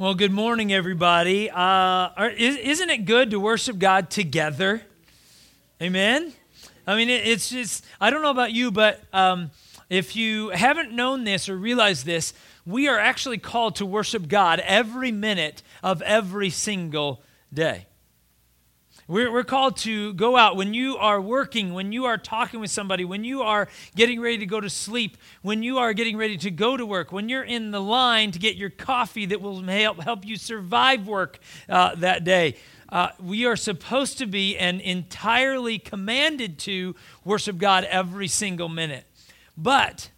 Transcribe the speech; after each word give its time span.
Well, 0.00 0.14
good 0.14 0.30
morning, 0.30 0.72
everybody. 0.72 1.50
Uh, 1.50 2.28
is, 2.36 2.54
isn't 2.54 2.88
it 2.88 2.98
good 2.98 3.32
to 3.32 3.40
worship 3.40 3.80
God 3.80 4.10
together? 4.10 4.82
Amen. 5.82 6.32
I 6.86 6.94
mean, 6.94 7.10
it's 7.10 7.50
just, 7.50 7.84
I 8.00 8.10
don't 8.10 8.22
know 8.22 8.30
about 8.30 8.52
you, 8.52 8.70
but 8.70 9.02
um, 9.12 9.50
if 9.90 10.14
you 10.14 10.50
haven't 10.50 10.92
known 10.92 11.24
this 11.24 11.48
or 11.48 11.56
realized 11.56 12.06
this, 12.06 12.32
we 12.64 12.86
are 12.86 12.96
actually 12.96 13.38
called 13.38 13.74
to 13.76 13.86
worship 13.86 14.28
God 14.28 14.60
every 14.60 15.10
minute 15.10 15.64
of 15.82 16.00
every 16.02 16.50
single 16.50 17.20
day. 17.52 17.87
We're, 19.08 19.32
we're 19.32 19.42
called 19.42 19.78
to 19.78 20.12
go 20.12 20.36
out 20.36 20.56
when 20.56 20.74
you 20.74 20.98
are 20.98 21.18
working, 21.18 21.72
when 21.72 21.92
you 21.92 22.04
are 22.04 22.18
talking 22.18 22.60
with 22.60 22.70
somebody, 22.70 23.06
when 23.06 23.24
you 23.24 23.40
are 23.40 23.66
getting 23.96 24.20
ready 24.20 24.36
to 24.36 24.44
go 24.44 24.60
to 24.60 24.68
sleep, 24.68 25.16
when 25.40 25.62
you 25.62 25.78
are 25.78 25.94
getting 25.94 26.18
ready 26.18 26.36
to 26.36 26.50
go 26.50 26.76
to 26.76 26.84
work, 26.84 27.10
when 27.10 27.30
you're 27.30 27.42
in 27.42 27.70
the 27.70 27.80
line 27.80 28.32
to 28.32 28.38
get 28.38 28.56
your 28.56 28.68
coffee 28.68 29.24
that 29.24 29.40
will 29.40 29.62
help, 29.62 30.02
help 30.02 30.26
you 30.26 30.36
survive 30.36 31.06
work 31.06 31.38
uh, 31.70 31.94
that 31.94 32.24
day. 32.24 32.56
Uh, 32.90 33.08
we 33.18 33.46
are 33.46 33.56
supposed 33.56 34.18
to 34.18 34.26
be 34.26 34.58
and 34.58 34.78
entirely 34.82 35.78
commanded 35.78 36.58
to 36.58 36.94
worship 37.24 37.56
God 37.56 37.84
every 37.84 38.28
single 38.28 38.68
minute. 38.68 39.06
But 39.56 40.10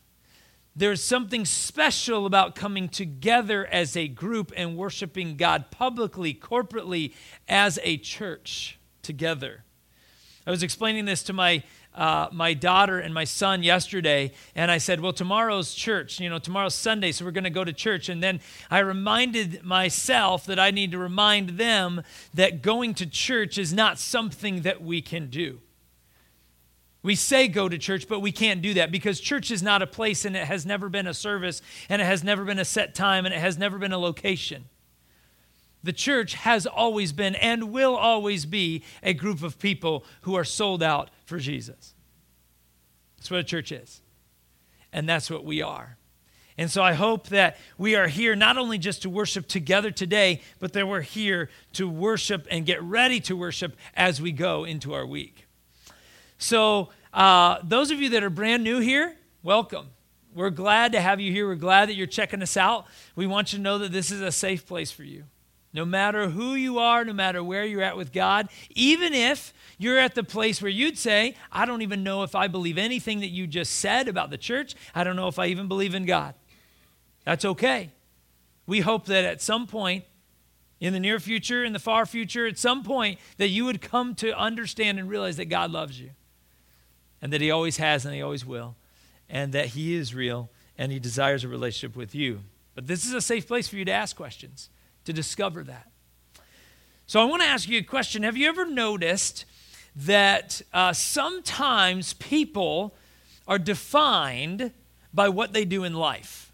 there's 0.74 1.02
something 1.02 1.44
special 1.44 2.26
about 2.26 2.56
coming 2.56 2.88
together 2.88 3.64
as 3.66 3.96
a 3.96 4.08
group 4.08 4.52
and 4.56 4.76
worshiping 4.76 5.36
God 5.36 5.70
publicly, 5.70 6.34
corporately, 6.34 7.14
as 7.48 7.78
a 7.84 7.96
church 7.96 8.78
together. 9.02 9.64
I 10.46 10.50
was 10.50 10.62
explaining 10.62 11.04
this 11.04 11.22
to 11.24 11.32
my 11.32 11.62
uh, 11.94 12.28
my 12.30 12.54
daughter 12.54 13.00
and 13.00 13.12
my 13.12 13.24
son 13.24 13.64
yesterday, 13.64 14.32
and 14.54 14.70
I 14.70 14.78
said, 14.78 15.00
"Well, 15.00 15.12
tomorrow's 15.12 15.74
church. 15.74 16.20
You 16.20 16.30
know, 16.30 16.38
tomorrow's 16.38 16.74
Sunday, 16.74 17.12
so 17.12 17.24
we're 17.24 17.30
going 17.32 17.44
to 17.44 17.50
go 17.50 17.64
to 17.64 17.72
church." 17.72 18.08
And 18.08 18.22
then 18.22 18.40
I 18.70 18.78
reminded 18.78 19.64
myself 19.64 20.46
that 20.46 20.58
I 20.58 20.70
need 20.70 20.92
to 20.92 20.98
remind 20.98 21.50
them 21.50 22.02
that 22.32 22.62
going 22.62 22.94
to 22.94 23.06
church 23.06 23.58
is 23.58 23.72
not 23.72 23.98
something 23.98 24.62
that 24.62 24.82
we 24.82 25.02
can 25.02 25.28
do. 25.30 25.60
We 27.02 27.14
say 27.14 27.48
go 27.48 27.68
to 27.68 27.78
church, 27.78 28.08
but 28.08 28.20
we 28.20 28.30
can't 28.30 28.60
do 28.60 28.74
that 28.74 28.92
because 28.92 29.20
church 29.20 29.50
is 29.50 29.62
not 29.62 29.82
a 29.82 29.86
place 29.86 30.24
and 30.24 30.36
it 30.36 30.46
has 30.46 30.66
never 30.66 30.88
been 30.88 31.06
a 31.06 31.14
service 31.14 31.62
and 31.88 32.00
it 32.00 32.04
has 32.04 32.22
never 32.22 32.44
been 32.44 32.58
a 32.58 32.64
set 32.64 32.94
time 32.94 33.24
and 33.24 33.34
it 33.34 33.40
has 33.40 33.56
never 33.56 33.78
been 33.78 33.92
a 33.92 33.98
location. 33.98 34.66
The 35.82 35.92
church 35.92 36.34
has 36.34 36.66
always 36.66 37.12
been 37.12 37.34
and 37.34 37.72
will 37.72 37.96
always 37.96 38.44
be 38.44 38.84
a 39.02 39.14
group 39.14 39.42
of 39.42 39.58
people 39.58 40.04
who 40.22 40.34
are 40.34 40.44
sold 40.44 40.82
out 40.82 41.10
for 41.24 41.38
Jesus. 41.38 41.94
That's 43.16 43.30
what 43.30 43.40
a 43.40 43.44
church 43.44 43.72
is. 43.72 44.02
And 44.92 45.08
that's 45.08 45.30
what 45.30 45.44
we 45.44 45.62
are. 45.62 45.96
And 46.58 46.70
so 46.70 46.82
I 46.82 46.92
hope 46.92 47.28
that 47.28 47.56
we 47.78 47.94
are 47.94 48.08
here 48.08 48.36
not 48.36 48.58
only 48.58 48.76
just 48.76 49.02
to 49.02 49.10
worship 49.10 49.48
together 49.48 49.90
today, 49.90 50.42
but 50.58 50.74
that 50.74 50.86
we're 50.86 51.00
here 51.00 51.48
to 51.74 51.88
worship 51.88 52.46
and 52.50 52.66
get 52.66 52.82
ready 52.82 53.20
to 53.20 53.36
worship 53.36 53.76
as 53.94 54.20
we 54.20 54.32
go 54.32 54.64
into 54.64 54.92
our 54.92 55.06
week. 55.06 55.46
So, 56.36 56.90
uh, 57.14 57.58
those 57.62 57.90
of 57.90 58.00
you 58.00 58.10
that 58.10 58.22
are 58.22 58.30
brand 58.30 58.62
new 58.62 58.78
here, 58.78 59.16
welcome. 59.42 59.88
We're 60.34 60.50
glad 60.50 60.92
to 60.92 61.00
have 61.00 61.18
you 61.18 61.32
here. 61.32 61.46
We're 61.46 61.54
glad 61.54 61.88
that 61.88 61.94
you're 61.94 62.06
checking 62.06 62.42
us 62.42 62.56
out. 62.56 62.86
We 63.16 63.26
want 63.26 63.52
you 63.52 63.58
to 63.58 63.62
know 63.62 63.78
that 63.78 63.90
this 63.90 64.10
is 64.10 64.20
a 64.20 64.30
safe 64.30 64.66
place 64.66 64.92
for 64.92 65.02
you. 65.02 65.24
No 65.72 65.84
matter 65.84 66.30
who 66.30 66.54
you 66.54 66.78
are, 66.78 67.04
no 67.04 67.12
matter 67.12 67.44
where 67.44 67.64
you're 67.64 67.82
at 67.82 67.96
with 67.96 68.12
God, 68.12 68.48
even 68.70 69.14
if 69.14 69.54
you're 69.78 69.98
at 69.98 70.14
the 70.14 70.24
place 70.24 70.60
where 70.60 70.70
you'd 70.70 70.98
say, 70.98 71.36
I 71.52 71.64
don't 71.64 71.82
even 71.82 72.02
know 72.02 72.24
if 72.24 72.34
I 72.34 72.48
believe 72.48 72.76
anything 72.76 73.20
that 73.20 73.28
you 73.28 73.46
just 73.46 73.76
said 73.76 74.08
about 74.08 74.30
the 74.30 74.38
church, 74.38 74.74
I 74.94 75.04
don't 75.04 75.16
know 75.16 75.28
if 75.28 75.38
I 75.38 75.46
even 75.46 75.68
believe 75.68 75.94
in 75.94 76.06
God. 76.06 76.34
That's 77.24 77.44
okay. 77.44 77.90
We 78.66 78.80
hope 78.80 79.06
that 79.06 79.24
at 79.24 79.40
some 79.40 79.66
point, 79.66 80.04
in 80.80 80.92
the 80.92 81.00
near 81.00 81.20
future, 81.20 81.62
in 81.62 81.72
the 81.72 81.78
far 81.78 82.06
future, 82.06 82.46
at 82.46 82.58
some 82.58 82.82
point, 82.82 83.20
that 83.36 83.48
you 83.48 83.64
would 83.66 83.80
come 83.80 84.14
to 84.16 84.36
understand 84.36 84.98
and 84.98 85.08
realize 85.08 85.36
that 85.36 85.46
God 85.46 85.70
loves 85.70 86.00
you, 86.00 86.10
and 87.22 87.32
that 87.32 87.40
He 87.40 87.50
always 87.50 87.76
has 87.76 88.04
and 88.04 88.14
He 88.14 88.22
always 88.22 88.44
will, 88.44 88.76
and 89.28 89.52
that 89.52 89.66
He 89.66 89.94
is 89.94 90.14
real 90.14 90.50
and 90.76 90.90
He 90.90 90.98
desires 90.98 91.44
a 91.44 91.48
relationship 91.48 91.96
with 91.96 92.14
you. 92.14 92.40
But 92.74 92.86
this 92.86 93.04
is 93.04 93.12
a 93.12 93.20
safe 93.20 93.46
place 93.46 93.68
for 93.68 93.76
you 93.76 93.84
to 93.84 93.92
ask 93.92 94.16
questions 94.16 94.70
to 95.10 95.16
discover 95.16 95.64
that. 95.64 95.90
So 97.06 97.20
I 97.20 97.24
want 97.24 97.42
to 97.42 97.48
ask 97.48 97.68
you 97.68 97.78
a 97.78 97.82
question. 97.82 98.22
Have 98.22 98.36
you 98.36 98.48
ever 98.48 98.64
noticed 98.64 99.44
that 99.96 100.62
uh, 100.72 100.92
sometimes 100.92 102.12
people 102.14 102.94
are 103.48 103.58
defined 103.58 104.72
by 105.12 105.28
what 105.28 105.52
they 105.52 105.64
do 105.64 105.82
in 105.82 105.94
life? 105.94 106.52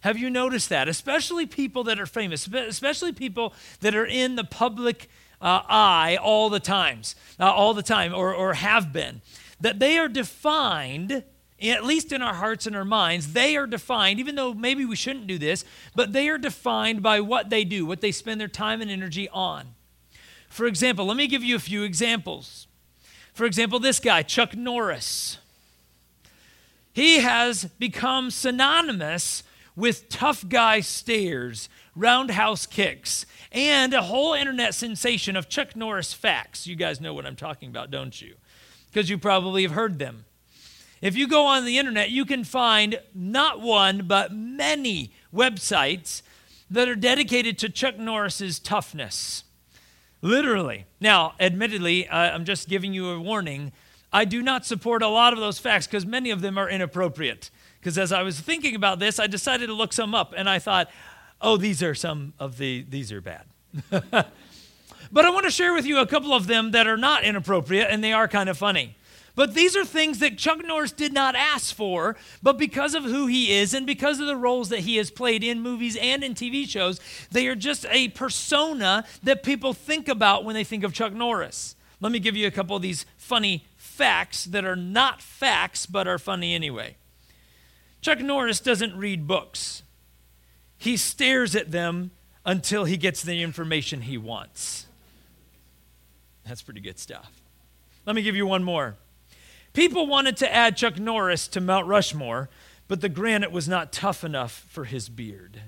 Have 0.00 0.18
you 0.18 0.28
noticed 0.28 0.68
that? 0.68 0.88
Especially 0.88 1.46
people 1.46 1.84
that 1.84 1.98
are 1.98 2.06
famous, 2.06 2.46
especially 2.46 3.12
people 3.12 3.54
that 3.80 3.94
are 3.94 4.06
in 4.06 4.36
the 4.36 4.44
public 4.44 5.08
uh, 5.40 5.62
eye 5.66 6.18
all 6.22 6.50
the 6.50 6.60
times, 6.60 7.16
uh, 7.38 7.50
all 7.50 7.72
the 7.72 7.82
time, 7.82 8.14
or, 8.14 8.34
or 8.34 8.54
have 8.54 8.92
been, 8.92 9.22
that 9.60 9.78
they 9.78 9.98
are 9.98 10.08
defined 10.08 11.24
at 11.62 11.84
least 11.84 12.12
in 12.12 12.22
our 12.22 12.34
hearts 12.34 12.66
and 12.66 12.74
our 12.74 12.84
minds, 12.84 13.32
they 13.32 13.56
are 13.56 13.66
defined, 13.66 14.18
even 14.18 14.34
though 14.34 14.54
maybe 14.54 14.84
we 14.84 14.96
shouldn't 14.96 15.26
do 15.26 15.38
this, 15.38 15.64
but 15.94 16.12
they 16.12 16.28
are 16.28 16.38
defined 16.38 17.02
by 17.02 17.20
what 17.20 17.50
they 17.50 17.64
do, 17.64 17.84
what 17.84 18.00
they 18.00 18.12
spend 18.12 18.40
their 18.40 18.48
time 18.48 18.80
and 18.80 18.90
energy 18.90 19.28
on. 19.30 19.74
For 20.48 20.66
example, 20.66 21.06
let 21.06 21.16
me 21.16 21.26
give 21.26 21.44
you 21.44 21.56
a 21.56 21.60
few 21.60 21.82
examples. 21.82 22.66
For 23.32 23.44
example, 23.44 23.78
this 23.78 24.00
guy, 24.00 24.22
Chuck 24.22 24.56
Norris. 24.56 25.38
He 26.92 27.20
has 27.20 27.64
become 27.78 28.30
synonymous 28.30 29.42
with 29.76 30.08
tough 30.08 30.48
guy 30.48 30.80
stares, 30.80 31.68
roundhouse 31.94 32.66
kicks, 32.66 33.26
and 33.52 33.94
a 33.94 34.02
whole 34.02 34.34
internet 34.34 34.74
sensation 34.74 35.36
of 35.36 35.48
Chuck 35.48 35.76
Norris 35.76 36.12
facts. 36.12 36.66
You 36.66 36.76
guys 36.76 37.00
know 37.00 37.14
what 37.14 37.26
I'm 37.26 37.36
talking 37.36 37.68
about, 37.68 37.90
don't 37.90 38.20
you? 38.20 38.34
Because 38.90 39.08
you 39.08 39.18
probably 39.18 39.62
have 39.62 39.72
heard 39.72 39.98
them. 39.98 40.24
If 41.00 41.16
you 41.16 41.26
go 41.26 41.46
on 41.46 41.64
the 41.64 41.78
internet, 41.78 42.10
you 42.10 42.24
can 42.24 42.44
find 42.44 43.00
not 43.14 43.60
one, 43.60 44.06
but 44.06 44.32
many 44.32 45.12
websites 45.34 46.22
that 46.70 46.88
are 46.88 46.94
dedicated 46.94 47.58
to 47.58 47.68
Chuck 47.68 47.98
Norris's 47.98 48.58
toughness. 48.58 49.44
Literally. 50.22 50.84
Now, 51.00 51.34
admittedly, 51.40 52.06
uh, 52.06 52.16
I'm 52.16 52.44
just 52.44 52.68
giving 52.68 52.92
you 52.92 53.08
a 53.08 53.20
warning. 53.20 53.72
I 54.12 54.26
do 54.26 54.42
not 54.42 54.66
support 54.66 55.02
a 55.02 55.08
lot 55.08 55.32
of 55.32 55.38
those 55.38 55.58
facts 55.58 55.86
because 55.86 56.04
many 56.04 56.30
of 56.30 56.42
them 56.42 56.58
are 56.58 56.68
inappropriate. 56.68 57.50
Because 57.80 57.96
as 57.96 58.12
I 58.12 58.22
was 58.22 58.38
thinking 58.38 58.74
about 58.74 58.98
this, 58.98 59.18
I 59.18 59.26
decided 59.26 59.68
to 59.68 59.72
look 59.72 59.94
some 59.94 60.14
up 60.14 60.34
and 60.36 60.48
I 60.50 60.58
thought, 60.58 60.90
oh, 61.40 61.56
these 61.56 61.82
are 61.82 61.94
some 61.94 62.34
of 62.38 62.58
the, 62.58 62.84
these 62.88 63.10
are 63.10 63.22
bad. 63.22 63.44
but 63.90 65.24
I 65.24 65.30
want 65.30 65.44
to 65.44 65.50
share 65.50 65.72
with 65.72 65.86
you 65.86 65.98
a 65.98 66.06
couple 66.06 66.34
of 66.34 66.46
them 66.46 66.72
that 66.72 66.86
are 66.86 66.98
not 66.98 67.24
inappropriate 67.24 67.88
and 67.90 68.04
they 68.04 68.12
are 68.12 68.28
kind 68.28 68.50
of 68.50 68.58
funny. 68.58 68.96
But 69.40 69.54
these 69.54 69.74
are 69.74 69.86
things 69.86 70.18
that 70.18 70.36
Chuck 70.36 70.62
Norris 70.62 70.92
did 70.92 71.14
not 71.14 71.34
ask 71.34 71.74
for, 71.74 72.14
but 72.42 72.58
because 72.58 72.94
of 72.94 73.04
who 73.04 73.26
he 73.26 73.54
is 73.54 73.72
and 73.72 73.86
because 73.86 74.20
of 74.20 74.26
the 74.26 74.36
roles 74.36 74.68
that 74.68 74.80
he 74.80 74.96
has 74.96 75.10
played 75.10 75.42
in 75.42 75.62
movies 75.62 75.96
and 75.96 76.22
in 76.22 76.34
TV 76.34 76.68
shows, 76.68 77.00
they 77.30 77.46
are 77.46 77.54
just 77.54 77.86
a 77.88 78.08
persona 78.08 79.02
that 79.22 79.42
people 79.42 79.72
think 79.72 80.08
about 80.08 80.44
when 80.44 80.54
they 80.54 80.62
think 80.62 80.84
of 80.84 80.92
Chuck 80.92 81.14
Norris. 81.14 81.74
Let 82.00 82.12
me 82.12 82.18
give 82.18 82.36
you 82.36 82.46
a 82.46 82.50
couple 82.50 82.76
of 82.76 82.82
these 82.82 83.06
funny 83.16 83.64
facts 83.76 84.44
that 84.44 84.66
are 84.66 84.76
not 84.76 85.22
facts 85.22 85.86
but 85.86 86.06
are 86.06 86.18
funny 86.18 86.54
anyway. 86.54 86.96
Chuck 88.02 88.20
Norris 88.20 88.60
doesn't 88.60 88.94
read 88.94 89.26
books, 89.26 89.82
he 90.76 90.98
stares 90.98 91.56
at 91.56 91.70
them 91.70 92.10
until 92.44 92.84
he 92.84 92.98
gets 92.98 93.22
the 93.22 93.40
information 93.40 94.02
he 94.02 94.18
wants. 94.18 94.84
That's 96.44 96.60
pretty 96.60 96.82
good 96.82 96.98
stuff. 96.98 97.40
Let 98.04 98.14
me 98.14 98.20
give 98.20 98.36
you 98.36 98.46
one 98.46 98.62
more. 98.62 98.96
People 99.72 100.06
wanted 100.06 100.36
to 100.38 100.52
add 100.52 100.76
Chuck 100.76 100.98
Norris 100.98 101.46
to 101.48 101.60
Mount 101.60 101.86
Rushmore, 101.86 102.48
but 102.88 103.00
the 103.00 103.08
granite 103.08 103.52
was 103.52 103.68
not 103.68 103.92
tough 103.92 104.24
enough 104.24 104.66
for 104.68 104.84
his 104.84 105.08
beard. 105.08 105.62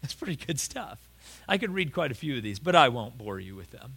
That's 0.00 0.14
pretty 0.14 0.36
good 0.36 0.60
stuff. 0.60 1.10
I 1.48 1.58
could 1.58 1.72
read 1.72 1.92
quite 1.92 2.12
a 2.12 2.14
few 2.14 2.36
of 2.36 2.42
these, 2.42 2.58
but 2.58 2.76
I 2.76 2.88
won't 2.88 3.18
bore 3.18 3.40
you 3.40 3.56
with 3.56 3.72
them. 3.72 3.96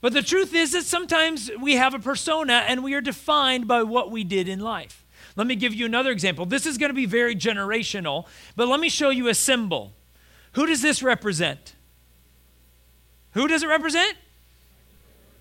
But 0.00 0.12
the 0.12 0.22
truth 0.22 0.54
is 0.54 0.72
that 0.72 0.84
sometimes 0.84 1.50
we 1.60 1.76
have 1.76 1.94
a 1.94 1.98
persona 1.98 2.64
and 2.66 2.82
we 2.82 2.94
are 2.94 3.00
defined 3.00 3.66
by 3.66 3.82
what 3.82 4.10
we 4.10 4.24
did 4.24 4.48
in 4.48 4.60
life. 4.60 5.04
Let 5.36 5.46
me 5.46 5.54
give 5.54 5.74
you 5.74 5.86
another 5.86 6.10
example. 6.10 6.46
This 6.46 6.66
is 6.66 6.78
going 6.78 6.90
to 6.90 6.94
be 6.94 7.06
very 7.06 7.34
generational, 7.34 8.26
but 8.56 8.68
let 8.68 8.80
me 8.80 8.88
show 8.88 9.10
you 9.10 9.28
a 9.28 9.34
symbol. 9.34 9.92
Who 10.52 10.66
does 10.66 10.82
this 10.82 11.02
represent? 11.02 11.74
Who 13.32 13.46
does 13.48 13.62
it 13.62 13.68
represent? 13.68 14.16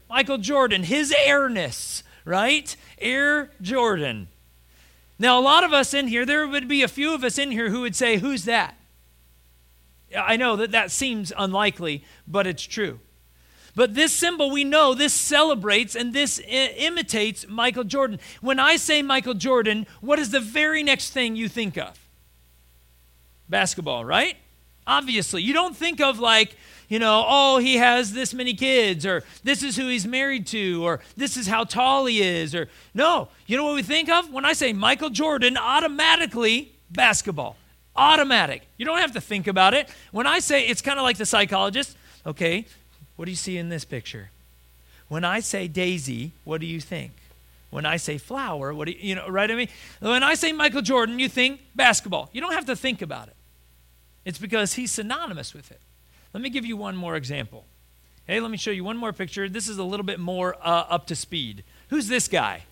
Michael 0.09 0.37
Jordan, 0.37 0.83
his 0.83 1.13
airness, 1.25 2.03
right? 2.23 2.75
Air 2.99 3.51
Jordan. 3.61 4.27
Now, 5.17 5.39
a 5.39 5.41
lot 5.41 5.63
of 5.63 5.73
us 5.73 5.93
in 5.93 6.07
here, 6.07 6.25
there 6.25 6.47
would 6.47 6.67
be 6.67 6.83
a 6.83 6.87
few 6.87 7.13
of 7.13 7.23
us 7.23 7.37
in 7.37 7.51
here 7.51 7.69
who 7.69 7.81
would 7.81 7.95
say, 7.95 8.17
Who's 8.17 8.45
that? 8.45 8.77
I 10.15 10.37
know 10.37 10.55
that 10.55 10.71
that 10.71 10.91
seems 10.91 11.33
unlikely, 11.37 12.03
but 12.27 12.47
it's 12.47 12.63
true. 12.63 12.99
But 13.75 13.93
this 13.93 14.13
symbol, 14.13 14.51
we 14.51 14.63
know 14.63 14.93
this 14.93 15.13
celebrates 15.13 15.95
and 15.95 16.13
this 16.13 16.39
I- 16.39 16.73
imitates 16.77 17.45
Michael 17.47 17.83
Jordan. 17.83 18.19
When 18.39 18.59
I 18.59 18.77
say 18.77 19.01
Michael 19.01 19.33
Jordan, 19.33 19.85
what 19.99 20.17
is 20.19 20.31
the 20.31 20.39
very 20.39 20.81
next 20.81 21.09
thing 21.09 21.35
you 21.35 21.49
think 21.49 21.77
of? 21.77 21.99
Basketball, 23.49 24.05
right? 24.05 24.37
Obviously. 24.87 25.41
You 25.41 25.53
don't 25.53 25.75
think 25.75 26.01
of 26.01 26.19
like, 26.19 26.55
you 26.87 26.99
know, 26.99 27.25
oh, 27.27 27.57
he 27.57 27.77
has 27.77 28.13
this 28.13 28.33
many 28.33 28.53
kids, 28.53 29.05
or 29.05 29.23
this 29.43 29.63
is 29.63 29.75
who 29.75 29.87
he's 29.87 30.05
married 30.05 30.45
to, 30.47 30.85
or 30.85 30.99
this 31.17 31.35
is 31.35 31.47
how 31.47 31.63
tall 31.63 32.05
he 32.05 32.21
is, 32.21 32.53
or 32.53 32.69
no. 32.93 33.29
You 33.47 33.57
know 33.57 33.65
what 33.65 33.75
we 33.75 33.83
think 33.83 34.09
of? 34.09 34.31
When 34.31 34.45
I 34.45 34.53
say 34.53 34.71
Michael 34.73 35.09
Jordan, 35.09 35.57
automatically 35.57 36.71
basketball. 36.91 37.55
Automatic. 37.95 38.63
You 38.77 38.85
don't 38.85 38.99
have 38.99 39.13
to 39.13 39.21
think 39.21 39.47
about 39.47 39.73
it. 39.73 39.89
When 40.11 40.27
I 40.27 40.39
say 40.39 40.67
it's 40.67 40.81
kind 40.81 40.99
of 40.99 41.03
like 41.03 41.17
the 41.17 41.25
psychologist, 41.25 41.95
okay, 42.25 42.65
what 43.15 43.25
do 43.25 43.31
you 43.31 43.37
see 43.37 43.57
in 43.57 43.69
this 43.69 43.85
picture? 43.85 44.29
When 45.07 45.23
I 45.23 45.39
say 45.39 45.67
Daisy, 45.67 46.31
what 46.43 46.61
do 46.61 46.67
you 46.67 46.81
think? 46.81 47.13
When 47.69 47.85
I 47.85 47.97
say 47.97 48.17
flower, 48.17 48.73
what 48.73 48.87
do 48.87 48.91
you, 48.93 48.99
you 49.01 49.15
know, 49.15 49.27
right? 49.27 49.49
I 49.49 49.55
mean, 49.55 49.69
when 49.99 50.23
I 50.23 50.33
say 50.33 50.51
Michael 50.51 50.81
Jordan, 50.81 51.19
you 51.19 51.29
think 51.29 51.61
basketball. 51.75 52.29
You 52.31 52.41
don't 52.41 52.53
have 52.53 52.65
to 52.65 52.75
think 52.75 53.01
about 53.01 53.27
it. 53.27 53.34
It's 54.25 54.39
because 54.39 54.73
he's 54.73 54.91
synonymous 54.91 55.53
with 55.53 55.71
it. 55.71 55.79
Let 56.33 56.41
me 56.41 56.49
give 56.49 56.65
you 56.65 56.75
one 56.75 56.97
more 56.97 57.15
example. 57.15 57.65
Hey, 58.27 58.39
let 58.39 58.49
me 58.49 58.57
show 58.57 58.71
you 58.71 58.83
one 58.83 58.97
more 58.97 59.13
picture. 59.13 59.47
This 59.47 59.69
is 59.69 59.77
a 59.77 59.83
little 59.83 60.05
bit 60.05 60.19
more 60.19 60.55
uh, 60.61 60.85
up 60.89 61.05
to 61.07 61.15
speed. 61.15 61.63
Who's 61.89 62.07
this 62.07 62.27
guy? 62.27 62.63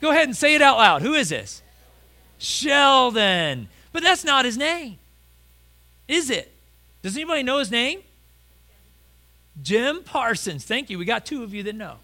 Go 0.00 0.10
ahead 0.10 0.28
and 0.28 0.36
say 0.36 0.54
it 0.54 0.62
out 0.62 0.76
loud. 0.76 1.02
Who 1.02 1.14
is 1.14 1.30
this? 1.30 1.62
Sheldon. 2.38 3.68
But 3.90 4.02
that's 4.02 4.22
not 4.22 4.44
his 4.44 4.56
name, 4.56 4.98
is 6.06 6.30
it? 6.30 6.52
Does 7.02 7.16
anybody 7.16 7.42
know 7.42 7.58
his 7.58 7.70
name? 7.70 8.02
Jim 9.62 10.02
Parsons. 10.04 10.64
Thank 10.64 10.90
you. 10.90 10.98
We 10.98 11.04
got 11.04 11.26
two 11.26 11.42
of 11.42 11.54
you 11.54 11.62
that 11.64 11.74
know. 11.74 11.96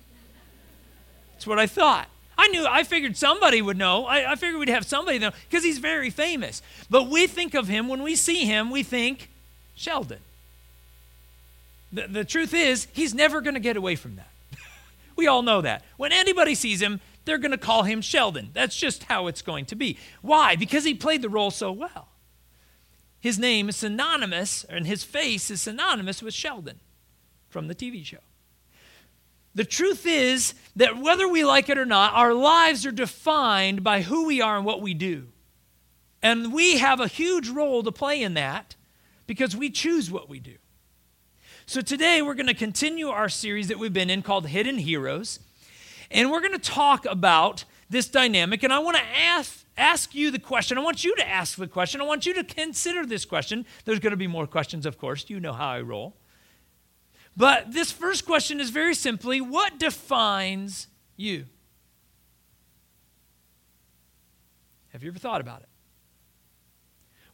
That's 1.32 1.46
what 1.46 1.58
I 1.58 1.66
thought. 1.66 2.08
I 2.44 2.48
knew, 2.48 2.66
I 2.66 2.84
figured 2.84 3.16
somebody 3.16 3.62
would 3.62 3.78
know. 3.78 4.04
I, 4.04 4.32
I 4.32 4.34
figured 4.34 4.60
we'd 4.60 4.68
have 4.68 4.84
somebody 4.84 5.18
know 5.18 5.30
because 5.48 5.64
he's 5.64 5.78
very 5.78 6.10
famous. 6.10 6.60
But 6.90 7.08
we 7.08 7.26
think 7.26 7.54
of 7.54 7.68
him, 7.68 7.88
when 7.88 8.02
we 8.02 8.16
see 8.16 8.44
him, 8.44 8.70
we 8.70 8.82
think 8.82 9.30
Sheldon. 9.74 10.18
The, 11.90 12.06
the 12.06 12.24
truth 12.24 12.52
is, 12.52 12.86
he's 12.92 13.14
never 13.14 13.40
going 13.40 13.54
to 13.54 13.60
get 13.60 13.78
away 13.78 13.96
from 13.96 14.16
that. 14.16 14.28
we 15.16 15.26
all 15.26 15.40
know 15.40 15.62
that. 15.62 15.84
When 15.96 16.12
anybody 16.12 16.54
sees 16.54 16.82
him, 16.82 17.00
they're 17.24 17.38
going 17.38 17.52
to 17.52 17.58
call 17.58 17.84
him 17.84 18.02
Sheldon. 18.02 18.50
That's 18.52 18.76
just 18.76 19.04
how 19.04 19.26
it's 19.26 19.40
going 19.40 19.64
to 19.66 19.74
be. 19.74 19.96
Why? 20.20 20.54
Because 20.54 20.84
he 20.84 20.92
played 20.92 21.22
the 21.22 21.30
role 21.30 21.50
so 21.50 21.72
well. 21.72 22.08
His 23.20 23.38
name 23.38 23.70
is 23.70 23.76
synonymous, 23.76 24.64
and 24.64 24.86
his 24.86 25.02
face 25.02 25.50
is 25.50 25.62
synonymous 25.62 26.22
with 26.22 26.34
Sheldon 26.34 26.80
from 27.48 27.68
the 27.68 27.74
TV 27.74 28.04
show. 28.04 28.18
The 29.54 29.64
truth 29.64 30.04
is 30.06 30.54
that 30.76 30.98
whether 30.98 31.28
we 31.28 31.44
like 31.44 31.68
it 31.68 31.78
or 31.78 31.84
not, 31.84 32.12
our 32.14 32.34
lives 32.34 32.84
are 32.84 32.92
defined 32.92 33.84
by 33.84 34.02
who 34.02 34.26
we 34.26 34.40
are 34.40 34.56
and 34.56 34.66
what 34.66 34.82
we 34.82 34.94
do. 34.94 35.28
And 36.22 36.52
we 36.52 36.78
have 36.78 37.00
a 37.00 37.06
huge 37.06 37.48
role 37.48 37.82
to 37.82 37.92
play 37.92 38.22
in 38.22 38.34
that 38.34 38.74
because 39.26 39.54
we 39.54 39.70
choose 39.70 40.10
what 40.10 40.28
we 40.28 40.40
do. 40.40 40.56
So 41.66 41.80
today 41.80 42.20
we're 42.20 42.34
going 42.34 42.46
to 42.46 42.54
continue 42.54 43.08
our 43.08 43.28
series 43.28 43.68
that 43.68 43.78
we've 43.78 43.92
been 43.92 44.10
in 44.10 44.22
called 44.22 44.48
Hidden 44.48 44.78
Heroes. 44.78 45.38
And 46.10 46.30
we're 46.30 46.40
going 46.40 46.52
to 46.52 46.58
talk 46.58 47.06
about 47.06 47.64
this 47.88 48.08
dynamic. 48.08 48.62
And 48.62 48.72
I 48.72 48.80
want 48.80 48.96
to 48.96 49.02
ask, 49.16 49.64
ask 49.76 50.14
you 50.14 50.30
the 50.30 50.38
question. 50.38 50.78
I 50.78 50.82
want 50.82 51.04
you 51.04 51.14
to 51.16 51.28
ask 51.28 51.56
the 51.56 51.68
question. 51.68 52.00
I 52.00 52.04
want 52.04 52.26
you 52.26 52.34
to 52.34 52.44
consider 52.44 53.06
this 53.06 53.24
question. 53.24 53.64
There's 53.84 53.98
going 53.98 54.10
to 54.10 54.16
be 54.16 54.26
more 54.26 54.46
questions, 54.46 54.84
of 54.84 54.98
course. 54.98 55.24
You 55.28 55.40
know 55.40 55.52
how 55.52 55.68
I 55.68 55.80
roll. 55.80 56.16
But 57.36 57.72
this 57.72 57.90
first 57.90 58.24
question 58.24 58.60
is 58.60 58.70
very 58.70 58.94
simply 58.94 59.40
what 59.40 59.78
defines 59.78 60.88
you? 61.16 61.46
Have 64.88 65.02
you 65.02 65.10
ever 65.10 65.18
thought 65.18 65.40
about 65.40 65.62
it? 65.62 65.68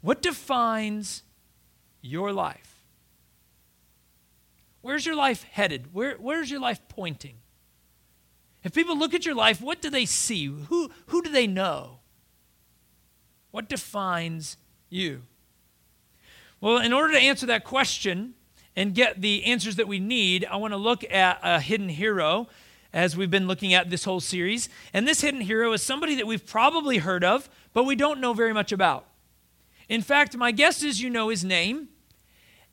What 0.00 0.22
defines 0.22 1.22
your 2.00 2.32
life? 2.32 2.86
Where's 4.80 5.04
your 5.04 5.14
life 5.14 5.42
headed? 5.44 5.92
Where, 5.92 6.16
where's 6.16 6.50
your 6.50 6.60
life 6.60 6.80
pointing? 6.88 7.36
If 8.64 8.74
people 8.74 8.98
look 8.98 9.12
at 9.12 9.26
your 9.26 9.34
life, 9.34 9.60
what 9.60 9.82
do 9.82 9.90
they 9.90 10.06
see? 10.06 10.46
Who, 10.46 10.90
who 11.06 11.22
do 11.22 11.30
they 11.30 11.46
know? 11.46 12.00
What 13.50 13.68
defines 13.68 14.56
you? 14.88 15.22
Well, 16.60 16.78
in 16.78 16.92
order 16.92 17.12
to 17.12 17.20
answer 17.20 17.46
that 17.46 17.64
question, 17.64 18.34
and 18.80 18.94
get 18.94 19.20
the 19.20 19.44
answers 19.44 19.76
that 19.76 19.86
we 19.86 19.98
need, 19.98 20.46
I 20.50 20.56
want 20.56 20.72
to 20.72 20.78
look 20.78 21.04
at 21.12 21.38
a 21.42 21.60
hidden 21.60 21.90
hero 21.90 22.48
as 22.94 23.14
we've 23.14 23.30
been 23.30 23.46
looking 23.46 23.74
at 23.74 23.90
this 23.90 24.04
whole 24.04 24.20
series. 24.20 24.70
And 24.94 25.06
this 25.06 25.20
hidden 25.20 25.42
hero 25.42 25.74
is 25.74 25.82
somebody 25.82 26.14
that 26.14 26.26
we've 26.26 26.46
probably 26.46 26.96
heard 26.96 27.22
of, 27.22 27.50
but 27.74 27.84
we 27.84 27.94
don't 27.94 28.22
know 28.22 28.32
very 28.32 28.54
much 28.54 28.72
about. 28.72 29.04
In 29.90 30.00
fact, 30.00 30.34
my 30.34 30.50
guess 30.50 30.82
is 30.82 30.98
you 30.98 31.10
know 31.10 31.28
his 31.28 31.44
name 31.44 31.88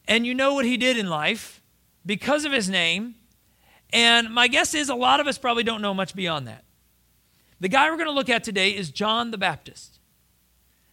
and 0.07 0.25
you 0.25 0.33
know 0.33 0.53
what 0.53 0.63
he 0.63 0.77
did 0.77 0.97
in 0.97 1.09
life 1.09 1.61
because 2.05 2.45
of 2.45 2.53
his 2.53 2.69
name. 2.69 3.15
And 3.91 4.33
my 4.33 4.47
guess 4.47 4.73
is 4.73 4.87
a 4.87 4.95
lot 4.95 5.19
of 5.19 5.27
us 5.27 5.37
probably 5.37 5.63
don't 5.63 5.81
know 5.81 5.93
much 5.93 6.15
beyond 6.15 6.47
that. 6.47 6.63
The 7.59 7.67
guy 7.67 7.89
we're 7.89 7.97
going 7.97 8.07
to 8.07 8.13
look 8.13 8.29
at 8.29 8.45
today 8.45 8.69
is 8.69 8.91
John 8.91 9.31
the 9.31 9.37
Baptist. 9.37 9.99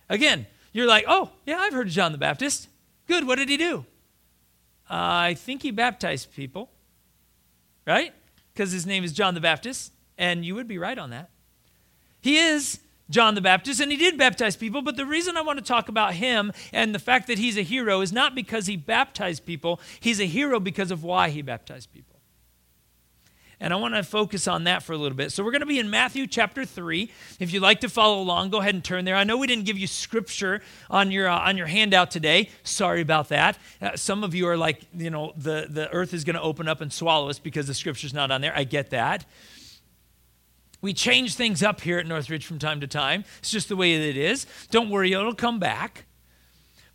Again, 0.08 0.48
you're 0.72 0.88
like, 0.88 1.04
oh, 1.06 1.30
yeah, 1.46 1.58
I've 1.58 1.72
heard 1.72 1.86
of 1.86 1.92
John 1.92 2.10
the 2.10 2.18
Baptist. 2.18 2.66
Good, 3.06 3.28
what 3.28 3.36
did 3.36 3.48
he 3.48 3.56
do? 3.56 3.86
Uh, 4.90 5.30
I 5.30 5.34
think 5.34 5.62
he 5.62 5.70
baptized 5.70 6.32
people, 6.34 6.70
right? 7.86 8.12
Because 8.52 8.72
his 8.72 8.86
name 8.86 9.04
is 9.04 9.12
John 9.12 9.34
the 9.34 9.40
Baptist, 9.40 9.92
and 10.18 10.44
you 10.44 10.54
would 10.54 10.68
be 10.68 10.78
right 10.78 10.98
on 10.98 11.10
that. 11.10 11.30
He 12.20 12.38
is 12.38 12.80
John 13.10 13.34
the 13.34 13.40
Baptist, 13.40 13.80
and 13.80 13.90
he 13.90 13.98
did 13.98 14.16
baptize 14.16 14.56
people, 14.56 14.82
but 14.82 14.96
the 14.96 15.06
reason 15.06 15.36
I 15.36 15.42
want 15.42 15.58
to 15.58 15.64
talk 15.64 15.88
about 15.88 16.14
him 16.14 16.52
and 16.72 16.94
the 16.94 16.98
fact 16.98 17.26
that 17.26 17.38
he's 17.38 17.58
a 17.58 17.62
hero 17.62 18.00
is 18.00 18.12
not 18.12 18.34
because 18.34 18.66
he 18.66 18.76
baptized 18.76 19.44
people, 19.44 19.80
he's 20.00 20.20
a 20.20 20.26
hero 20.26 20.58
because 20.60 20.90
of 20.90 21.02
why 21.02 21.28
he 21.28 21.42
baptized 21.42 21.92
people. 21.92 22.13
And 23.60 23.72
I 23.72 23.76
want 23.76 23.94
to 23.94 24.02
focus 24.02 24.48
on 24.48 24.64
that 24.64 24.82
for 24.82 24.92
a 24.92 24.96
little 24.96 25.16
bit. 25.16 25.32
So 25.32 25.44
we're 25.44 25.52
going 25.52 25.60
to 25.60 25.66
be 25.66 25.78
in 25.78 25.90
Matthew 25.90 26.26
chapter 26.26 26.64
3. 26.64 27.10
If 27.38 27.52
you'd 27.52 27.62
like 27.62 27.80
to 27.80 27.88
follow 27.88 28.20
along, 28.20 28.50
go 28.50 28.58
ahead 28.58 28.74
and 28.74 28.84
turn 28.84 29.04
there. 29.04 29.16
I 29.16 29.24
know 29.24 29.36
we 29.36 29.46
didn't 29.46 29.64
give 29.64 29.78
you 29.78 29.86
scripture 29.86 30.60
on 30.90 31.10
your 31.10 31.28
uh, 31.28 31.38
on 31.38 31.56
your 31.56 31.66
handout 31.66 32.10
today. 32.10 32.50
Sorry 32.62 33.00
about 33.00 33.28
that. 33.28 33.58
Uh, 33.80 33.96
some 33.96 34.24
of 34.24 34.34
you 34.34 34.48
are 34.48 34.56
like, 34.56 34.82
you 34.96 35.10
know, 35.10 35.32
the 35.36 35.66
the 35.68 35.90
earth 35.92 36.14
is 36.14 36.24
going 36.24 36.36
to 36.36 36.42
open 36.42 36.68
up 36.68 36.80
and 36.80 36.92
swallow 36.92 37.28
us 37.28 37.38
because 37.38 37.66
the 37.66 37.74
scripture's 37.74 38.14
not 38.14 38.30
on 38.30 38.40
there. 38.40 38.52
I 38.54 38.64
get 38.64 38.90
that. 38.90 39.24
We 40.80 40.92
change 40.92 41.34
things 41.34 41.62
up 41.62 41.80
here 41.80 41.98
at 41.98 42.06
Northridge 42.06 42.44
from 42.44 42.58
time 42.58 42.80
to 42.80 42.86
time. 42.86 43.24
It's 43.38 43.50
just 43.50 43.70
the 43.70 43.76
way 43.76 43.96
that 43.96 44.06
it 44.06 44.18
is. 44.18 44.46
Don't 44.70 44.90
worry, 44.90 45.12
it'll 45.12 45.34
come 45.34 45.58
back. 45.58 46.04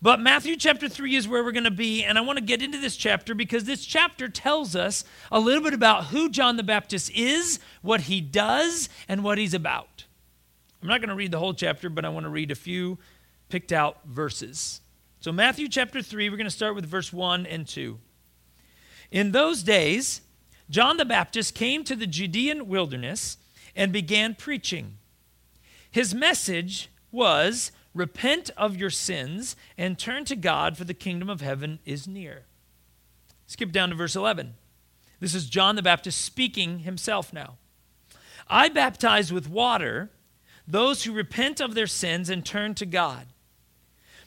But 0.01 0.21
Matthew 0.21 0.55
chapter 0.55 0.87
3 0.87 1.15
is 1.15 1.27
where 1.27 1.43
we're 1.43 1.51
going 1.51 1.65
to 1.65 1.71
be, 1.71 2.05
and 2.05 2.17
I 2.17 2.21
want 2.21 2.37
to 2.37 2.45
get 2.45 2.61
into 2.61 2.77
this 2.77 2.95
chapter 2.95 3.35
because 3.35 3.65
this 3.65 3.85
chapter 3.85 4.29
tells 4.29 4.73
us 4.73 5.03
a 5.29 5.41
little 5.41 5.61
bit 5.61 5.73
about 5.73 6.05
who 6.05 6.29
John 6.29 6.55
the 6.55 6.63
Baptist 6.63 7.11
is, 7.11 7.59
what 7.81 8.01
he 8.01 8.21
does, 8.21 8.87
and 9.09 9.23
what 9.23 9.37
he's 9.37 9.53
about. 9.53 10.05
I'm 10.81 10.87
not 10.87 11.01
going 11.01 11.09
to 11.09 11.15
read 11.15 11.31
the 11.31 11.39
whole 11.39 11.53
chapter, 11.53 11.89
but 11.89 12.05
I 12.05 12.09
want 12.09 12.23
to 12.23 12.29
read 12.29 12.49
a 12.49 12.55
few 12.55 12.97
picked 13.49 13.73
out 13.73 13.97
verses. 14.05 14.79
So, 15.19 15.33
Matthew 15.33 15.67
chapter 15.67 16.01
3, 16.01 16.29
we're 16.29 16.37
going 16.37 16.45
to 16.45 16.51
start 16.51 16.75
with 16.75 16.85
verse 16.85 17.11
1 17.11 17.45
and 17.45 17.67
2. 17.67 17.99
In 19.11 19.33
those 19.33 19.63
days, 19.63 20.21
John 20.69 20.95
the 20.95 21.03
Baptist 21.03 21.55
came 21.55 21.83
to 21.83 21.95
the 21.95 22.07
Judean 22.07 22.69
wilderness 22.69 23.37
and 23.75 23.91
began 23.91 24.33
preaching. 24.33 24.97
His 25.91 26.15
message 26.15 26.89
was 27.11 27.73
Repent 27.93 28.51
of 28.55 28.77
your 28.77 28.89
sins 28.89 29.55
and 29.77 29.97
turn 29.97 30.25
to 30.25 30.35
God, 30.35 30.77
for 30.77 30.83
the 30.83 30.93
kingdom 30.93 31.29
of 31.29 31.41
heaven 31.41 31.79
is 31.85 32.07
near. 32.07 32.43
Skip 33.47 33.71
down 33.71 33.89
to 33.89 33.95
verse 33.95 34.15
11. 34.15 34.53
This 35.19 35.33
is 35.33 35.49
John 35.49 35.75
the 35.75 35.81
Baptist 35.81 36.21
speaking 36.21 36.79
himself 36.79 37.33
now. 37.33 37.57
I 38.47 38.69
baptize 38.69 39.33
with 39.33 39.49
water 39.49 40.09
those 40.67 41.03
who 41.03 41.13
repent 41.13 41.59
of 41.59 41.73
their 41.73 41.87
sins 41.87 42.29
and 42.29 42.45
turn 42.45 42.75
to 42.75 42.85
God. 42.85 43.27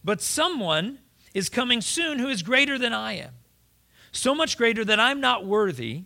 But 0.04 0.20
someone 0.20 0.98
is 1.32 1.48
coming 1.48 1.80
soon 1.80 2.18
who 2.18 2.28
is 2.28 2.42
greater 2.42 2.78
than 2.78 2.92
I 2.92 3.14
am, 3.14 3.32
so 4.10 4.34
much 4.34 4.58
greater 4.58 4.84
that 4.84 5.00
I'm 5.00 5.20
not 5.20 5.46
worthy 5.46 6.02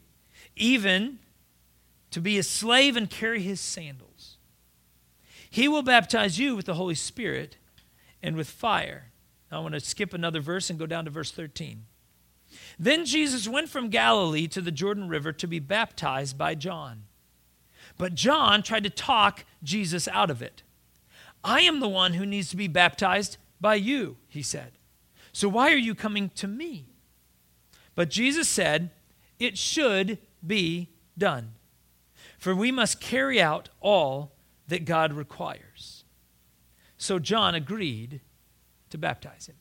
even 0.55 1.19
to 2.11 2.21
be 2.21 2.39
a 2.39 2.43
slave 2.43 2.97
and 2.97 3.11
carry 3.11 3.43
his 3.43 3.61
sandals. 3.61 4.06
He 5.57 5.69
will 5.69 5.81
baptize 5.81 6.39
you 6.39 6.55
with 6.55 6.67
the 6.67 6.75
Holy 6.75 6.95
Spirit 6.95 7.57
and 8.23 8.37
with 8.37 8.47
fire. 8.47 9.07
Now 9.51 9.57
I 9.57 9.61
want 9.61 9.73
to 9.73 9.81
skip 9.81 10.13
another 10.13 10.41
verse 10.41 10.69
and 10.69 10.79
go 10.79 10.85
down 10.85 11.07
to 11.07 11.11
verse 11.11 11.31
13. 11.31 11.87
Then 12.79 13.07
Jesus 13.07 13.49
went 13.49 13.71
from 13.71 13.89
Galilee 13.89 14.49
to 14.49 14.61
the 14.61 14.71
Jordan 14.71 15.09
River 15.09 15.33
to 15.33 15.47
be 15.47 15.59
baptized 15.59 16.37
by 16.37 16.57
John. 16.57 17.05
But 17.97 18.15
John 18.15 18.63
tried 18.63 18.85
to 18.85 18.91
talk 18.91 19.47
Jesus 19.63 20.07
out 20.09 20.31
of 20.31 20.43
it. 20.43 20.63
I 21.43 21.63
am 21.63 21.81
the 21.81 21.89
one 21.89 22.13
who 22.13 22.27
needs 22.27 22.51
to 22.51 22.57
be 22.59 22.69
baptized 22.69 23.39
by 23.59 23.77
you, 23.77 24.19
he 24.29 24.43
said. 24.43 24.73
So 25.33 25.49
why 25.49 25.73
are 25.73 25.79
you 25.79 25.95
coming 25.95 26.29
to 26.35 26.47
me? 26.47 26.91
But 27.95 28.11
Jesus 28.11 28.47
said, 28.47 28.91
It 29.39 29.57
should 29.57 30.19
be 30.47 30.91
done. 31.17 31.53
For 32.37 32.55
we 32.55 32.71
must 32.71 33.01
carry 33.01 33.41
out 33.41 33.71
all 33.81 34.36
that 34.69 34.85
God 34.85 35.13
requires. 35.13 36.05
So 36.99 37.19
John 37.19 37.55
agreed 37.55 38.21
to 38.91 38.99
baptize 38.99 39.47
him. 39.47 39.57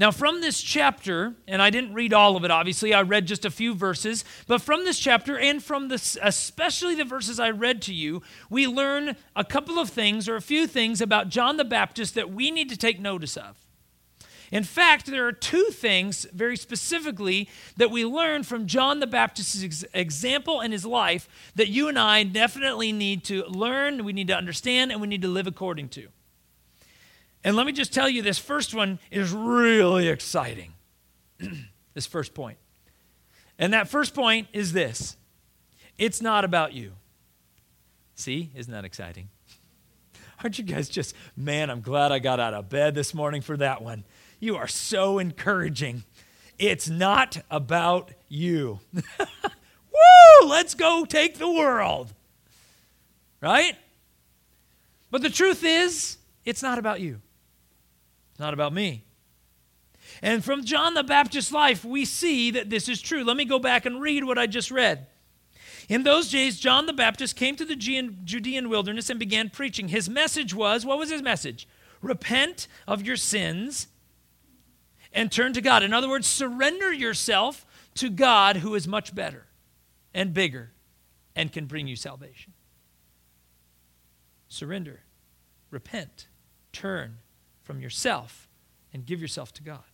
Now, 0.00 0.12
from 0.12 0.40
this 0.40 0.60
chapter, 0.60 1.34
and 1.48 1.60
I 1.60 1.70
didn't 1.70 1.92
read 1.92 2.12
all 2.12 2.36
of 2.36 2.44
it, 2.44 2.52
obviously, 2.52 2.94
I 2.94 3.02
read 3.02 3.26
just 3.26 3.44
a 3.44 3.50
few 3.50 3.74
verses, 3.74 4.24
but 4.46 4.62
from 4.62 4.84
this 4.84 4.96
chapter 4.96 5.36
and 5.36 5.60
from 5.60 5.88
this, 5.88 6.16
especially 6.22 6.94
the 6.94 7.04
verses 7.04 7.40
I 7.40 7.50
read 7.50 7.82
to 7.82 7.94
you, 7.94 8.22
we 8.48 8.68
learn 8.68 9.16
a 9.34 9.44
couple 9.44 9.80
of 9.80 9.90
things 9.90 10.28
or 10.28 10.36
a 10.36 10.40
few 10.40 10.68
things 10.68 11.00
about 11.00 11.30
John 11.30 11.56
the 11.56 11.64
Baptist 11.64 12.14
that 12.14 12.30
we 12.30 12.52
need 12.52 12.68
to 12.68 12.76
take 12.76 13.00
notice 13.00 13.36
of. 13.36 13.56
In 14.50 14.64
fact, 14.64 15.06
there 15.06 15.26
are 15.26 15.32
two 15.32 15.66
things 15.70 16.26
very 16.32 16.56
specifically 16.56 17.48
that 17.76 17.90
we 17.90 18.04
learn 18.04 18.42
from 18.42 18.66
John 18.66 19.00
the 19.00 19.06
Baptist's 19.06 19.84
example 19.92 20.60
and 20.60 20.72
his 20.72 20.86
life 20.86 21.28
that 21.54 21.68
you 21.68 21.88
and 21.88 21.98
I 21.98 22.22
definitely 22.22 22.92
need 22.92 23.24
to 23.24 23.44
learn, 23.44 24.04
we 24.04 24.12
need 24.12 24.28
to 24.28 24.36
understand, 24.36 24.90
and 24.90 25.00
we 25.00 25.06
need 25.06 25.22
to 25.22 25.28
live 25.28 25.46
according 25.46 25.90
to. 25.90 26.08
And 27.44 27.56
let 27.56 27.66
me 27.66 27.72
just 27.72 27.92
tell 27.92 28.08
you 28.08 28.22
this 28.22 28.38
first 28.38 28.74
one 28.74 28.98
is 29.10 29.32
really 29.32 30.08
exciting. 30.08 30.74
this 31.94 32.06
first 32.06 32.34
point. 32.34 32.58
And 33.58 33.72
that 33.72 33.88
first 33.88 34.14
point 34.14 34.48
is 34.52 34.72
this 34.72 35.16
it's 35.98 36.22
not 36.22 36.44
about 36.44 36.72
you. 36.72 36.92
See, 38.14 38.50
isn't 38.54 38.72
that 38.72 38.84
exciting? 38.84 39.28
Aren't 40.42 40.58
you 40.58 40.64
guys 40.64 40.88
just, 40.88 41.14
man, 41.36 41.70
I'm 41.70 41.80
glad 41.80 42.12
I 42.12 42.18
got 42.18 42.40
out 42.40 42.54
of 42.54 42.68
bed 42.68 42.94
this 42.94 43.14
morning 43.14 43.42
for 43.42 43.56
that 43.56 43.82
one. 43.82 44.04
You 44.40 44.56
are 44.56 44.68
so 44.68 45.18
encouraging. 45.18 46.04
It's 46.58 46.88
not 46.88 47.38
about 47.50 48.12
you. 48.28 48.80
Woo! 48.92 50.48
Let's 50.48 50.74
go 50.74 51.04
take 51.04 51.38
the 51.38 51.50
world. 51.50 52.12
Right? 53.40 53.76
But 55.10 55.22
the 55.22 55.30
truth 55.30 55.64
is, 55.64 56.18
it's 56.44 56.62
not 56.62 56.78
about 56.78 57.00
you. 57.00 57.20
It's 58.32 58.40
not 58.40 58.54
about 58.54 58.72
me. 58.72 59.04
And 60.22 60.44
from 60.44 60.64
John 60.64 60.94
the 60.94 61.04
Baptist's 61.04 61.52
life, 61.52 61.84
we 61.84 62.04
see 62.04 62.50
that 62.52 62.70
this 62.70 62.88
is 62.88 63.00
true. 63.00 63.24
Let 63.24 63.36
me 63.36 63.44
go 63.44 63.58
back 63.58 63.86
and 63.86 64.00
read 64.00 64.24
what 64.24 64.38
I 64.38 64.46
just 64.46 64.70
read. 64.70 65.06
In 65.88 66.02
those 66.02 66.30
days, 66.30 66.58
John 66.58 66.86
the 66.86 66.92
Baptist 66.92 67.36
came 67.36 67.56
to 67.56 67.64
the 67.64 67.76
Judean 67.76 68.68
wilderness 68.68 69.08
and 69.08 69.18
began 69.18 69.48
preaching. 69.48 69.88
His 69.88 70.08
message 70.08 70.54
was 70.54 70.84
what 70.84 70.98
was 70.98 71.10
his 71.10 71.22
message? 71.22 71.66
Repent 72.02 72.68
of 72.86 73.02
your 73.02 73.16
sins 73.16 73.88
and 75.12 75.30
turn 75.30 75.52
to 75.54 75.60
God. 75.60 75.82
In 75.82 75.92
other 75.92 76.08
words, 76.08 76.26
surrender 76.26 76.92
yourself 76.92 77.66
to 77.94 78.10
God 78.10 78.56
who 78.56 78.74
is 78.74 78.86
much 78.86 79.14
better 79.14 79.46
and 80.14 80.34
bigger 80.34 80.72
and 81.34 81.52
can 81.52 81.66
bring 81.66 81.86
you 81.86 81.96
salvation. 81.96 82.52
Surrender, 84.48 85.00
repent, 85.70 86.28
turn, 86.72 87.18
from 87.68 87.80
yourself 87.80 88.48
and 88.94 89.04
give 89.04 89.20
yourself 89.20 89.52
to 89.52 89.62
God. 89.62 89.84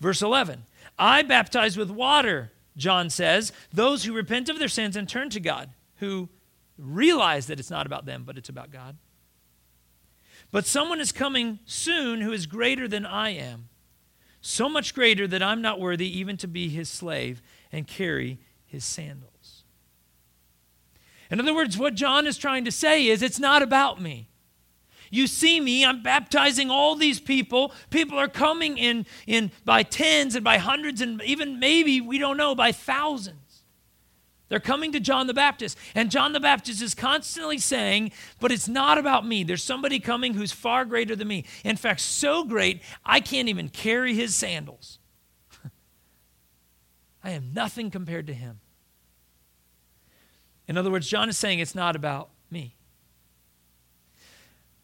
Verse 0.00 0.20
11 0.20 0.64
I 0.98 1.22
baptize 1.22 1.76
with 1.76 1.90
water, 1.90 2.50
John 2.76 3.08
says, 3.08 3.52
those 3.72 4.04
who 4.04 4.12
repent 4.12 4.48
of 4.48 4.58
their 4.58 4.68
sins 4.68 4.96
and 4.96 5.08
turn 5.08 5.30
to 5.30 5.40
God, 5.40 5.70
who 5.98 6.28
realize 6.76 7.46
that 7.46 7.60
it's 7.60 7.70
not 7.70 7.86
about 7.86 8.04
them, 8.04 8.24
but 8.26 8.36
it's 8.36 8.48
about 8.48 8.72
God. 8.72 8.96
But 10.54 10.66
someone 10.66 11.00
is 11.00 11.10
coming 11.10 11.58
soon 11.66 12.20
who 12.20 12.30
is 12.30 12.46
greater 12.46 12.86
than 12.86 13.04
I 13.04 13.30
am, 13.30 13.70
so 14.40 14.68
much 14.68 14.94
greater 14.94 15.26
that 15.26 15.42
I'm 15.42 15.60
not 15.60 15.80
worthy 15.80 16.06
even 16.16 16.36
to 16.36 16.46
be 16.46 16.68
his 16.68 16.88
slave 16.88 17.42
and 17.72 17.88
carry 17.88 18.38
his 18.64 18.84
sandals. 18.84 19.64
In 21.28 21.40
other 21.40 21.52
words, 21.52 21.76
what 21.76 21.96
John 21.96 22.28
is 22.28 22.38
trying 22.38 22.64
to 22.66 22.70
say 22.70 23.08
is 23.08 23.20
it's 23.20 23.40
not 23.40 23.62
about 23.62 24.00
me. 24.00 24.28
You 25.10 25.26
see 25.26 25.60
me, 25.60 25.84
I'm 25.84 26.04
baptizing 26.04 26.70
all 26.70 26.94
these 26.94 27.18
people. 27.18 27.72
People 27.90 28.16
are 28.16 28.28
coming 28.28 28.78
in, 28.78 29.06
in 29.26 29.50
by 29.64 29.82
tens 29.82 30.36
and 30.36 30.44
by 30.44 30.58
hundreds 30.58 31.00
and 31.00 31.20
even 31.22 31.58
maybe, 31.58 32.00
we 32.00 32.18
don't 32.18 32.36
know, 32.36 32.54
by 32.54 32.70
thousands. 32.70 33.43
They're 34.48 34.60
coming 34.60 34.92
to 34.92 35.00
John 35.00 35.26
the 35.26 35.34
Baptist. 35.34 35.78
And 35.94 36.10
John 36.10 36.32
the 36.32 36.40
Baptist 36.40 36.82
is 36.82 36.94
constantly 36.94 37.58
saying, 37.58 38.12
But 38.40 38.52
it's 38.52 38.68
not 38.68 38.98
about 38.98 39.26
me. 39.26 39.42
There's 39.42 39.64
somebody 39.64 39.98
coming 39.98 40.34
who's 40.34 40.52
far 40.52 40.84
greater 40.84 41.16
than 41.16 41.28
me. 41.28 41.44
In 41.64 41.76
fact, 41.76 42.00
so 42.00 42.44
great, 42.44 42.82
I 43.04 43.20
can't 43.20 43.48
even 43.48 43.68
carry 43.68 44.14
his 44.14 44.34
sandals. 44.34 44.98
I 47.24 47.30
am 47.30 47.52
nothing 47.54 47.90
compared 47.90 48.26
to 48.26 48.34
him. 48.34 48.60
In 50.68 50.76
other 50.76 50.90
words, 50.90 51.08
John 51.08 51.28
is 51.28 51.38
saying 51.38 51.58
it's 51.58 51.74
not 51.74 51.96
about 51.96 52.30
me. 52.50 52.76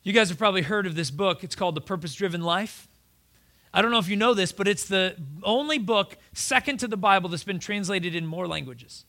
You 0.03 0.13
guys 0.15 0.31
have 0.31 0.39
probably 0.39 0.63
heard 0.63 0.87
of 0.87 0.95
this 0.95 1.11
book. 1.11 1.45
It's 1.45 1.55
called 1.55 1.75
The 1.75 1.81
Purpose 1.81 2.15
Driven 2.15 2.41
Life. 2.41 2.89
I 3.73 3.83
don't 3.83 3.91
know 3.91 3.99
if 3.99 4.09
you 4.09 4.17
know 4.17 4.35
this, 4.35 4.51
but 4.51 4.67
it's 4.67 4.87
the 4.87 5.15
only 5.43 5.79
book 5.79 6.17
second 6.33 6.79
to 6.81 6.89
the 6.89 6.97
Bible 6.97 7.29
that's 7.29 7.45
been 7.45 7.61
translated 7.61 8.15
in 8.15 8.27
more 8.27 8.49
languages. 8.49 9.05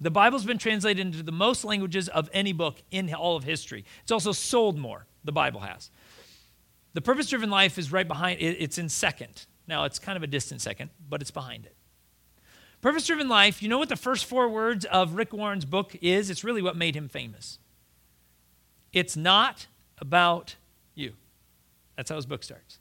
The 0.00 0.10
Bible's 0.10 0.44
been 0.44 0.58
translated 0.58 1.04
into 1.06 1.22
the 1.22 1.32
most 1.32 1.64
languages 1.64 2.08
of 2.08 2.28
any 2.32 2.52
book 2.52 2.82
in 2.90 3.12
all 3.14 3.36
of 3.36 3.44
history. 3.44 3.84
It's 4.02 4.12
also 4.12 4.32
sold 4.32 4.78
more, 4.78 5.06
the 5.24 5.32
Bible 5.32 5.60
has. 5.60 5.90
The 6.92 7.00
Purpose 7.00 7.28
Driven 7.28 7.50
Life 7.50 7.78
is 7.78 7.92
right 7.92 8.06
behind 8.06 8.40
it. 8.40 8.56
it's 8.60 8.78
in 8.78 8.88
second. 8.88 9.46
Now, 9.66 9.84
it's 9.84 9.98
kind 9.98 10.16
of 10.16 10.22
a 10.22 10.26
distant 10.26 10.60
second, 10.60 10.90
but 11.08 11.20
it's 11.20 11.30
behind 11.30 11.66
it. 11.66 11.74
Purpose 12.80 13.06
Driven 13.06 13.28
Life, 13.28 13.62
you 13.62 13.68
know 13.68 13.78
what 13.78 13.88
the 13.88 13.96
first 13.96 14.26
four 14.26 14.48
words 14.48 14.84
of 14.84 15.14
Rick 15.14 15.32
Warren's 15.32 15.64
book 15.64 15.96
is? 16.02 16.30
It's 16.30 16.44
really 16.44 16.62
what 16.62 16.76
made 16.76 16.94
him 16.94 17.08
famous. 17.08 17.58
It's 18.92 19.16
not 19.16 19.66
about 19.98 20.56
you. 20.94 21.14
That's 21.96 22.10
how 22.10 22.16
his 22.16 22.26
book 22.26 22.42
starts. 22.42 22.78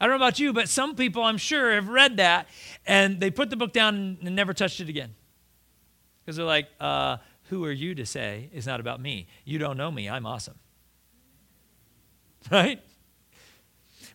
I 0.00 0.06
don't 0.06 0.18
know 0.18 0.24
about 0.24 0.38
you, 0.38 0.52
but 0.52 0.68
some 0.68 0.94
people 0.94 1.22
I'm 1.22 1.38
sure 1.38 1.72
have 1.72 1.88
read 1.88 2.16
that 2.18 2.48
and 2.86 3.20
they 3.20 3.30
put 3.30 3.50
the 3.50 3.56
book 3.56 3.72
down 3.72 4.18
and 4.22 4.36
never 4.36 4.52
touched 4.52 4.80
it 4.80 4.88
again. 4.88 5.14
Because 6.26 6.36
they're 6.36 6.44
like, 6.44 6.66
uh, 6.80 7.18
who 7.44 7.64
are 7.64 7.72
you 7.72 7.94
to 7.94 8.04
say 8.04 8.50
it's 8.52 8.66
not 8.66 8.80
about 8.80 9.00
me? 9.00 9.28
You 9.44 9.60
don't 9.60 9.76
know 9.76 9.90
me. 9.90 10.08
I'm 10.10 10.26
awesome. 10.26 10.58
Right? 12.50 12.80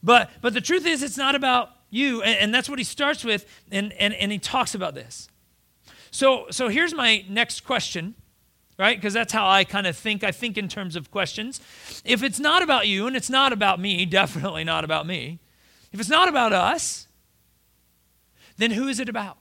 But 0.01 0.29
but 0.41 0.53
the 0.53 0.61
truth 0.61 0.85
is 0.85 1.03
it's 1.03 1.17
not 1.17 1.35
about 1.35 1.69
you. 1.89 2.21
And, 2.21 2.37
and 2.39 2.53
that's 2.53 2.69
what 2.69 2.79
he 2.79 2.85
starts 2.85 3.25
with, 3.25 3.45
and, 3.71 3.91
and, 3.93 4.13
and 4.13 4.31
he 4.31 4.39
talks 4.39 4.73
about 4.73 4.95
this. 4.95 5.27
So 6.11 6.45
so 6.49 6.69
here's 6.69 6.93
my 6.93 7.25
next 7.27 7.65
question 7.65 8.15
right? 8.81 8.97
Because 8.97 9.13
that's 9.13 9.31
how 9.31 9.47
I 9.47 9.63
kind 9.63 9.85
of 9.85 9.95
think. 9.95 10.23
I 10.23 10.31
think 10.31 10.57
in 10.57 10.67
terms 10.67 10.95
of 10.95 11.11
questions. 11.11 11.61
If 12.03 12.23
it's 12.23 12.39
not 12.39 12.63
about 12.63 12.87
you 12.87 13.05
and 13.05 13.15
it's 13.15 13.29
not 13.29 13.53
about 13.53 13.79
me, 13.79 14.05
definitely 14.21 14.63
not 14.63 14.83
about 14.83 15.05
me. 15.05 15.39
If 15.91 15.99
it's 15.99 16.09
not 16.09 16.27
about 16.27 16.51
us, 16.51 17.07
then 18.57 18.71
who 18.71 18.87
is 18.87 18.99
it 18.99 19.07
about? 19.07 19.37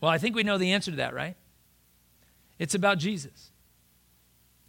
Well, 0.00 0.10
I 0.10 0.18
think 0.18 0.34
we 0.34 0.42
know 0.42 0.58
the 0.58 0.72
answer 0.72 0.90
to 0.90 0.96
that, 0.98 1.14
right? 1.14 1.36
It's 2.58 2.74
about 2.74 2.98
Jesus. 2.98 3.50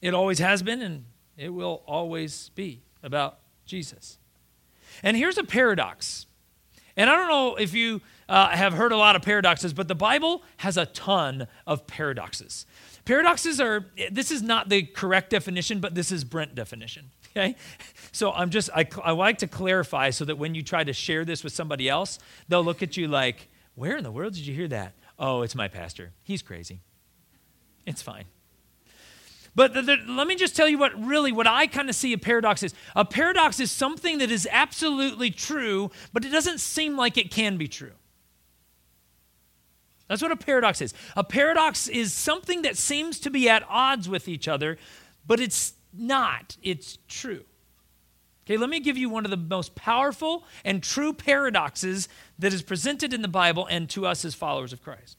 It 0.02 0.14
always 0.14 0.40
has 0.40 0.64
been 0.64 0.82
and 0.82 1.06
it 1.38 1.50
will 1.50 1.84
always 1.86 2.50
be 2.56 2.82
about 3.04 3.40
Jesus. 3.66 4.18
And 5.04 5.16
here's 5.16 5.38
a 5.38 5.44
paradox. 5.44 6.26
And 6.98 7.10
I 7.10 7.16
don't 7.16 7.30
know 7.30 7.56
if 7.56 7.74
you 7.74 8.02
uh, 8.28 8.50
have 8.50 8.74
heard 8.74 8.92
a 8.92 8.98
lot 8.98 9.16
of 9.16 9.22
paradoxes, 9.22 9.74
but 9.74 9.88
the 9.88 9.96
Bible 9.96 10.44
has 10.58 10.78
a 10.78 10.86
ton 10.88 11.48
of 11.66 11.88
paradoxes. 11.88 12.66
Paradoxes 13.06 13.60
are, 13.60 13.86
this 14.12 14.32
is 14.32 14.42
not 14.42 14.70
the 14.70 14.84
correct 14.84 15.30
definition, 15.30 15.80
but 15.80 15.96
this 15.96 16.12
is 16.12 16.24
Brent 16.24 16.56
definition. 16.56 17.12
Okay? 17.34 17.56
So 18.12 18.34
I'm 18.34 18.50
just, 18.50 18.70
I, 18.76 18.86
I 19.02 19.12
like 19.12 19.38
to 19.38 19.48
clarify 19.48 20.10
so 20.10 20.26
that 20.26 20.38
when 20.38 20.54
you 20.54 20.62
try 20.62 20.84
to 20.84 20.92
share 20.92 21.24
this 21.24 21.46
with 21.46 21.54
somebody 21.54 21.88
else, 21.88 22.20
they'll 22.50 22.62
look 22.62 22.84
at 22.84 22.98
you 22.98 23.08
like, 23.08 23.48
where 23.76 23.96
in 23.96 24.04
the 24.04 24.12
world 24.12 24.34
did 24.34 24.46
you 24.46 24.54
hear 24.54 24.68
that? 24.68 24.92
Oh, 25.22 25.44
it's 25.44 25.54
my 25.54 25.68
pastor. 25.68 26.14
He's 26.24 26.42
crazy. 26.42 26.82
It's 27.86 28.02
fine. 28.02 28.26
But 29.54 29.76
the, 29.76 29.84
the, 29.84 29.98
let 30.08 30.26
me 30.26 30.36
just 30.36 30.56
tell 30.56 30.68
you 30.68 30.80
what 30.80 31.00
really 31.00 31.32
what 31.32 31.46
I 31.46 31.68
kind 31.68 31.90
of 31.90 31.96
see 31.96 32.12
a 32.12 32.18
paradox 32.18 32.64
is. 32.64 32.74
A 32.96 33.06
paradox 33.06 33.60
is 33.60 33.72
something 33.72 34.18
that 34.18 34.32
is 34.32 34.48
absolutely 34.52 35.30
true, 35.30 35.92
but 36.12 36.26
it 36.26 36.30
doesn't 36.30 36.60
seem 36.60 36.98
like 36.98 37.18
it 37.18 37.30
can 37.30 37.58
be 37.58 37.68
true. 37.68 37.92
That's 40.08 40.24
what 40.24 40.32
a 40.32 40.38
paradox 40.38 40.82
is. 40.82 40.94
A 41.16 41.24
paradox 41.24 41.88
is 41.88 42.14
something 42.14 42.64
that 42.64 42.76
seems 42.76 43.20
to 43.20 43.30
be 43.30 43.48
at 43.48 43.64
odds 43.70 44.10
with 44.10 44.28
each 44.28 44.48
other, 44.48 44.78
but 45.28 45.40
it's 45.40 45.74
not. 45.94 46.58
It's 46.64 46.98
true. 47.08 47.46
Okay, 48.52 48.58
let 48.58 48.70
me 48.70 48.82
give 48.82 48.98
you 48.98 49.10
one 49.10 49.24
of 49.24 49.32
the 49.32 49.38
most 49.38 49.76
powerful 49.76 50.44
and 50.66 50.84
true 50.84 51.14
paradoxes 51.14 52.10
that 52.38 52.52
is 52.52 52.62
presented 52.62 53.14
in 53.14 53.22
the 53.22 53.30
Bible 53.30 53.66
and 53.66 53.90
to 53.92 54.06
us 54.06 54.26
as 54.26 54.36
followers 54.36 54.74
of 54.74 54.84
Christ. 54.84 55.18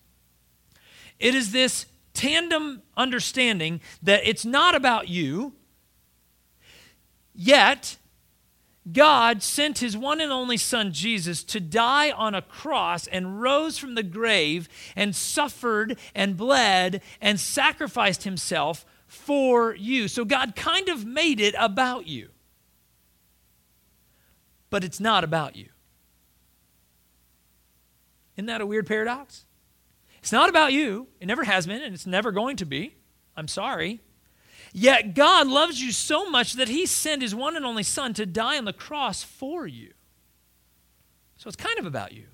It 1.19 1.35
is 1.35 1.51
this 1.51 1.87
tandem 2.13 2.83
understanding 2.95 3.81
that 4.03 4.21
it's 4.27 4.45
not 4.45 4.75
about 4.75 5.09
you, 5.09 5.55
yet 7.35 7.97
God 8.93 9.43
sent 9.43 9.79
his 9.79 9.97
one 9.97 10.21
and 10.21 10.31
only 10.31 10.59
Son, 10.59 10.93
Jesus, 10.93 11.43
to 11.45 11.59
die 11.59 12.11
on 12.11 12.35
a 12.35 12.43
cross 12.43 13.07
and 13.07 13.41
rose 13.41 13.79
from 13.79 13.95
the 13.95 14.03
grave 14.03 14.69
and 14.95 15.17
suffered 15.17 15.97
and 16.15 16.37
bled 16.37 17.01
and 17.19 17.41
sacrificed 17.41 18.25
himself 18.25 18.85
for 19.07 19.75
you. 19.75 20.07
So 20.07 20.27
God 20.27 20.55
kind 20.55 20.91
of 20.91 21.07
made 21.07 21.41
it 21.41 21.55
about 21.59 22.07
you. 22.07 22.29
But 24.73 24.85
it's 24.85 25.01
not 25.01 25.23
about 25.23 25.55
you. 25.55 25.69
Isn't 28.39 28.47
that 28.47 28.63
a 28.63 28.67
weird 28.67 28.87
paradox? 28.87 29.45
It's 30.21 30.33
not 30.33 30.49
about 30.49 30.73
you. 30.73 31.09
It 31.21 31.27
never 31.27 31.45
has 31.45 31.67
been, 31.67 31.83
and 31.83 31.93
it's 31.93 32.07
never 32.07 32.33
going 32.33 32.57
to 32.57 32.65
be. 32.65 32.97
I'm 33.37 33.49
sorry. 33.49 34.01
Yet 34.73 35.15
God 35.15 35.47
loves 35.47 35.83
you 35.83 35.93
so 35.93 36.31
much 36.31 36.55
that 36.55 36.69
He 36.69 36.87
sent 36.87 37.21
His 37.21 37.35
one 37.35 37.55
and 37.55 37.67
only 37.67 37.83
Son 37.83 38.15
to 38.15 38.25
die 38.25 38.57
on 38.57 38.65
the 38.65 38.73
cross 38.73 39.23
for 39.23 39.67
you. 39.67 39.93
So 41.37 41.49
it's 41.49 41.57
kind 41.57 41.79
of 41.79 41.85
about 41.85 42.13
you, 42.13 42.29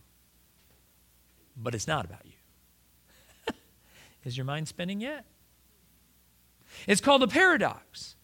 but 1.57 1.75
it's 1.75 1.88
not 1.88 2.04
about 2.04 2.25
you. 2.25 3.52
Is 4.25 4.37
your 4.37 4.47
mind 4.47 4.68
spinning 4.68 5.00
yet? 5.00 5.25
It's 6.87 7.00
called 7.00 7.25
a 7.25 7.28
paradox 7.28 8.14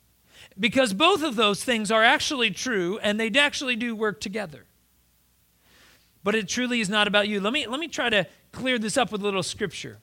because 0.59 0.93
both 0.93 1.23
of 1.23 1.37
those 1.37 1.65
things 1.65 1.91
are 1.91 2.03
actually 2.03 2.51
true 2.51 2.99
and 3.03 3.19
they 3.19 3.31
actually 3.31 3.77
do 3.77 3.95
work 3.95 4.21
together. 4.21 4.67
But 6.23 6.35
it 6.35 6.49
truly 6.49 6.81
is 6.81 6.89
not 6.89 7.07
about 7.07 7.29
you. 7.29 7.41
Let 7.41 7.53
me, 7.53 7.67
let 7.67 7.81
me 7.81 7.89
try 7.89 8.09
to 8.09 8.27
clear 8.53 8.79
this 8.79 8.97
up 8.97 9.13
with 9.13 9.21
a 9.21 9.25
little 9.25 9.43
scripture. 9.43 9.99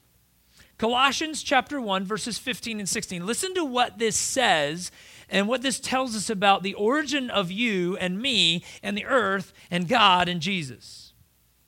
Colossians 0.77 1.43
chapter 1.43 1.79
1, 1.79 2.05
verses 2.05 2.37
15 2.37 2.79
and 2.79 2.89
16. 2.89 3.25
Listen 3.25 3.53
to 3.53 3.63
what 3.63 3.97
this 3.97 4.15
says 4.15 4.91
and 5.29 5.47
what 5.47 5.61
this 5.61 5.79
tells 5.79 6.15
us 6.15 6.29
about 6.29 6.63
the 6.63 6.73
origin 6.73 7.29
of 7.29 7.51
you 7.51 7.97
and 7.97 8.19
me 8.19 8.63
and 8.83 8.97
the 8.97 9.05
earth 9.05 9.53
and 9.71 9.87
God 9.87 10.27
and 10.27 10.41
Jesus. 10.41 11.13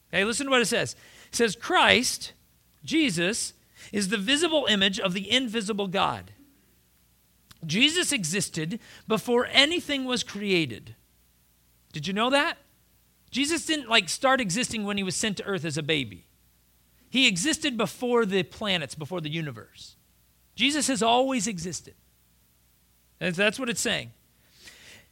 Okay, 0.10 0.26
listen 0.26 0.48
to 0.48 0.52
what 0.52 0.62
it 0.62 0.68
says. 0.68 0.96
It 1.30 1.36
says, 1.36 1.56
Christ, 1.56 2.34
Jesus, 2.84 3.54
is 3.92 4.10
the 4.10 4.18
visible 4.18 4.66
image 4.70 5.00
of 5.00 5.14
the 5.14 5.32
invisible 5.32 5.88
God. 5.88 6.33
Jesus 7.66 8.12
existed 8.12 8.80
before 9.08 9.48
anything 9.52 10.06
was 10.06 10.24
created. 10.24 10.96
Did 11.92 12.08
you 12.08 12.14
know 12.14 12.30
that? 12.30 12.58
Jesus 13.32 13.66
didn't 13.66 13.90
like 13.90 14.10
start 14.10 14.40
existing 14.40 14.84
when 14.84 14.98
he 14.98 15.04
was 15.04 15.16
sent 15.16 15.38
to 15.38 15.46
earth 15.46 15.66
as 15.66 15.78
a 15.78 15.84
baby. 15.84 16.28
He 17.10 17.28
existed 17.28 17.78
before 17.78 18.26
the 18.26 18.44
planets, 18.44 18.96
before 18.96 19.22
the 19.22 19.30
universe. 19.30 19.96
Jesus 20.56 20.88
has 20.88 21.02
always 21.02 21.48
existed. 21.48 21.96
That's 23.20 23.60
what 23.60 23.70
it's 23.70 23.82
saying. 23.82 24.12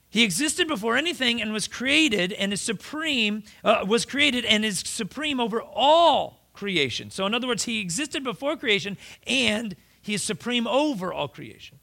He 0.10 0.24
existed 0.24 0.67
before 0.67 0.98
anything 0.98 1.41
and 1.41 1.53
was 1.53 1.67
created 1.67 2.34
and 2.34 2.51
is 2.51 2.60
supreme, 2.60 3.43
uh, 3.63 3.86
was 3.88 4.05
created 4.05 4.43
and 4.43 4.65
is 4.65 4.79
supreme 4.79 5.39
over 5.39 5.62
all 5.62 6.50
creation. 6.53 7.10
So, 7.12 7.25
in 7.25 7.34
other 7.34 7.48
words, 7.48 7.63
he 7.63 7.79
existed 7.79 8.24
before 8.24 8.58
creation 8.58 8.98
and 9.25 9.75
he 10.01 10.13
is 10.13 10.22
supreme 10.22 10.67
over 10.67 11.13
all 11.13 11.29
creation. 11.29 11.79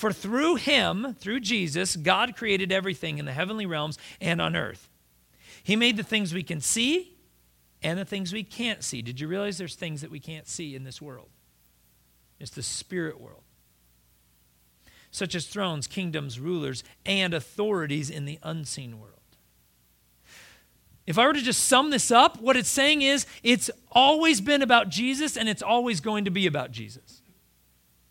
For 0.00 0.14
through 0.14 0.54
him, 0.54 1.14
through 1.18 1.40
Jesus, 1.40 1.94
God 1.94 2.34
created 2.34 2.72
everything 2.72 3.18
in 3.18 3.26
the 3.26 3.34
heavenly 3.34 3.66
realms 3.66 3.98
and 4.18 4.40
on 4.40 4.56
earth. 4.56 4.88
He 5.62 5.76
made 5.76 5.98
the 5.98 6.02
things 6.02 6.32
we 6.32 6.42
can 6.42 6.62
see 6.62 7.18
and 7.82 7.98
the 7.98 8.06
things 8.06 8.32
we 8.32 8.42
can't 8.42 8.82
see. 8.82 9.02
Did 9.02 9.20
you 9.20 9.28
realize 9.28 9.58
there's 9.58 9.74
things 9.74 10.00
that 10.00 10.10
we 10.10 10.18
can't 10.18 10.48
see 10.48 10.74
in 10.74 10.84
this 10.84 11.02
world? 11.02 11.28
It's 12.38 12.50
the 12.50 12.62
spirit 12.62 13.20
world, 13.20 13.42
such 15.10 15.34
as 15.34 15.46
thrones, 15.46 15.86
kingdoms, 15.86 16.40
rulers, 16.40 16.82
and 17.04 17.34
authorities 17.34 18.08
in 18.08 18.24
the 18.24 18.38
unseen 18.42 19.00
world. 19.00 19.16
If 21.06 21.18
I 21.18 21.26
were 21.26 21.34
to 21.34 21.42
just 21.42 21.64
sum 21.64 21.90
this 21.90 22.10
up, 22.10 22.40
what 22.40 22.56
it's 22.56 22.70
saying 22.70 23.02
is 23.02 23.26
it's 23.42 23.70
always 23.92 24.40
been 24.40 24.62
about 24.62 24.88
Jesus 24.88 25.36
and 25.36 25.46
it's 25.46 25.60
always 25.60 26.00
going 26.00 26.24
to 26.24 26.30
be 26.30 26.46
about 26.46 26.70
Jesus. 26.70 27.20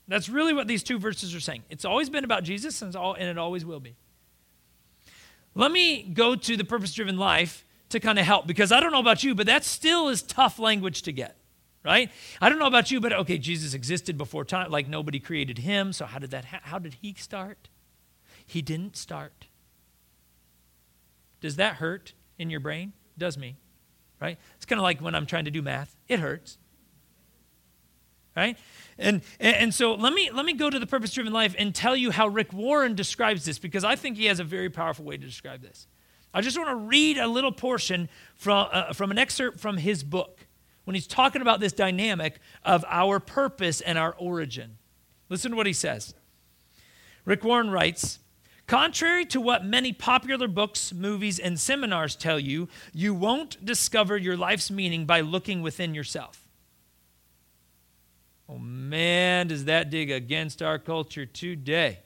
That's 0.09 0.27
really 0.27 0.53
what 0.53 0.67
these 0.67 0.81
two 0.81 0.97
verses 0.97 1.35
are 1.35 1.39
saying. 1.39 1.63
It's 1.69 1.85
always 1.85 2.09
been 2.09 2.23
about 2.23 2.43
Jesus 2.43 2.81
and, 2.81 2.95
all, 2.95 3.13
and 3.13 3.29
it 3.29 3.37
always 3.37 3.63
will 3.63 3.79
be. 3.79 3.95
Let 5.53 5.71
me 5.71 6.03
go 6.03 6.35
to 6.35 6.57
the 6.57 6.63
purpose 6.63 6.93
driven 6.93 7.17
life 7.17 7.63
to 7.89 7.99
kind 7.99 8.17
of 8.17 8.25
help 8.25 8.47
because 8.47 8.71
I 8.71 8.79
don't 8.79 8.91
know 8.91 8.99
about 8.99 9.23
you, 9.23 9.35
but 9.35 9.45
that 9.45 9.63
still 9.63 10.09
is 10.09 10.21
tough 10.21 10.57
language 10.57 11.03
to 11.03 11.11
get, 11.11 11.37
right? 11.83 12.09
I 12.41 12.49
don't 12.49 12.59
know 12.59 12.67
about 12.67 12.91
you, 12.91 12.99
but 12.99 13.13
okay, 13.13 13.37
Jesus 13.37 13.73
existed 13.73 14.17
before 14.17 14.45
time, 14.45 14.71
like 14.71 14.87
nobody 14.87 15.19
created 15.19 15.59
him. 15.59 15.93
So 15.93 16.05
how 16.05 16.17
did 16.17 16.31
that? 16.31 16.45
Ha- 16.45 16.61
how 16.63 16.79
did 16.79 16.95
he 17.01 17.13
start? 17.13 17.69
He 18.45 18.61
didn't 18.61 18.95
start. 18.95 19.45
Does 21.41 21.55
that 21.57 21.75
hurt 21.75 22.13
in 22.37 22.49
your 22.49 22.59
brain? 22.59 22.93
It 23.15 23.19
does 23.19 23.37
me, 23.37 23.57
right? 24.19 24.37
It's 24.55 24.65
kind 24.65 24.79
of 24.79 24.83
like 24.83 25.01
when 25.01 25.13
I'm 25.13 25.25
trying 25.25 25.45
to 25.45 25.51
do 25.51 25.61
math. 25.61 25.95
It 26.07 26.19
hurts, 26.19 26.57
right? 28.35 28.57
And, 28.97 29.21
and 29.39 29.73
so 29.73 29.95
let 29.95 30.13
me, 30.13 30.29
let 30.31 30.45
me 30.45 30.53
go 30.53 30.69
to 30.69 30.79
the 30.79 30.87
purpose 30.87 31.13
driven 31.13 31.33
life 31.33 31.55
and 31.57 31.73
tell 31.73 31.95
you 31.95 32.11
how 32.11 32.27
Rick 32.27 32.53
Warren 32.53 32.95
describes 32.95 33.45
this 33.45 33.59
because 33.59 33.83
I 33.83 33.95
think 33.95 34.17
he 34.17 34.25
has 34.25 34.39
a 34.39 34.43
very 34.43 34.69
powerful 34.69 35.05
way 35.05 35.17
to 35.17 35.25
describe 35.25 35.61
this. 35.61 35.87
I 36.33 36.41
just 36.41 36.57
want 36.57 36.69
to 36.69 36.75
read 36.75 37.17
a 37.17 37.27
little 37.27 37.51
portion 37.51 38.09
from, 38.35 38.67
uh, 38.71 38.93
from 38.93 39.11
an 39.11 39.17
excerpt 39.17 39.59
from 39.59 39.77
his 39.77 40.03
book 40.03 40.45
when 40.83 40.95
he's 40.95 41.07
talking 41.07 41.41
about 41.41 41.59
this 41.59 41.73
dynamic 41.73 42.39
of 42.63 42.85
our 42.87 43.19
purpose 43.19 43.81
and 43.81 43.97
our 43.97 44.15
origin. 44.17 44.77
Listen 45.29 45.51
to 45.51 45.57
what 45.57 45.67
he 45.67 45.73
says. 45.73 46.13
Rick 47.25 47.43
Warren 47.43 47.69
writes 47.69 48.19
Contrary 48.67 49.25
to 49.25 49.41
what 49.41 49.65
many 49.65 49.91
popular 49.91 50.47
books, 50.47 50.93
movies, 50.93 51.39
and 51.39 51.59
seminars 51.59 52.15
tell 52.15 52.39
you, 52.39 52.67
you 52.93 53.15
won't 53.15 53.63
discover 53.65 54.15
your 54.15 54.37
life's 54.37 54.69
meaning 54.69 55.05
by 55.05 55.21
looking 55.21 55.63
within 55.63 55.95
yourself. 55.95 56.48
Oh 58.49 58.57
man, 58.57 59.47
does 59.47 59.65
that 59.65 59.91
dig 59.91 60.09
against 60.09 60.63
our 60.63 60.79
culture 60.79 61.27
today? 61.27 61.99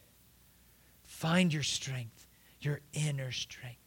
Find 1.04 1.54
your 1.54 1.64
strength, 1.64 2.28
your 2.60 2.82
inner 2.92 3.32
strength. 3.32 3.78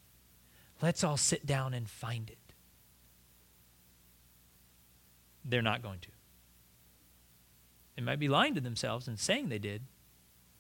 Let's 0.81 1.05
all 1.05 1.19
sit 1.19 1.45
down 1.45 1.75
and 1.75 1.89
find 1.89 2.31
it. 2.31 2.39
They're 5.45 5.61
not 5.61 5.83
going 5.83 5.99
to. 6.01 6.09
They 7.95 8.03
might 8.03 8.19
be 8.19 8.29
lying 8.29 8.55
to 8.55 8.61
themselves 8.61 9.07
and 9.07 9.19
saying 9.19 9.49
they 9.49 9.59
did, 9.59 9.83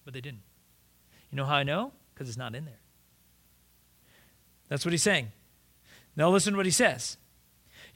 but 0.04 0.12
they 0.12 0.20
didn't. 0.20 0.42
You 1.30 1.36
know 1.36 1.44
how 1.44 1.56
I 1.56 1.62
know? 1.62 1.92
Because 2.14 2.28
it's 2.28 2.38
not 2.38 2.54
in 2.54 2.66
there. 2.66 2.80
That's 4.68 4.84
what 4.84 4.92
he's 4.92 5.02
saying. 5.02 5.32
Now, 6.14 6.30
listen 6.30 6.52
to 6.52 6.56
what 6.56 6.66
he 6.66 6.72
says. 6.72 7.16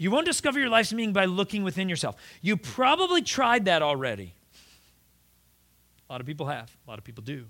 You 0.01 0.11
won't 0.11 0.25
discover 0.25 0.59
your 0.59 0.71
life's 0.71 0.95
meaning 0.95 1.13
by 1.13 1.27
looking 1.27 1.63
within 1.63 1.91
yourself. 1.91 2.17
You 2.41 2.57
probably 2.57 3.21
tried 3.21 3.67
that 3.67 3.83
already. 3.83 4.33
A 6.09 6.13
lot 6.13 6.23
of 6.23 6.27
people 6.27 6.47
have, 6.47 6.75
a 6.87 6.91
lot 6.91 6.99
of 6.99 7.05
people 7.05 7.23
do. 7.23 7.45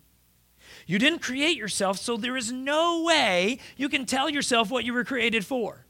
You 0.85 0.99
didn't 0.99 1.21
create 1.21 1.57
yourself, 1.57 1.99
so 1.99 2.17
there 2.17 2.37
is 2.37 2.51
no 2.51 3.05
way 3.05 3.61
you 3.77 3.89
can 3.89 4.05
tell 4.05 4.29
yourself 4.29 4.69
what 4.69 4.85
you 4.85 4.93
were 4.93 5.05
created 5.05 5.47
for. 5.47 5.87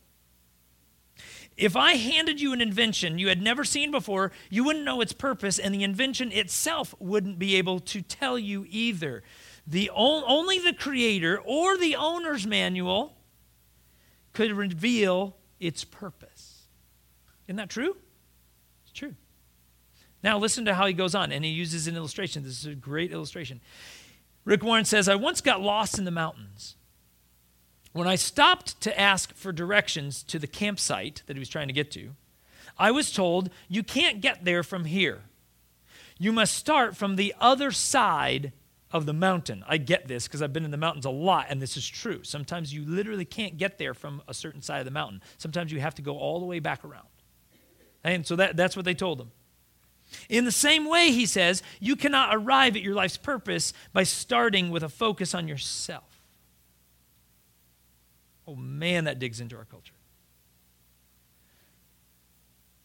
If 1.56 1.76
I 1.76 1.94
handed 1.94 2.42
you 2.42 2.52
an 2.52 2.60
invention 2.60 3.18
you 3.18 3.28
had 3.28 3.40
never 3.40 3.64
seen 3.64 3.90
before, 3.90 4.30
you 4.50 4.62
wouldn't 4.62 4.84
know 4.84 5.00
its 5.00 5.14
purpose, 5.14 5.58
and 5.58 5.74
the 5.74 5.82
invention 5.82 6.30
itself 6.30 6.94
wouldn't 6.98 7.38
be 7.38 7.56
able 7.56 7.80
to 7.80 8.02
tell 8.02 8.38
you 8.38 8.66
either. 8.68 9.22
The 9.66 9.90
only 9.94 10.58
the 10.58 10.74
creator 10.74 11.40
or 11.42 11.78
the 11.78 11.96
owner's 11.96 12.46
manual 12.46 13.16
could 14.34 14.52
reveal 14.52 15.36
its 15.58 15.84
purpose. 15.84 16.29
Isn't 17.50 17.56
that 17.56 17.68
true? 17.68 17.96
It's 18.84 18.92
true. 18.92 19.16
Now, 20.22 20.38
listen 20.38 20.66
to 20.66 20.74
how 20.74 20.86
he 20.86 20.92
goes 20.92 21.16
on, 21.16 21.32
and 21.32 21.44
he 21.44 21.50
uses 21.50 21.88
an 21.88 21.96
illustration. 21.96 22.44
This 22.44 22.60
is 22.60 22.66
a 22.66 22.76
great 22.76 23.10
illustration. 23.10 23.60
Rick 24.44 24.62
Warren 24.62 24.84
says, 24.84 25.08
I 25.08 25.16
once 25.16 25.40
got 25.40 25.60
lost 25.60 25.98
in 25.98 26.04
the 26.04 26.12
mountains. 26.12 26.76
When 27.92 28.06
I 28.06 28.14
stopped 28.14 28.80
to 28.82 28.98
ask 28.98 29.34
for 29.34 29.50
directions 29.50 30.22
to 30.24 30.38
the 30.38 30.46
campsite 30.46 31.24
that 31.26 31.34
he 31.34 31.40
was 31.40 31.48
trying 31.48 31.66
to 31.66 31.72
get 31.72 31.90
to, 31.90 32.10
I 32.78 32.92
was 32.92 33.10
told, 33.10 33.50
You 33.68 33.82
can't 33.82 34.20
get 34.20 34.44
there 34.44 34.62
from 34.62 34.84
here. 34.84 35.22
You 36.20 36.30
must 36.30 36.54
start 36.54 36.96
from 36.96 37.16
the 37.16 37.34
other 37.40 37.72
side 37.72 38.52
of 38.92 39.06
the 39.06 39.12
mountain. 39.12 39.64
I 39.66 39.78
get 39.78 40.06
this 40.06 40.28
because 40.28 40.40
I've 40.40 40.52
been 40.52 40.64
in 40.64 40.70
the 40.70 40.76
mountains 40.76 41.04
a 41.04 41.10
lot, 41.10 41.46
and 41.48 41.60
this 41.60 41.76
is 41.76 41.88
true. 41.88 42.22
Sometimes 42.22 42.72
you 42.72 42.84
literally 42.84 43.24
can't 43.24 43.58
get 43.58 43.76
there 43.76 43.92
from 43.92 44.22
a 44.28 44.34
certain 44.34 44.62
side 44.62 44.78
of 44.78 44.84
the 44.84 44.92
mountain. 44.92 45.20
Sometimes 45.36 45.72
you 45.72 45.80
have 45.80 45.96
to 45.96 46.02
go 46.02 46.16
all 46.16 46.38
the 46.38 46.46
way 46.46 46.60
back 46.60 46.84
around. 46.84 47.08
And 48.02 48.26
so 48.26 48.36
that, 48.36 48.56
that's 48.56 48.76
what 48.76 48.84
they 48.84 48.94
told 48.94 49.20
him. 49.20 49.30
In 50.28 50.44
the 50.44 50.52
same 50.52 50.86
way, 50.86 51.12
he 51.12 51.26
says, 51.26 51.62
you 51.78 51.94
cannot 51.96 52.34
arrive 52.34 52.74
at 52.76 52.82
your 52.82 52.94
life's 52.94 53.16
purpose 53.16 53.72
by 53.92 54.02
starting 54.02 54.70
with 54.70 54.82
a 54.82 54.88
focus 54.88 55.34
on 55.34 55.46
yourself. 55.46 56.22
Oh 58.46 58.56
man, 58.56 59.04
that 59.04 59.18
digs 59.18 59.40
into 59.40 59.56
our 59.56 59.64
culture. 59.64 59.94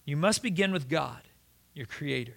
You 0.06 0.18
must 0.18 0.44
begin 0.44 0.72
with 0.72 0.88
God, 0.88 1.22
your 1.74 1.88
creator. 1.88 2.36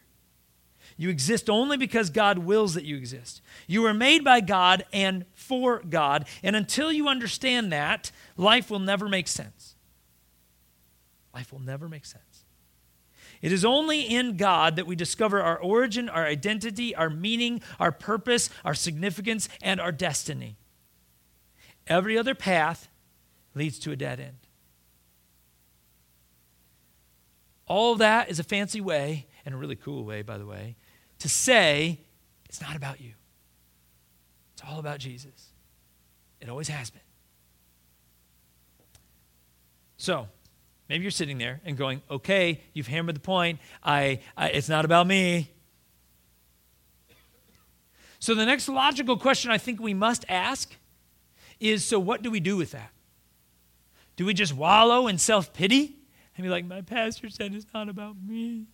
You 0.96 1.10
exist 1.10 1.50
only 1.50 1.76
because 1.76 2.08
God 2.08 2.38
wills 2.38 2.72
that 2.74 2.84
you 2.84 2.96
exist. 2.96 3.42
You 3.66 3.82
were 3.82 3.92
made 3.92 4.24
by 4.24 4.40
God 4.40 4.86
and 4.92 5.26
for 5.34 5.82
God. 5.82 6.26
And 6.42 6.56
until 6.56 6.90
you 6.90 7.08
understand 7.08 7.70
that, 7.72 8.10
life 8.38 8.70
will 8.70 8.78
never 8.78 9.08
make 9.08 9.28
sense. 9.28 9.74
Life 11.34 11.52
will 11.52 11.60
never 11.60 11.88
make 11.88 12.06
sense. 12.06 12.22
It 13.40 13.52
is 13.52 13.64
only 13.64 14.02
in 14.02 14.36
God 14.36 14.76
that 14.76 14.86
we 14.86 14.96
discover 14.96 15.42
our 15.42 15.58
origin, 15.58 16.08
our 16.08 16.26
identity, 16.26 16.94
our 16.94 17.10
meaning, 17.10 17.60
our 17.78 17.92
purpose, 17.92 18.50
our 18.64 18.74
significance, 18.74 19.48
and 19.62 19.80
our 19.80 19.92
destiny. 19.92 20.56
Every 21.86 22.18
other 22.18 22.34
path 22.34 22.88
leads 23.54 23.78
to 23.80 23.92
a 23.92 23.96
dead 23.96 24.20
end. 24.20 24.36
All 27.66 27.96
that 27.96 28.30
is 28.30 28.38
a 28.38 28.44
fancy 28.44 28.80
way, 28.80 29.26
and 29.44 29.54
a 29.54 29.58
really 29.58 29.76
cool 29.76 30.04
way, 30.04 30.22
by 30.22 30.38
the 30.38 30.46
way, 30.46 30.76
to 31.20 31.28
say 31.28 32.00
it's 32.48 32.60
not 32.60 32.76
about 32.76 33.00
you. 33.00 33.12
It's 34.54 34.62
all 34.68 34.78
about 34.78 34.98
Jesus. 34.98 35.52
It 36.40 36.48
always 36.48 36.68
has 36.68 36.90
been. 36.90 37.02
So, 39.96 40.28
maybe 40.88 41.02
you're 41.02 41.10
sitting 41.10 41.38
there 41.38 41.60
and 41.64 41.76
going, 41.76 42.02
okay, 42.10 42.62
you've 42.72 42.86
hammered 42.86 43.16
the 43.16 43.20
point. 43.20 43.60
I, 43.82 44.20
I, 44.36 44.48
it's 44.48 44.68
not 44.68 44.84
about 44.84 45.06
me. 45.06 45.50
So, 48.20 48.34
the 48.34 48.46
next 48.46 48.68
logical 48.68 49.16
question 49.16 49.50
I 49.50 49.58
think 49.58 49.80
we 49.80 49.94
must 49.94 50.24
ask 50.28 50.74
is 51.60 51.84
so, 51.84 51.98
what 51.98 52.22
do 52.22 52.30
we 52.30 52.40
do 52.40 52.56
with 52.56 52.72
that? 52.72 52.90
Do 54.16 54.24
we 54.24 54.34
just 54.34 54.52
wallow 54.52 55.06
in 55.06 55.18
self 55.18 55.52
pity 55.52 55.96
and 56.36 56.44
be 56.44 56.50
like, 56.50 56.64
my 56.64 56.80
pastor 56.80 57.28
said 57.28 57.54
it's 57.54 57.66
not 57.72 57.88
about 57.88 58.16
me? 58.20 58.66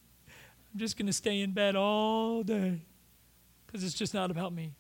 I'm 0.72 0.80
just 0.80 0.96
going 0.96 1.06
to 1.06 1.12
stay 1.12 1.40
in 1.40 1.52
bed 1.52 1.76
all 1.76 2.42
day 2.42 2.80
because 3.66 3.84
it's 3.84 3.94
just 3.94 4.14
not 4.14 4.30
about 4.30 4.52
me. 4.52 4.72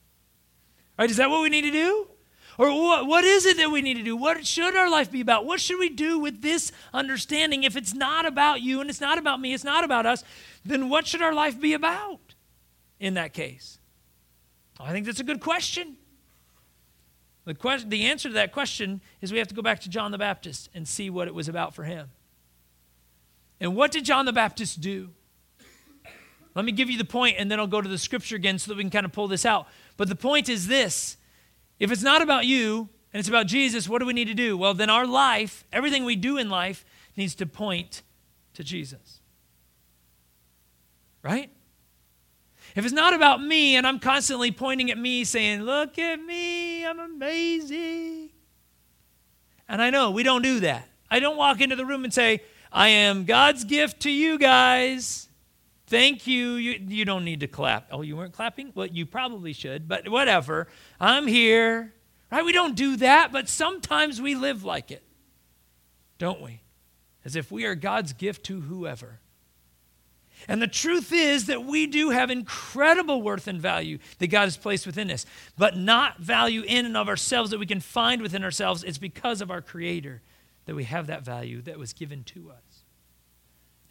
Right? 0.98 1.10
Is 1.10 1.18
that 1.18 1.28
what 1.28 1.42
we 1.42 1.50
need 1.50 1.62
to 1.62 1.70
do? 1.70 2.06
Or 2.56 2.70
what, 2.70 3.06
what 3.06 3.24
is 3.24 3.46
it 3.46 3.56
that 3.56 3.70
we 3.70 3.82
need 3.82 3.94
to 3.94 4.02
do? 4.02 4.16
What 4.16 4.46
should 4.46 4.76
our 4.76 4.88
life 4.88 5.10
be 5.10 5.20
about? 5.20 5.44
What 5.44 5.60
should 5.60 5.78
we 5.78 5.88
do 5.88 6.18
with 6.18 6.42
this 6.42 6.70
understanding? 6.92 7.64
If 7.64 7.76
it's 7.76 7.94
not 7.94 8.26
about 8.26 8.60
you 8.60 8.80
and 8.80 8.88
it's 8.88 9.00
not 9.00 9.18
about 9.18 9.40
me, 9.40 9.54
it's 9.54 9.64
not 9.64 9.84
about 9.84 10.06
us, 10.06 10.22
then 10.64 10.88
what 10.88 11.06
should 11.06 11.22
our 11.22 11.34
life 11.34 11.60
be 11.60 11.74
about 11.74 12.34
in 13.00 13.14
that 13.14 13.32
case? 13.32 13.78
I 14.78 14.92
think 14.92 15.06
that's 15.06 15.20
a 15.20 15.24
good 15.24 15.40
question. 15.40 15.96
The, 17.44 17.54
question, 17.54 17.90
the 17.90 18.04
answer 18.04 18.28
to 18.28 18.34
that 18.34 18.52
question 18.52 19.00
is 19.20 19.32
we 19.32 19.38
have 19.38 19.48
to 19.48 19.54
go 19.54 19.62
back 19.62 19.80
to 19.80 19.88
John 19.88 20.12
the 20.12 20.18
Baptist 20.18 20.70
and 20.74 20.86
see 20.86 21.10
what 21.10 21.28
it 21.28 21.34
was 21.34 21.48
about 21.48 21.74
for 21.74 21.84
him. 21.84 22.10
And 23.60 23.76
what 23.76 23.92
did 23.92 24.04
John 24.04 24.26
the 24.26 24.32
Baptist 24.32 24.80
do? 24.80 25.10
Let 26.54 26.64
me 26.64 26.72
give 26.72 26.88
you 26.88 26.98
the 26.98 27.04
point 27.04 27.36
and 27.38 27.50
then 27.50 27.58
I'll 27.58 27.66
go 27.66 27.80
to 27.80 27.88
the 27.88 27.98
scripture 27.98 28.36
again 28.36 28.58
so 28.58 28.70
that 28.70 28.76
we 28.76 28.84
can 28.84 28.90
kind 28.90 29.04
of 29.04 29.12
pull 29.12 29.28
this 29.28 29.44
out. 29.44 29.66
But 29.96 30.08
the 30.08 30.16
point 30.16 30.48
is 30.48 30.68
this 30.68 31.16
if 31.84 31.92
it's 31.92 32.02
not 32.02 32.22
about 32.22 32.46
you 32.46 32.88
and 33.12 33.20
it's 33.20 33.28
about 33.28 33.46
Jesus, 33.46 33.86
what 33.86 33.98
do 33.98 34.06
we 34.06 34.14
need 34.14 34.28
to 34.28 34.34
do? 34.34 34.56
Well, 34.56 34.72
then 34.72 34.88
our 34.88 35.06
life, 35.06 35.66
everything 35.70 36.06
we 36.06 36.16
do 36.16 36.38
in 36.38 36.48
life, 36.48 36.82
needs 37.14 37.34
to 37.34 37.46
point 37.46 38.02
to 38.54 38.64
Jesus. 38.64 39.20
Right? 41.22 41.50
If 42.74 42.86
it's 42.86 42.94
not 42.94 43.12
about 43.12 43.42
me 43.42 43.76
and 43.76 43.86
I'm 43.86 43.98
constantly 43.98 44.50
pointing 44.50 44.90
at 44.90 44.96
me 44.96 45.24
saying, 45.24 45.60
Look 45.60 45.98
at 45.98 46.16
me, 46.22 46.86
I'm 46.86 46.98
amazing. 46.98 48.30
And 49.68 49.82
I 49.82 49.90
know 49.90 50.10
we 50.10 50.22
don't 50.22 50.40
do 50.40 50.60
that. 50.60 50.88
I 51.10 51.20
don't 51.20 51.36
walk 51.36 51.60
into 51.60 51.76
the 51.76 51.84
room 51.84 52.04
and 52.04 52.14
say, 52.14 52.40
I 52.72 52.88
am 52.88 53.26
God's 53.26 53.62
gift 53.64 54.00
to 54.00 54.10
you 54.10 54.38
guys. 54.38 55.28
Thank 55.94 56.26
you. 56.26 56.54
you. 56.54 56.80
You 56.86 57.04
don't 57.04 57.24
need 57.24 57.40
to 57.40 57.46
clap. 57.46 57.88
Oh, 57.92 58.02
you 58.02 58.16
weren't 58.16 58.32
clapping? 58.32 58.72
Well, 58.74 58.86
you 58.86 59.06
probably 59.06 59.52
should, 59.52 59.86
but 59.86 60.08
whatever. 60.08 60.66
I'm 61.00 61.26
here. 61.26 61.92
Right? 62.32 62.44
We 62.44 62.52
don't 62.52 62.74
do 62.74 62.96
that, 62.96 63.30
but 63.30 63.48
sometimes 63.48 64.20
we 64.20 64.34
live 64.34 64.64
like 64.64 64.90
it, 64.90 65.04
don't 66.18 66.40
we? 66.40 66.62
As 67.24 67.36
if 67.36 67.52
we 67.52 67.64
are 67.64 67.76
God's 67.76 68.12
gift 68.12 68.44
to 68.46 68.60
whoever. 68.60 69.20
And 70.48 70.60
the 70.60 70.66
truth 70.66 71.12
is 71.12 71.46
that 71.46 71.64
we 71.64 71.86
do 71.86 72.10
have 72.10 72.30
incredible 72.30 73.22
worth 73.22 73.46
and 73.46 73.60
value 73.60 73.98
that 74.18 74.26
God 74.26 74.44
has 74.44 74.56
placed 74.56 74.86
within 74.86 75.12
us, 75.12 75.24
but 75.56 75.76
not 75.76 76.18
value 76.18 76.62
in 76.66 76.86
and 76.86 76.96
of 76.96 77.08
ourselves 77.08 77.50
that 77.50 77.60
we 77.60 77.66
can 77.66 77.80
find 77.80 78.20
within 78.20 78.42
ourselves. 78.42 78.82
It's 78.82 78.98
because 78.98 79.40
of 79.40 79.50
our 79.50 79.62
Creator 79.62 80.22
that 80.66 80.74
we 80.74 80.84
have 80.84 81.06
that 81.06 81.24
value 81.24 81.62
that 81.62 81.78
was 81.78 81.92
given 81.92 82.24
to 82.24 82.50
us. 82.50 82.73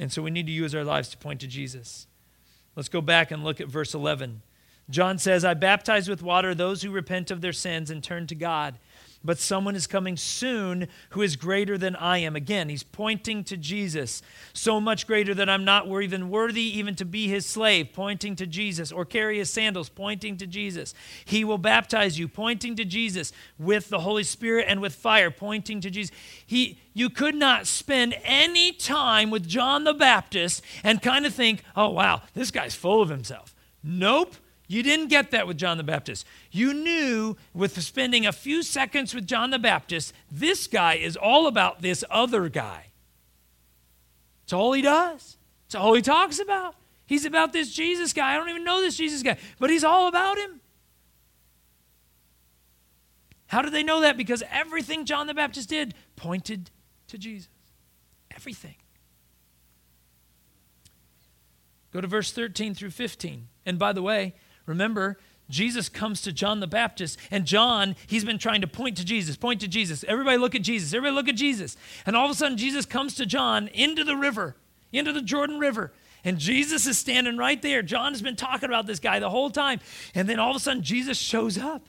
And 0.04 0.12
so 0.12 0.22
we 0.22 0.32
need 0.32 0.48
to 0.48 0.52
use 0.52 0.76
our 0.76 0.84
lives 0.84 1.08
to 1.12 1.18
point 1.18 1.40
to 1.40 1.48
Jesus. 1.48 2.08
Let's 2.76 2.90
go 2.90 3.00
back 3.00 3.32
and 3.32 3.42
look 3.42 3.62
at 3.62 3.70
verse 3.70 3.94
11. 3.94 4.42
John 4.90 5.18
says, 5.18 5.46
I 5.46 5.54
baptize 5.54 6.10
with 6.10 6.22
water 6.22 6.54
those 6.54 6.82
who 6.82 6.92
repent 6.92 7.32
of 7.32 7.40
their 7.40 7.54
sins 7.54 7.90
and 7.90 8.04
turn 8.04 8.28
to 8.28 8.36
God 8.36 8.80
but 9.24 9.40
someone 9.40 9.76
is 9.76 9.88
coming 9.88 10.18
soon 10.18 10.88
who 11.12 11.22
is 11.22 11.36
greater 11.36 11.78
than 11.78 11.96
I 11.96 12.18
am. 12.20 12.36
Again, 12.36 12.70
he's 12.70 12.84
pointing 12.84 13.44
to 13.46 13.58
Jesus. 13.58 14.22
So 14.54 14.82
much 14.82 15.08
greater 15.08 15.34
that 15.34 15.50
I'm 15.50 15.64
not 15.64 15.88
even 15.88 16.30
worthy 16.30 16.78
even 16.78 16.96
to 16.96 17.06
be 17.06 17.28
his 17.28 17.46
slave, 17.46 17.90
pointing 17.94 18.36
to 18.38 18.46
Jesus, 18.46 18.92
or 18.92 19.06
carry 19.06 19.38
his 19.38 19.50
sandals, 19.50 19.90
pointing 19.90 20.38
to 20.38 20.48
Jesus. 20.48 20.94
He 21.26 21.44
will 21.44 21.58
baptize 21.58 22.20
you, 22.20 22.28
pointing 22.28 22.76
to 22.76 22.86
Jesus, 22.86 23.32
with 23.58 23.90
the 23.90 24.00
Holy 24.00 24.24
Spirit 24.24 24.66
and 24.68 24.82
with 24.82 24.96
fire, 24.96 25.32
pointing 25.32 25.80
to 25.82 25.90
Jesus. 25.90 26.16
He, 26.46 26.80
you 26.94 27.10
could 27.10 27.36
not 27.36 27.68
spend 27.68 28.16
any 28.24 28.72
time 28.74 29.30
with 29.30 29.48
John 29.48 29.84
the 29.84 29.94
Baptist 29.94 30.62
and 30.84 31.02
kind 31.02 31.26
of 31.26 31.34
think, 31.34 31.64
oh, 31.76 31.90
wow, 31.90 32.24
this 32.34 32.52
guy's 32.52 32.76
full 32.76 33.02
of 33.02 33.10
himself. 33.10 33.56
Nope. 33.84 34.36
You 34.68 34.82
didn't 34.82 35.08
get 35.08 35.32
that 35.32 35.46
with 35.46 35.58
John 35.58 35.78
the 35.78 35.84
Baptist. 35.84 36.26
You 36.52 36.74
knew 36.74 37.36
with 37.54 37.82
spending 37.82 38.26
a 38.26 38.32
few 38.32 38.64
seconds 38.64 39.14
with 39.14 39.28
John 39.28 39.50
the 39.50 39.60
Baptist, 39.60 40.14
this 40.32 40.68
guy 40.68 40.96
is 40.96 41.18
all 41.18 41.48
about 41.48 41.82
this 41.82 42.04
other 42.10 42.50
guy. 42.50 42.88
It's 44.44 44.54
all 44.54 44.74
he 44.74 44.82
does, 44.82 45.38
it's 45.66 45.76
all 45.76 45.94
he 45.94 46.02
talks 46.02 46.40
about. 46.40 46.76
He's 47.06 47.26
about 47.26 47.54
this 47.54 47.74
Jesus 47.74 48.14
guy. 48.14 48.34
I 48.34 48.38
don't 48.38 48.50
even 48.50 48.64
know 48.64 48.82
this 48.82 48.96
Jesus 48.96 49.22
guy, 49.22 49.38
but 49.60 49.70
he's 49.70 49.84
all 49.84 50.08
about 50.08 50.38
him. 50.38 50.62
How 53.48 53.62
did 53.62 53.74
they 53.74 53.84
know 53.84 54.02
that? 54.02 54.18
Because 54.18 54.42
everything 54.50 55.06
John 55.06 55.28
the 55.28 55.34
Baptist 55.34 55.70
did 55.70 55.94
pointed 56.16 56.72
to 57.08 57.18
Jesus. 57.18 57.50
Everything. 58.32 58.76
Go 61.92 62.02
to 62.02 62.08
verse 62.08 62.32
13 62.32 62.74
through 62.74 62.90
15. 62.90 63.48
And 63.66 63.78
by 63.78 63.94
the 63.94 64.02
way, 64.02 64.34
Remember, 64.66 65.18
Jesus 65.50 65.90
comes 65.90 66.22
to 66.22 66.32
John 66.32 66.60
the 66.60 66.68
Baptist, 66.68 67.20
and 67.30 67.46
John, 67.46 67.96
he's 68.08 68.24
been 68.24 68.38
trying 68.38 68.62
to 68.62 68.68
point 68.68 68.98
to 68.98 69.06
Jesus, 69.06 69.36
point 69.36 69.62
to 69.62 69.68
Jesus. 69.68 70.04
Everybody 70.08 70.38
look 70.38 70.56
at 70.56 70.62
Jesus, 70.62 70.94
everybody 70.94 71.16
look 71.16 71.28
at 71.28 71.36
Jesus. 71.36 71.78
And 72.06 72.16
all 72.16 72.26
of 72.26 72.32
a 72.32 72.36
sudden, 72.36 72.58
Jesus 72.58 72.86
comes 72.86 73.16
to 73.16 73.26
John 73.26 73.68
into 73.70 74.04
the 74.04 74.16
river, 74.16 74.56
into 74.92 75.12
the 75.12 75.22
Jordan 75.22 75.60
River. 75.60 75.94
And 76.24 76.38
Jesus 76.38 76.88
is 76.88 76.98
standing 76.98 77.38
right 77.38 77.62
there. 77.62 77.82
John 77.82 78.14
has 78.14 78.22
been 78.22 78.38
talking 78.38 78.70
about 78.70 78.86
this 78.88 79.00
guy 79.00 79.20
the 79.20 79.30
whole 79.30 79.50
time. 79.50 79.82
And 80.16 80.30
then 80.30 80.40
all 80.40 80.52
of 80.52 80.56
a 80.56 80.60
sudden, 80.60 80.82
Jesus 80.82 81.18
shows 81.18 81.58
up. 81.58 81.86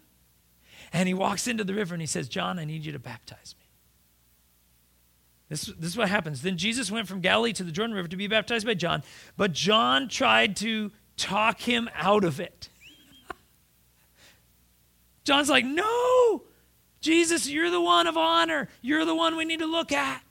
And 0.92 1.06
he 1.06 1.14
walks 1.14 1.46
into 1.46 1.64
the 1.64 1.74
river 1.74 1.94
and 1.94 2.02
he 2.02 2.06
says, 2.06 2.28
John, 2.28 2.58
I 2.58 2.64
need 2.64 2.84
you 2.84 2.92
to 2.92 2.98
baptize 2.98 3.54
me. 3.58 3.64
This, 5.48 5.66
this 5.78 5.90
is 5.90 5.96
what 5.96 6.08
happens. 6.08 6.42
Then 6.42 6.56
Jesus 6.56 6.90
went 6.90 7.06
from 7.06 7.20
Galilee 7.20 7.52
to 7.52 7.64
the 7.64 7.70
Jordan 7.70 7.94
River 7.94 8.08
to 8.08 8.16
be 8.16 8.26
baptized 8.26 8.66
by 8.66 8.74
John. 8.74 9.02
But 9.36 9.52
John 9.52 10.08
tried 10.08 10.56
to 10.56 10.90
talk 11.16 11.60
him 11.60 11.88
out 11.94 12.24
of 12.24 12.40
it. 12.40 12.68
John's 15.24 15.48
like, 15.48 15.64
No, 15.64 16.42
Jesus, 17.00 17.48
you're 17.48 17.70
the 17.70 17.80
one 17.80 18.06
of 18.06 18.16
honor. 18.16 18.68
You're 18.80 19.04
the 19.04 19.14
one 19.14 19.36
we 19.36 19.44
need 19.44 19.60
to 19.60 19.66
look 19.66 19.92
at. 19.92 20.22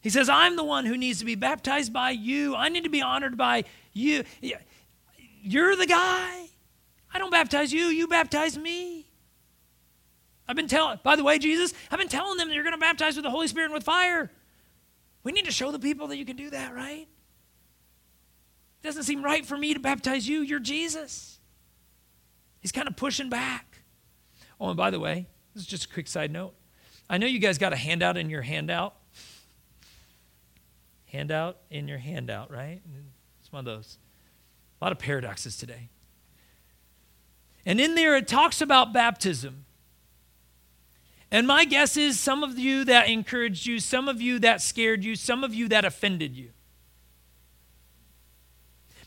He 0.00 0.10
says, 0.10 0.28
I'm 0.28 0.56
the 0.56 0.64
one 0.64 0.86
who 0.86 0.96
needs 0.96 1.18
to 1.18 1.24
be 1.24 1.34
baptized 1.34 1.92
by 1.92 2.10
you. 2.10 2.54
I 2.54 2.68
need 2.68 2.84
to 2.84 2.90
be 2.90 3.02
honored 3.02 3.36
by 3.36 3.64
you. 3.92 4.24
You're 5.42 5.76
the 5.76 5.86
guy. 5.86 6.48
I 7.12 7.18
don't 7.18 7.30
baptize 7.30 7.72
you, 7.72 7.86
you 7.86 8.06
baptize 8.06 8.56
me. 8.56 9.06
I've 10.46 10.56
been 10.56 10.68
telling, 10.68 10.98
by 11.02 11.16
the 11.16 11.24
way, 11.24 11.38
Jesus, 11.38 11.74
I've 11.90 11.98
been 11.98 12.08
telling 12.08 12.38
them 12.38 12.48
that 12.48 12.54
you're 12.54 12.64
going 12.64 12.74
to 12.74 12.80
baptize 12.80 13.16
with 13.16 13.24
the 13.24 13.30
Holy 13.30 13.48
Spirit 13.48 13.66
and 13.66 13.74
with 13.74 13.84
fire. 13.84 14.30
We 15.22 15.32
need 15.32 15.44
to 15.44 15.50
show 15.50 15.72
the 15.72 15.78
people 15.78 16.06
that 16.08 16.16
you 16.16 16.24
can 16.24 16.36
do 16.36 16.50
that, 16.50 16.74
right? 16.74 17.06
It 18.82 18.86
doesn't 18.86 19.04
seem 19.04 19.22
right 19.22 19.44
for 19.44 19.56
me 19.56 19.74
to 19.74 19.80
baptize 19.80 20.28
you. 20.28 20.40
You're 20.40 20.60
Jesus. 20.60 21.38
He's 22.60 22.72
kind 22.72 22.88
of 22.88 22.96
pushing 22.96 23.28
back. 23.28 23.82
Oh, 24.60 24.68
and 24.68 24.76
by 24.76 24.90
the 24.90 25.00
way, 25.00 25.26
this 25.54 25.62
is 25.62 25.68
just 25.68 25.86
a 25.86 25.88
quick 25.88 26.08
side 26.08 26.30
note. 26.30 26.54
I 27.10 27.18
know 27.18 27.26
you 27.26 27.38
guys 27.38 27.58
got 27.58 27.72
a 27.72 27.76
handout 27.76 28.16
in 28.16 28.30
your 28.30 28.42
handout. 28.42 28.94
Handout 31.06 31.58
in 31.70 31.88
your 31.88 31.98
handout, 31.98 32.50
right? 32.50 32.80
It's 33.40 33.50
one 33.50 33.60
of 33.60 33.64
those. 33.64 33.98
A 34.80 34.84
lot 34.84 34.92
of 34.92 34.98
paradoxes 34.98 35.56
today. 35.56 35.88
And 37.64 37.80
in 37.80 37.94
there, 37.94 38.16
it 38.16 38.28
talks 38.28 38.60
about 38.60 38.92
baptism. 38.92 39.64
And 41.30 41.46
my 41.46 41.64
guess 41.64 41.96
is 41.96 42.18
some 42.18 42.42
of 42.42 42.58
you 42.58 42.84
that 42.84 43.08
encouraged 43.08 43.66
you, 43.66 43.80
some 43.80 44.08
of 44.08 44.20
you 44.20 44.38
that 44.38 44.62
scared 44.62 45.04
you, 45.04 45.14
some 45.14 45.44
of 45.44 45.54
you 45.54 45.68
that 45.68 45.84
offended 45.84 46.36
you. 46.36 46.50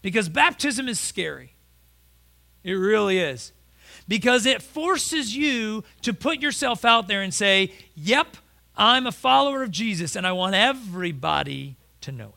Because 0.02 0.30
baptism 0.30 0.88
is 0.88 1.00
scary. 1.00 1.54
It 2.64 2.74
really 2.74 3.20
is. 3.20 3.52
Because 4.08 4.46
it 4.46 4.62
forces 4.62 5.36
you 5.36 5.84
to 6.02 6.14
put 6.14 6.42
yourself 6.42 6.86
out 6.86 7.08
there 7.08 7.22
and 7.22 7.34
say, 7.34 7.72
Yep, 7.96 8.38
I'm 8.76 9.06
a 9.06 9.12
follower 9.12 9.64
of 9.64 9.72
Jesus, 9.72 10.16
and 10.16 10.26
I 10.26 10.32
want 10.32 10.56
everybody 10.56 11.76
to 12.02 12.12
know 12.12 12.30
it. 12.30 12.34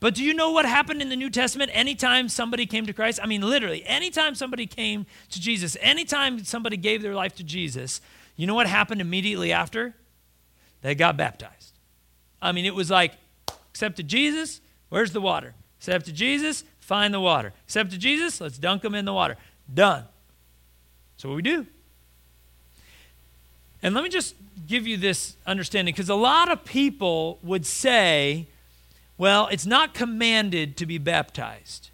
But 0.00 0.14
do 0.14 0.24
you 0.24 0.32
know 0.32 0.50
what 0.50 0.64
happened 0.64 1.02
in 1.02 1.10
the 1.10 1.16
New 1.16 1.28
Testament 1.28 1.70
anytime 1.74 2.28
somebody 2.30 2.64
came 2.64 2.86
to 2.86 2.92
Christ? 2.92 3.20
I 3.22 3.26
mean, 3.26 3.42
literally, 3.42 3.84
anytime 3.84 4.34
somebody 4.34 4.66
came 4.66 5.04
to 5.30 5.40
Jesus, 5.40 5.76
anytime 5.80 6.42
somebody 6.44 6.78
gave 6.78 7.02
their 7.02 7.14
life 7.14 7.34
to 7.36 7.44
Jesus, 7.44 8.00
you 8.36 8.46
know 8.46 8.54
what 8.54 8.66
happened 8.66 9.02
immediately 9.02 9.52
after? 9.52 9.94
They 10.80 10.94
got 10.94 11.18
baptized. 11.18 11.74
I 12.40 12.52
mean, 12.52 12.64
it 12.64 12.74
was 12.74 12.90
like, 12.90 13.12
accepted 13.68 14.08
Jesus, 14.08 14.62
where's 14.88 15.12
the 15.12 15.20
water? 15.20 15.54
Accepted 15.80 16.14
Jesus, 16.14 16.62
find 16.78 17.14
the 17.14 17.20
water. 17.20 17.54
It's 17.64 17.74
up 17.74 17.88
to 17.88 17.96
Jesus, 17.96 18.38
let's 18.38 18.58
dunk 18.58 18.82
them 18.82 18.94
in 18.94 19.06
the 19.06 19.14
water. 19.14 19.38
Done. 19.72 20.04
So 21.16 21.30
what 21.30 21.36
we 21.36 21.42
do. 21.42 21.66
And 23.82 23.94
let 23.94 24.04
me 24.04 24.10
just 24.10 24.34
give 24.66 24.86
you 24.86 24.98
this 24.98 25.36
understanding 25.46 25.94
because 25.94 26.10
a 26.10 26.14
lot 26.14 26.52
of 26.52 26.66
people 26.66 27.38
would 27.42 27.64
say, 27.64 28.46
well, 29.16 29.48
it's 29.48 29.64
not 29.64 29.94
commanded 29.94 30.76
to 30.76 30.84
be 30.84 30.98
baptized. 30.98 31.88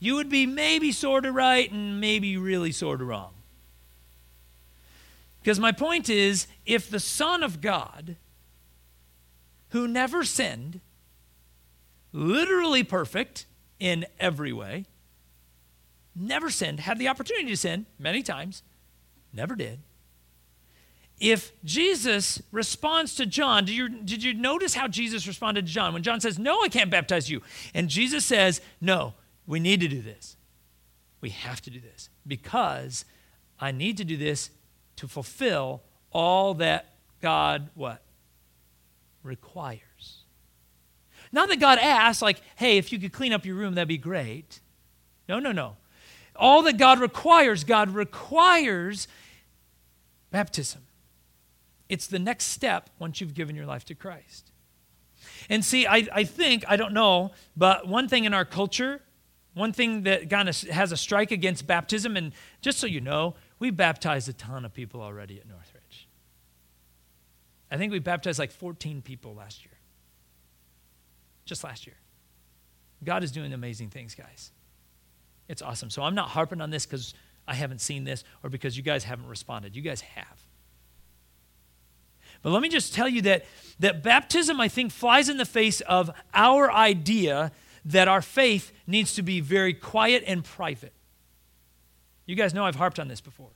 You 0.00 0.16
would 0.16 0.28
be 0.28 0.44
maybe 0.44 0.92
sort 0.92 1.24
of 1.24 1.34
right 1.34 1.72
and 1.72 1.98
maybe 1.98 2.36
really 2.36 2.72
sort 2.72 3.00
of 3.00 3.08
wrong. 3.08 3.32
Because 5.40 5.58
my 5.58 5.72
point 5.72 6.10
is 6.10 6.46
if 6.66 6.90
the 6.90 7.00
Son 7.00 7.42
of 7.42 7.62
God, 7.62 8.16
who 9.70 9.88
never 9.88 10.24
sinned, 10.24 10.80
literally 12.14 12.84
perfect 12.84 13.44
in 13.80 14.06
every 14.18 14.52
way, 14.52 14.86
never 16.14 16.48
sinned, 16.48 16.80
had 16.80 16.98
the 16.98 17.08
opportunity 17.08 17.48
to 17.48 17.56
sin 17.56 17.84
many 17.98 18.22
times, 18.22 18.62
never 19.32 19.56
did. 19.56 19.80
If 21.20 21.52
Jesus 21.64 22.40
responds 22.50 23.14
to 23.16 23.26
John, 23.26 23.64
did 23.64 23.74
you, 23.74 23.88
did 23.88 24.22
you 24.22 24.32
notice 24.32 24.74
how 24.74 24.88
Jesus 24.88 25.26
responded 25.26 25.66
to 25.66 25.72
John? 25.72 25.92
When 25.92 26.02
John 26.02 26.20
says, 26.20 26.38
No, 26.38 26.62
I 26.62 26.68
can't 26.68 26.90
baptize 26.90 27.30
you. 27.30 27.40
And 27.72 27.88
Jesus 27.88 28.24
says, 28.24 28.60
No, 28.80 29.14
we 29.46 29.60
need 29.60 29.80
to 29.80 29.88
do 29.88 30.00
this. 30.00 30.36
We 31.20 31.30
have 31.30 31.60
to 31.62 31.70
do 31.70 31.80
this 31.80 32.10
because 32.26 33.04
I 33.60 33.70
need 33.70 33.96
to 33.98 34.04
do 34.04 34.16
this 34.16 34.50
to 34.96 35.08
fulfill 35.08 35.82
all 36.10 36.54
that 36.54 36.94
God 37.20 37.70
what? 37.74 38.02
Requires. 39.22 39.80
Not 41.34 41.48
that 41.48 41.58
God 41.58 41.80
asks, 41.80 42.22
like, 42.22 42.40
hey, 42.54 42.78
if 42.78 42.92
you 42.92 43.00
could 43.00 43.12
clean 43.12 43.32
up 43.32 43.44
your 43.44 43.56
room, 43.56 43.74
that'd 43.74 43.88
be 43.88 43.98
great. 43.98 44.60
No, 45.28 45.40
no, 45.40 45.50
no. 45.50 45.76
All 46.36 46.62
that 46.62 46.78
God 46.78 47.00
requires, 47.00 47.64
God 47.64 47.90
requires 47.90 49.08
baptism. 50.30 50.82
It's 51.88 52.06
the 52.06 52.20
next 52.20 52.44
step 52.46 52.88
once 53.00 53.20
you've 53.20 53.34
given 53.34 53.56
your 53.56 53.66
life 53.66 53.84
to 53.86 53.96
Christ. 53.96 54.52
And 55.50 55.64
see, 55.64 55.88
I, 55.88 56.06
I 56.12 56.22
think, 56.22 56.64
I 56.68 56.76
don't 56.76 56.92
know, 56.92 57.32
but 57.56 57.88
one 57.88 58.08
thing 58.08 58.24
in 58.24 58.32
our 58.32 58.44
culture, 58.44 59.02
one 59.54 59.72
thing 59.72 60.04
that 60.04 60.30
kind 60.30 60.48
of 60.48 60.56
has 60.60 60.92
a 60.92 60.96
strike 60.96 61.32
against 61.32 61.66
baptism, 61.66 62.16
and 62.16 62.32
just 62.60 62.78
so 62.78 62.86
you 62.86 63.00
know, 63.00 63.34
we 63.58 63.70
baptized 63.70 64.28
a 64.28 64.32
ton 64.32 64.64
of 64.64 64.72
people 64.72 65.02
already 65.02 65.40
at 65.40 65.48
Northridge. 65.48 66.06
I 67.72 67.76
think 67.76 67.90
we 67.90 67.98
baptized 67.98 68.38
like 68.38 68.52
14 68.52 69.02
people 69.02 69.34
last 69.34 69.64
year. 69.64 69.73
Just 71.44 71.64
last 71.64 71.86
year. 71.86 71.96
God 73.02 73.22
is 73.22 73.32
doing 73.32 73.52
amazing 73.52 73.90
things, 73.90 74.14
guys. 74.14 74.50
It's 75.48 75.62
awesome. 75.62 75.90
So 75.90 76.02
I'm 76.02 76.14
not 76.14 76.30
harping 76.30 76.60
on 76.60 76.70
this 76.70 76.86
because 76.86 77.14
I 77.46 77.54
haven't 77.54 77.80
seen 77.80 78.04
this 78.04 78.24
or 78.42 78.50
because 78.50 78.76
you 78.76 78.82
guys 78.82 79.04
haven't 79.04 79.26
responded. 79.26 79.76
You 79.76 79.82
guys 79.82 80.00
have. 80.00 80.40
But 82.42 82.50
let 82.50 82.62
me 82.62 82.68
just 82.68 82.94
tell 82.94 83.08
you 83.08 83.22
that, 83.22 83.44
that 83.80 84.02
baptism, 84.02 84.60
I 84.60 84.68
think, 84.68 84.92
flies 84.92 85.28
in 85.28 85.36
the 85.36 85.46
face 85.46 85.80
of 85.82 86.10
our 86.32 86.70
idea 86.72 87.52
that 87.84 88.08
our 88.08 88.22
faith 88.22 88.72
needs 88.86 89.14
to 89.14 89.22
be 89.22 89.40
very 89.40 89.74
quiet 89.74 90.24
and 90.26 90.44
private. 90.44 90.92
You 92.26 92.36
guys 92.36 92.54
know 92.54 92.64
I've 92.64 92.76
harped 92.76 92.98
on 92.98 93.08
this 93.08 93.20
before. 93.20 93.50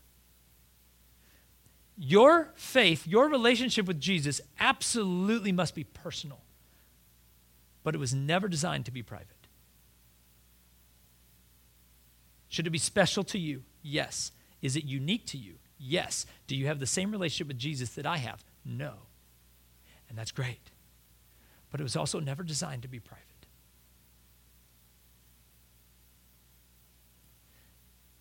Your 1.96 2.52
faith, 2.54 3.06
your 3.06 3.28
relationship 3.28 3.86
with 3.86 4.00
Jesus, 4.00 4.40
absolutely 4.60 5.52
must 5.52 5.74
be 5.74 5.84
personal, 5.84 6.40
but 7.82 7.94
it 7.94 7.98
was 7.98 8.14
never 8.14 8.48
designed 8.48 8.84
to 8.86 8.90
be 8.90 9.02
private. 9.02 9.46
Should 12.48 12.66
it 12.66 12.70
be 12.70 12.78
special 12.78 13.24
to 13.24 13.38
you? 13.38 13.62
Yes. 13.82 14.32
Is 14.62 14.76
it 14.76 14.84
unique 14.84 15.26
to 15.26 15.38
you? 15.38 15.54
Yes. 15.78 16.26
Do 16.46 16.56
you 16.56 16.66
have 16.66 16.80
the 16.80 16.86
same 16.86 17.10
relationship 17.12 17.48
with 17.48 17.58
Jesus 17.58 17.90
that 17.90 18.06
I 18.06 18.16
have? 18.16 18.44
No. 18.64 18.94
And 20.08 20.16
that's 20.16 20.32
great. 20.32 20.70
But 21.70 21.80
it 21.80 21.82
was 21.82 21.96
also 21.96 22.18
never 22.18 22.42
designed 22.42 22.82
to 22.82 22.88
be 22.88 22.98
private. 22.98 23.24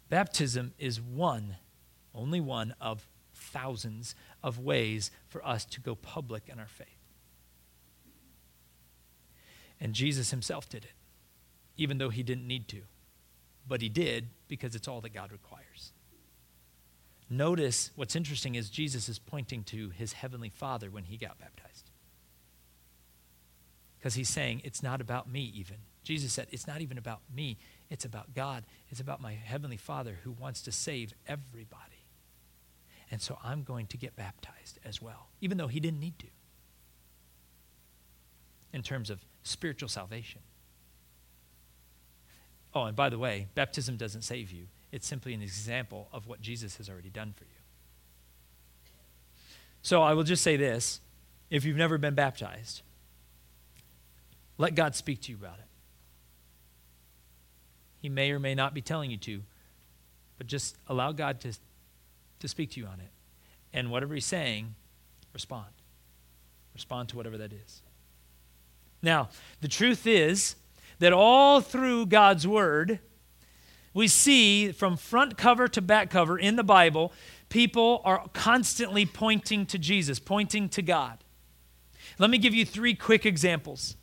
Baptism 0.10 0.74
is 0.78 1.02
one, 1.02 1.58
only 2.14 2.40
one 2.40 2.74
of 2.80 3.08
thousands 3.34 4.16
of 4.44 4.60
ways 4.60 5.12
for 5.28 5.46
us 5.46 5.66
to 5.66 5.82
go 5.82 5.96
public 5.96 6.48
in 6.48 6.60
our 6.60 6.68
faith. 6.68 6.97
And 9.80 9.94
Jesus 9.94 10.32
himself 10.32 10.68
did 10.68 10.84
it, 10.86 10.94
even 11.78 11.98
though 11.98 12.10
he 12.10 12.24
didn't 12.24 12.48
need 12.48 12.68
to 12.70 12.82
but 13.68 13.82
he 13.82 13.90
did 13.90 14.28
because 14.48 14.76
it's 14.76 14.88
all 14.88 15.02
that 15.02 15.14
God 15.14 15.32
requires. 15.32 15.92
Notice 17.30 17.92
what's 17.96 18.16
interesting 18.16 18.56
is 18.56 18.70
Jesus 18.70 19.10
is 19.10 19.20
pointing 19.20 19.64
to 19.66 19.90
his 19.90 20.14
heavenly 20.14 20.50
Father 20.50 20.90
when 20.90 21.04
he 21.04 21.18
got 21.18 21.40
baptized. 21.40 21.92
Because 23.98 24.14
he's 24.14 24.30
saying, 24.30 24.62
it's 24.64 24.82
not 24.82 25.02
about 25.02 25.30
me, 25.30 25.52
even. 25.56 25.78
Jesus 26.04 26.32
said, 26.32 26.48
it's 26.52 26.68
not 26.68 26.80
even 26.80 26.98
about 26.98 27.20
me, 27.36 27.58
it's 27.90 28.06
about 28.06 28.34
God. 28.34 28.64
It's 28.90 29.02
about 29.02 29.20
my 29.20 29.34
heavenly 29.34 29.76
Father 29.76 30.20
who 30.24 30.32
wants 30.32 30.62
to 30.62 30.72
save 30.72 31.14
everybody. 31.28 31.82
And 33.12 33.22
so 33.22 33.38
I'm 33.44 33.64
going 33.64 33.88
to 33.88 33.98
get 33.98 34.16
baptized 34.16 34.80
as 34.86 35.02
well, 35.02 35.28
even 35.42 35.58
though 35.58 35.68
he 35.68 35.82
didn't 35.82 36.00
need 36.00 36.18
to, 36.20 36.28
in 38.74 38.82
terms 38.82 39.10
of 39.10 39.20
spiritual 39.44 39.90
salvation. 39.90 40.42
Oh, 42.74 42.84
and 42.84 42.96
by 42.96 43.10
the 43.10 43.18
way, 43.18 43.48
baptism 43.56 43.98
doesn't 43.98 44.22
save 44.22 44.52
you, 44.52 44.68
it's 44.92 45.08
simply 45.08 45.34
an 45.34 45.42
example 45.42 46.08
of 46.14 46.28
what 46.28 46.42
Jesus 46.42 46.78
has 46.78 46.90
already 46.90 47.10
done 47.10 47.34
for 47.36 47.44
you. 47.44 47.50
So 49.82 50.02
I 50.02 50.14
will 50.14 50.24
just 50.24 50.44
say 50.44 50.58
this 50.58 51.00
if 51.50 51.66
you've 51.66 51.78
never 51.78 51.98
been 51.98 52.16
baptized, 52.16 52.82
let 54.58 54.76
God 54.76 54.96
speak 54.96 55.22
to 55.24 55.32
you 55.32 55.38
about 55.38 55.60
it. 55.60 55.66
He 58.02 58.10
may 58.10 58.32
or 58.32 58.40
may 58.40 58.56
not 58.56 58.74
be 58.74 58.82
telling 58.82 59.12
you 59.12 59.18
to, 59.18 59.42
but 60.38 60.48
just 60.48 60.78
allow 60.88 61.12
God 61.12 61.40
to, 61.42 61.58
to 62.40 62.48
speak 62.48 62.72
to 62.72 62.80
you 62.80 62.86
on 62.86 63.00
it. 63.00 63.10
And 63.74 63.92
whatever 63.92 64.14
He's 64.14 64.26
saying, 64.26 64.76
respond. 65.34 65.68
Respond 66.74 67.10
to 67.10 67.18
whatever 67.18 67.38
that 67.38 67.52
is. 67.54 67.82
Now, 69.02 69.30
the 69.62 69.68
truth 69.68 70.08
is, 70.08 70.56
that 71.00 71.14
all 71.14 71.62
through 71.62 72.08
God's 72.08 72.48
Word, 72.48 73.00
we 73.94 74.08
see 74.08 74.72
from 74.72 74.98
front 74.98 75.38
cover 75.38 75.68
to 75.68 75.82
back 75.82 76.10
cover 76.10 76.38
in 76.38 76.56
the 76.56 76.64
Bible, 76.64 77.12
people 77.50 78.02
are 78.04 78.28
constantly 78.34 79.06
pointing 79.06 79.66
to 79.68 79.78
Jesus, 79.78 80.20
pointing 80.20 80.70
to 80.70 80.82
God. 80.82 81.20
Let 82.20 82.30
me 82.30 82.38
give 82.38 82.54
you 82.54 82.66
three 82.66 82.96
quick 82.96 83.26
examples. 83.26 83.96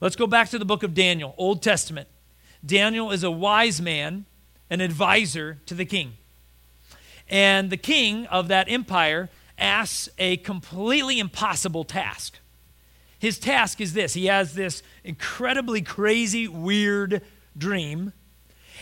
Let's 0.00 0.16
go 0.16 0.26
back 0.26 0.48
to 0.50 0.58
the 0.58 0.64
book 0.64 0.82
of 0.82 0.94
Daniel, 0.94 1.34
Old 1.36 1.62
Testament. 1.62 2.08
Daniel 2.64 3.10
is 3.10 3.22
a 3.22 3.30
wise 3.30 3.80
man, 3.80 4.24
an 4.70 4.80
advisor 4.80 5.58
to 5.66 5.74
the 5.74 5.84
king. 5.84 6.14
And 7.28 7.70
the 7.70 7.76
king 7.76 8.26
of 8.26 8.48
that 8.48 8.70
empire 8.70 9.30
asks 9.58 10.08
a 10.18 10.38
completely 10.38 11.18
impossible 11.18 11.84
task. 11.84 12.38
His 13.24 13.38
task 13.38 13.80
is 13.80 13.94
this 13.94 14.12
he 14.12 14.26
has 14.26 14.52
this 14.52 14.82
incredibly 15.02 15.80
crazy, 15.80 16.46
weird 16.46 17.22
dream. 17.56 18.12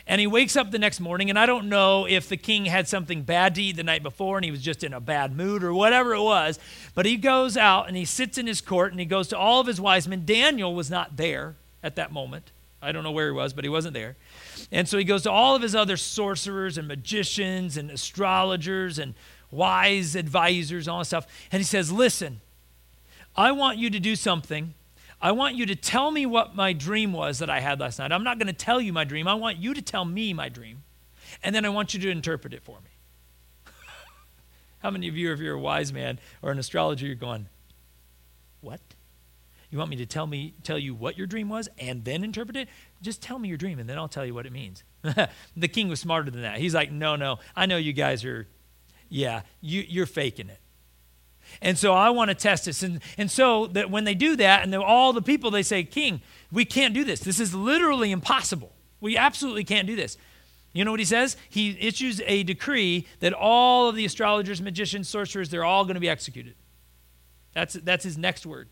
And 0.05 0.21
he 0.21 0.27
wakes 0.27 0.57
up 0.57 0.73
the 0.73 0.81
next 0.81 0.99
morning, 0.99 1.31
and 1.31 1.39
I 1.39 1.47
don't 1.47 1.69
know 1.69 2.07
if 2.07 2.29
the 2.29 2.37
king 2.37 2.65
had 2.65 2.89
something 2.89 3.23
bad 3.23 3.55
to 3.55 3.63
eat 3.63 3.77
the 3.77 3.85
night 3.85 4.03
before 4.03 4.37
and 4.37 4.45
he 4.45 4.51
was 4.51 4.61
just 4.61 4.83
in 4.83 4.93
a 4.93 4.99
bad 4.99 5.37
mood 5.37 5.63
or 5.63 5.73
whatever 5.73 6.13
it 6.13 6.23
was. 6.23 6.59
But 6.93 7.07
he 7.07 7.19
goes 7.19 7.57
out 7.57 7.87
and 7.87 7.97
he 7.97 8.05
sits 8.05 8.37
in 8.37 8.49
his 8.49 8.61
court 8.61 8.91
and 8.91 8.99
he 8.99 9.07
goes 9.07 9.29
to 9.29 9.39
all 9.39 9.61
of 9.61 9.69
his 9.69 9.81
wise 9.81 10.09
men. 10.09 10.25
Daniel 10.27 10.75
was 10.75 10.91
not 10.91 11.17
there 11.17 11.55
at 11.81 11.95
that 11.95 12.11
moment. 12.11 12.51
I 12.83 12.91
don't 12.91 13.05
know 13.05 13.13
where 13.13 13.27
he 13.27 13.33
was, 13.33 13.53
but 13.53 13.65
he 13.65 13.71
wasn't 13.71 13.95
there. 13.95 14.17
And 14.73 14.89
so 14.89 14.99
he 14.99 15.05
goes 15.05 15.23
to 15.23 15.31
all 15.31 15.55
of 15.55 15.63
his 15.63 15.77
other 15.77 15.97
sorcerers 15.97 16.79
and 16.79 16.89
magicians 16.89 17.77
and 17.77 17.93
astrologers 17.93 18.99
and 18.99 19.15
wise 19.53 20.17
advisors, 20.17 20.89
all 20.89 20.99
that 20.99 21.05
stuff. 21.05 21.29
And 21.53 21.61
he 21.61 21.65
says, 21.65 21.93
Listen, 21.93 22.41
I 23.37 23.53
want 23.53 23.79
you 23.79 23.91
to 23.91 24.01
do 24.01 24.17
something. 24.17 24.75
I 25.21 25.33
want 25.33 25.55
you 25.55 25.67
to 25.67 25.77
tell 25.77 26.11
me 26.11 26.27
what 26.27 26.57
my 26.57 26.73
dream 26.73 27.13
was 27.13 27.39
that 27.39 27.49
I 27.49 27.61
had 27.61 27.79
last 27.81 27.99
night. 27.99 28.13
I'm 28.13 28.25
not 28.25 28.39
going 28.39 28.49
to 28.49 28.53
tell 28.53 28.81
you 28.81 28.93
my 28.93 29.05
dream. 29.05 29.29
I 29.29 29.35
want 29.35 29.59
you 29.59 29.73
to 29.73 29.81
tell 29.81 30.05
me 30.05 30.33
my 30.33 30.49
dream. 30.49 30.83
And 31.43 31.55
then 31.55 31.65
I 31.65 31.69
want 31.69 31.95
you 31.95 32.01
to 32.01 32.11
interpret 32.11 32.53
it 32.53 32.63
for 32.63 32.79
me. 32.81 33.73
How 34.81 34.91
many 34.91 35.09
of 35.09 35.17
you, 35.17 35.33
if 35.33 35.39
you're 35.39 35.55
a 35.55 35.61
wise 35.61 35.93
man 35.93 36.19
or 36.43 36.51
an 36.51 36.59
astrologer, 36.59 37.07
you're 37.07 37.15
going, 37.15 37.47
What? 38.61 38.81
You 39.71 39.79
want 39.79 39.91
me 39.91 39.97
to 39.97 40.07
tell 40.07 40.27
me 40.27 40.53
tell 40.63 40.79
you 40.79 40.95
what 40.95 41.17
your 41.17 41.27
dream 41.27 41.49
was 41.49 41.69
and 41.79 42.05
then 42.05 42.23
interpret 42.23 42.57
it? 42.57 42.69
Just 43.01 43.23
tell 43.23 43.39
me 43.39 43.49
your 43.49 43.57
dream 43.57 43.79
and 43.79 43.89
then 43.89 43.97
I'll 43.97 44.09
tell 44.09 44.27
you 44.27 44.35
what 44.35 44.45
it 44.45 44.53
means. 44.53 44.85
the 45.57 45.69
king 45.69 45.89
was 45.89 45.99
smarter 45.99 46.31
than 46.31 46.43
that. 46.43 46.59
He's 46.59 46.75
like, 46.75 46.93
"No, 46.93 47.17
no. 47.17 47.39
I 47.57 47.65
know 47.65 47.79
you 47.79 47.95
guys 47.95 48.23
are 48.25 48.47
yeah, 49.09 49.43
you, 49.63 49.83
you're 49.89 50.05
faking 50.05 50.51
it." 50.51 50.59
And 51.61 51.77
so 51.77 51.93
I 51.93 52.11
want 52.11 52.31
to 52.31 52.35
test 52.35 52.65
this. 52.65 52.83
And, 52.83 53.01
and 53.19 53.31
so 53.31 53.67
that 53.69 53.91
when 53.91 54.05
they 54.05 54.15
do 54.15 54.37
that, 54.37 54.63
and 54.63 54.75
all 54.75 55.13
the 55.13 55.23
people, 55.23 55.51
they 55.51 55.63
say, 55.63 55.85
King, 55.85 56.21
we 56.51 56.65
can't 56.65 56.95
do 56.95 57.05
this. 57.05 57.21
This 57.21 57.41
is 57.41 57.55
literally 57.55 58.11
impossible. 58.11 58.73
We 59.01 59.17
absolutely 59.17 59.65
can't 59.65 59.87
do 59.87 59.97
this. 59.97 60.17
You 60.73 60.85
know 60.85 60.91
what 60.91 61.01
he 61.01 61.07
says? 61.07 61.37
He 61.51 61.77
issues 61.81 62.23
a 62.27 62.45
decree 62.45 63.07
that 63.21 63.33
all 63.33 63.89
of 63.89 63.97
the 63.97 64.05
astrologers, 64.05 64.63
magicians, 64.63 65.09
sorcerers, 65.09 65.51
they're 65.51 65.65
all 65.65 65.85
going 65.85 65.95
to 65.95 66.01
be 66.01 66.09
executed. 66.09 66.55
That's, 67.53 67.75
that's 67.75 68.05
his 68.05 68.17
next 68.17 68.47
word. 68.47 68.69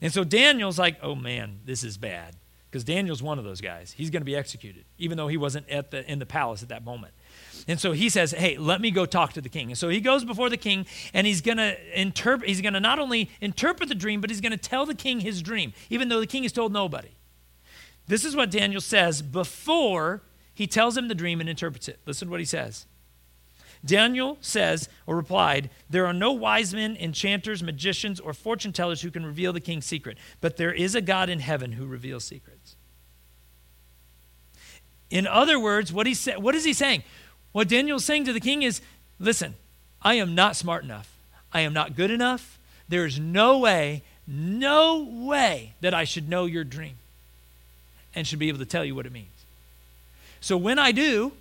And 0.00 0.12
so 0.12 0.22
Daniel's 0.22 0.78
like, 0.78 0.98
oh 1.02 1.14
man, 1.14 1.60
this 1.64 1.82
is 1.82 1.96
bad. 1.96 2.36
Because 2.70 2.84
Daniel's 2.84 3.22
one 3.22 3.38
of 3.38 3.44
those 3.44 3.62
guys. 3.62 3.94
He's 3.96 4.10
going 4.10 4.20
to 4.20 4.26
be 4.26 4.36
executed, 4.36 4.84
even 4.98 5.16
though 5.16 5.28
he 5.28 5.38
wasn't 5.38 5.68
at 5.70 5.90
the, 5.90 6.08
in 6.10 6.18
the 6.18 6.26
palace 6.26 6.62
at 6.62 6.68
that 6.68 6.84
moment. 6.84 7.14
And 7.68 7.78
so 7.78 7.92
he 7.92 8.08
says, 8.08 8.32
"Hey, 8.32 8.56
let 8.56 8.80
me 8.80 8.90
go 8.90 9.06
talk 9.06 9.34
to 9.34 9.40
the 9.40 9.48
king." 9.48 9.70
And 9.70 9.78
so 9.78 9.90
he 9.90 10.00
goes 10.00 10.24
before 10.24 10.48
the 10.48 10.56
king 10.56 10.86
and 11.12 11.26
he's 11.26 11.42
going 11.42 11.58
to 11.58 11.76
interpret 12.00 12.48
he's 12.48 12.62
going 12.62 12.72
to 12.72 12.80
not 12.80 12.98
only 12.98 13.30
interpret 13.40 13.90
the 13.90 13.94
dream, 13.94 14.20
but 14.20 14.30
he's 14.30 14.40
going 14.40 14.52
to 14.52 14.56
tell 14.56 14.86
the 14.86 14.94
king 14.94 15.20
his 15.20 15.42
dream, 15.42 15.74
even 15.90 16.08
though 16.08 16.18
the 16.18 16.26
king 16.26 16.42
has 16.42 16.52
told 16.52 16.72
nobody. 16.72 17.10
This 18.06 18.24
is 18.24 18.34
what 18.34 18.50
Daniel 18.50 18.80
says 18.80 19.20
before 19.20 20.22
he 20.54 20.66
tells 20.66 20.96
him 20.96 21.08
the 21.08 21.14
dream 21.14 21.40
and 21.40 21.48
interprets 21.48 21.88
it. 21.88 22.00
Listen 22.06 22.28
to 22.28 22.30
what 22.30 22.40
he 22.40 22.46
says. 22.46 22.86
Daniel 23.84 24.38
says 24.40 24.88
or 25.06 25.14
replied, 25.14 25.70
There 25.88 26.06
are 26.06 26.12
no 26.12 26.32
wise 26.32 26.74
men, 26.74 26.96
enchanters, 26.96 27.62
magicians, 27.62 28.18
or 28.18 28.32
fortune 28.32 28.72
tellers 28.72 29.02
who 29.02 29.10
can 29.10 29.24
reveal 29.24 29.52
the 29.52 29.60
king's 29.60 29.86
secret, 29.86 30.18
but 30.40 30.56
there 30.56 30.72
is 30.72 30.94
a 30.94 31.00
God 31.00 31.28
in 31.28 31.38
heaven 31.38 31.72
who 31.72 31.86
reveals 31.86 32.24
secrets. 32.24 32.76
In 35.10 35.26
other 35.26 35.58
words, 35.58 35.92
what, 35.92 36.06
he 36.06 36.14
sa- 36.14 36.38
what 36.38 36.54
is 36.54 36.64
he 36.64 36.72
saying? 36.72 37.02
What 37.58 37.66
Daniel's 37.66 38.04
saying 38.04 38.24
to 38.26 38.32
the 38.32 38.38
king 38.38 38.62
is 38.62 38.80
listen, 39.18 39.56
I 40.00 40.14
am 40.14 40.36
not 40.36 40.54
smart 40.54 40.84
enough. 40.84 41.12
I 41.52 41.62
am 41.62 41.72
not 41.72 41.96
good 41.96 42.12
enough. 42.12 42.56
There 42.88 43.04
is 43.04 43.18
no 43.18 43.58
way, 43.58 44.04
no 44.28 45.02
way 45.02 45.72
that 45.80 45.92
I 45.92 46.04
should 46.04 46.28
know 46.28 46.46
your 46.46 46.62
dream 46.62 46.94
and 48.14 48.28
should 48.28 48.38
be 48.38 48.46
able 48.46 48.60
to 48.60 48.64
tell 48.64 48.84
you 48.84 48.94
what 48.94 49.06
it 49.06 49.12
means. 49.12 49.44
So 50.40 50.56
when 50.56 50.78
I 50.78 50.92
do, 50.92 51.32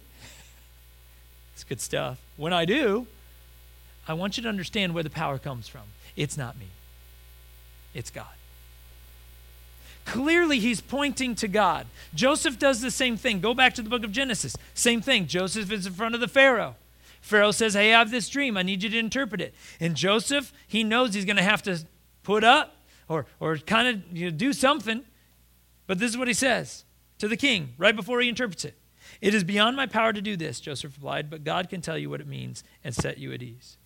it's 1.54 1.64
good 1.64 1.80
stuff. 1.80 2.18
When 2.36 2.52
I 2.52 2.66
do, 2.66 3.06
I 4.08 4.14
want 4.14 4.38
you 4.38 4.44
to 4.44 4.50
understand 4.50 4.96
where 4.96 5.04
the 5.04 5.12
power 5.12 5.38
comes 5.38 5.68
from. 5.68 5.84
It's 6.16 6.36
not 6.36 6.58
me, 6.58 6.70
it's 7.94 8.10
God. 8.10 8.26
Clearly, 10.08 10.60
he's 10.60 10.80
pointing 10.80 11.36
to 11.36 11.50
God. 11.50 11.86
Joseph 12.16 12.58
does 12.58 12.80
the 12.80 12.90
same 12.90 13.18
thing. 13.18 13.42
Go 13.42 13.54
back 13.54 13.74
to 13.74 13.82
the 13.82 13.90
book 13.90 14.06
of 14.06 14.14
Genesis. 14.14 14.56
Same 14.74 15.02
thing. 15.02 15.28
Joseph 15.28 15.70
is 15.70 15.86
in 15.86 15.92
front 15.92 16.16
of 16.16 16.22
the 16.22 16.30
Pharaoh. 16.30 16.76
Pharaoh 17.20 17.52
says, 17.52 17.74
Hey, 17.74 17.94
I 17.94 18.00
have 18.00 18.10
this 18.10 18.30
dream. 18.30 18.56
I 18.56 18.64
need 18.64 18.84
you 18.84 18.90
to 18.90 18.98
interpret 18.98 19.42
it. 19.42 19.54
And 19.82 19.96
Joseph, 19.96 20.54
he 20.66 20.86
knows 20.86 21.14
he's 21.14 21.26
going 21.26 21.36
to 21.36 21.44
have 21.44 21.62
to 21.64 21.86
put 22.24 22.46
up 22.46 22.78
or, 23.10 23.26
or 23.42 23.58
kind 23.58 23.88
of 23.90 24.18
you 24.18 24.32
know, 24.32 24.38
do 24.38 24.54
something. 24.54 25.04
But 25.88 26.00
this 26.00 26.10
is 26.10 26.18
what 26.18 26.30
he 26.30 26.34
says 26.34 26.86
to 27.18 27.28
the 27.28 27.38
king 27.38 27.74
right 27.78 27.96
before 27.96 28.22
he 28.22 28.30
interprets 28.30 28.64
it. 28.64 28.76
It 29.20 29.34
is 29.34 29.44
beyond 29.44 29.76
my 29.76 29.88
power 29.88 30.14
to 30.14 30.22
do 30.22 30.38
this, 30.38 30.62
Joseph 30.62 30.96
replied, 30.96 31.30
but 31.30 31.44
God 31.44 31.70
can 31.70 31.82
tell 31.82 31.98
you 31.98 32.10
what 32.10 32.22
it 32.22 32.28
means 32.28 32.64
and 32.82 32.96
set 32.96 33.18
you 33.18 33.34
at 33.34 33.44
ease. 33.44 33.78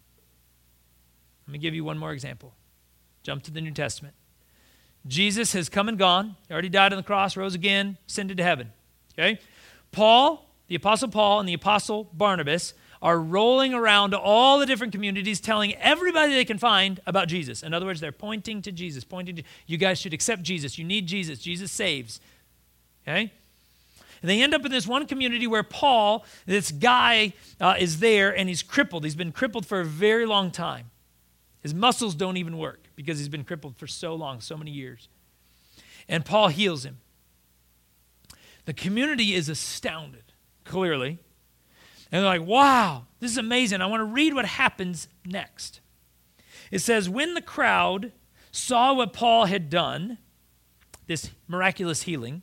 Let 1.47 1.53
me 1.53 1.59
give 1.59 1.73
you 1.73 1.83
one 1.83 1.97
more 1.97 2.11
example. 2.11 2.53
Jump 3.23 3.41
to 3.43 3.51
the 3.51 3.61
New 3.61 3.71
Testament. 3.71 4.13
Jesus 5.07 5.53
has 5.53 5.69
come 5.69 5.89
and 5.89 5.97
gone. 5.97 6.35
He 6.47 6.53
already 6.53 6.69
died 6.69 6.93
on 6.93 6.97
the 6.97 7.03
cross, 7.03 7.35
rose 7.35 7.55
again, 7.55 7.97
ascended 8.07 8.37
to 8.37 8.43
heaven. 8.43 8.71
Okay? 9.17 9.39
Paul, 9.91 10.47
the 10.67 10.75
Apostle 10.75 11.09
Paul, 11.09 11.39
and 11.39 11.49
the 11.49 11.53
Apostle 11.53 12.09
Barnabas 12.13 12.73
are 13.01 13.19
rolling 13.19 13.73
around 13.73 14.11
to 14.11 14.19
all 14.19 14.59
the 14.59 14.65
different 14.65 14.93
communities 14.93 15.39
telling 15.39 15.73
everybody 15.75 16.33
they 16.33 16.45
can 16.45 16.59
find 16.59 16.99
about 17.07 17.27
Jesus. 17.27 17.63
In 17.63 17.73
other 17.73 17.85
words, 17.85 17.99
they're 17.99 18.11
pointing 18.11 18.61
to 18.61 18.71
Jesus, 18.71 19.03
pointing 19.03 19.37
to 19.37 19.43
you 19.65 19.77
guys 19.77 19.99
should 19.99 20.13
accept 20.13 20.43
Jesus. 20.43 20.77
You 20.77 20.85
need 20.85 21.07
Jesus. 21.07 21.39
Jesus 21.39 21.71
saves. 21.71 22.19
Okay? 23.07 23.31
And 24.21 24.29
they 24.29 24.43
end 24.43 24.53
up 24.53 24.63
in 24.63 24.71
this 24.71 24.85
one 24.85 25.07
community 25.07 25.47
where 25.47 25.63
Paul, 25.63 26.25
this 26.45 26.71
guy, 26.71 27.33
uh, 27.59 27.75
is 27.79 27.99
there 27.99 28.37
and 28.37 28.47
he's 28.47 28.61
crippled. 28.61 29.03
He's 29.03 29.15
been 29.15 29.31
crippled 29.31 29.65
for 29.65 29.79
a 29.79 29.85
very 29.85 30.27
long 30.27 30.51
time. 30.51 30.91
His 31.61 31.73
muscles 31.73 32.15
don't 32.15 32.37
even 32.37 32.57
work 32.57 32.87
because 32.95 33.19
he's 33.19 33.29
been 33.29 33.43
crippled 33.43 33.77
for 33.77 33.87
so 33.87 34.15
long, 34.15 34.41
so 34.41 34.57
many 34.57 34.71
years. 34.71 35.07
And 36.07 36.25
Paul 36.25 36.47
heals 36.47 36.83
him. 36.83 36.99
The 38.65 38.73
community 38.73 39.33
is 39.33 39.49
astounded, 39.49 40.33
clearly. 40.65 41.19
And 42.11 42.23
they're 42.23 42.39
like, 42.39 42.47
wow, 42.47 43.05
this 43.19 43.31
is 43.31 43.37
amazing. 43.37 43.81
I 43.81 43.85
want 43.85 44.01
to 44.01 44.05
read 44.05 44.33
what 44.33 44.45
happens 44.45 45.07
next. 45.25 45.79
It 46.71 46.79
says, 46.79 47.09
When 47.09 47.33
the 47.33 47.41
crowd 47.41 48.11
saw 48.51 48.93
what 48.93 49.13
Paul 49.13 49.45
had 49.45 49.69
done, 49.69 50.17
this 51.07 51.31
miraculous 51.47 52.03
healing, 52.03 52.41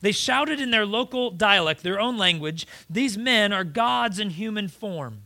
they 0.00 0.12
shouted 0.12 0.60
in 0.60 0.70
their 0.70 0.86
local 0.86 1.30
dialect, 1.30 1.82
their 1.82 2.00
own 2.00 2.18
language, 2.18 2.66
These 2.90 3.16
men 3.16 3.52
are 3.52 3.64
gods 3.64 4.18
in 4.18 4.30
human 4.30 4.68
form. 4.68 5.22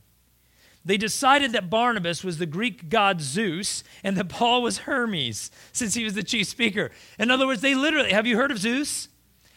They 0.84 0.96
decided 0.96 1.52
that 1.52 1.70
Barnabas 1.70 2.24
was 2.24 2.38
the 2.38 2.46
Greek 2.46 2.88
god 2.88 3.20
Zeus 3.20 3.84
and 4.02 4.16
that 4.16 4.28
Paul 4.28 4.62
was 4.62 4.78
Hermes, 4.78 5.50
since 5.72 5.94
he 5.94 6.04
was 6.04 6.14
the 6.14 6.24
chief 6.24 6.48
speaker. 6.48 6.90
In 7.18 7.30
other 7.30 7.46
words, 7.46 7.60
they 7.60 7.74
literally, 7.74 8.10
have 8.10 8.26
you 8.26 8.36
heard 8.36 8.50
of 8.50 8.58
Zeus? 8.58 9.08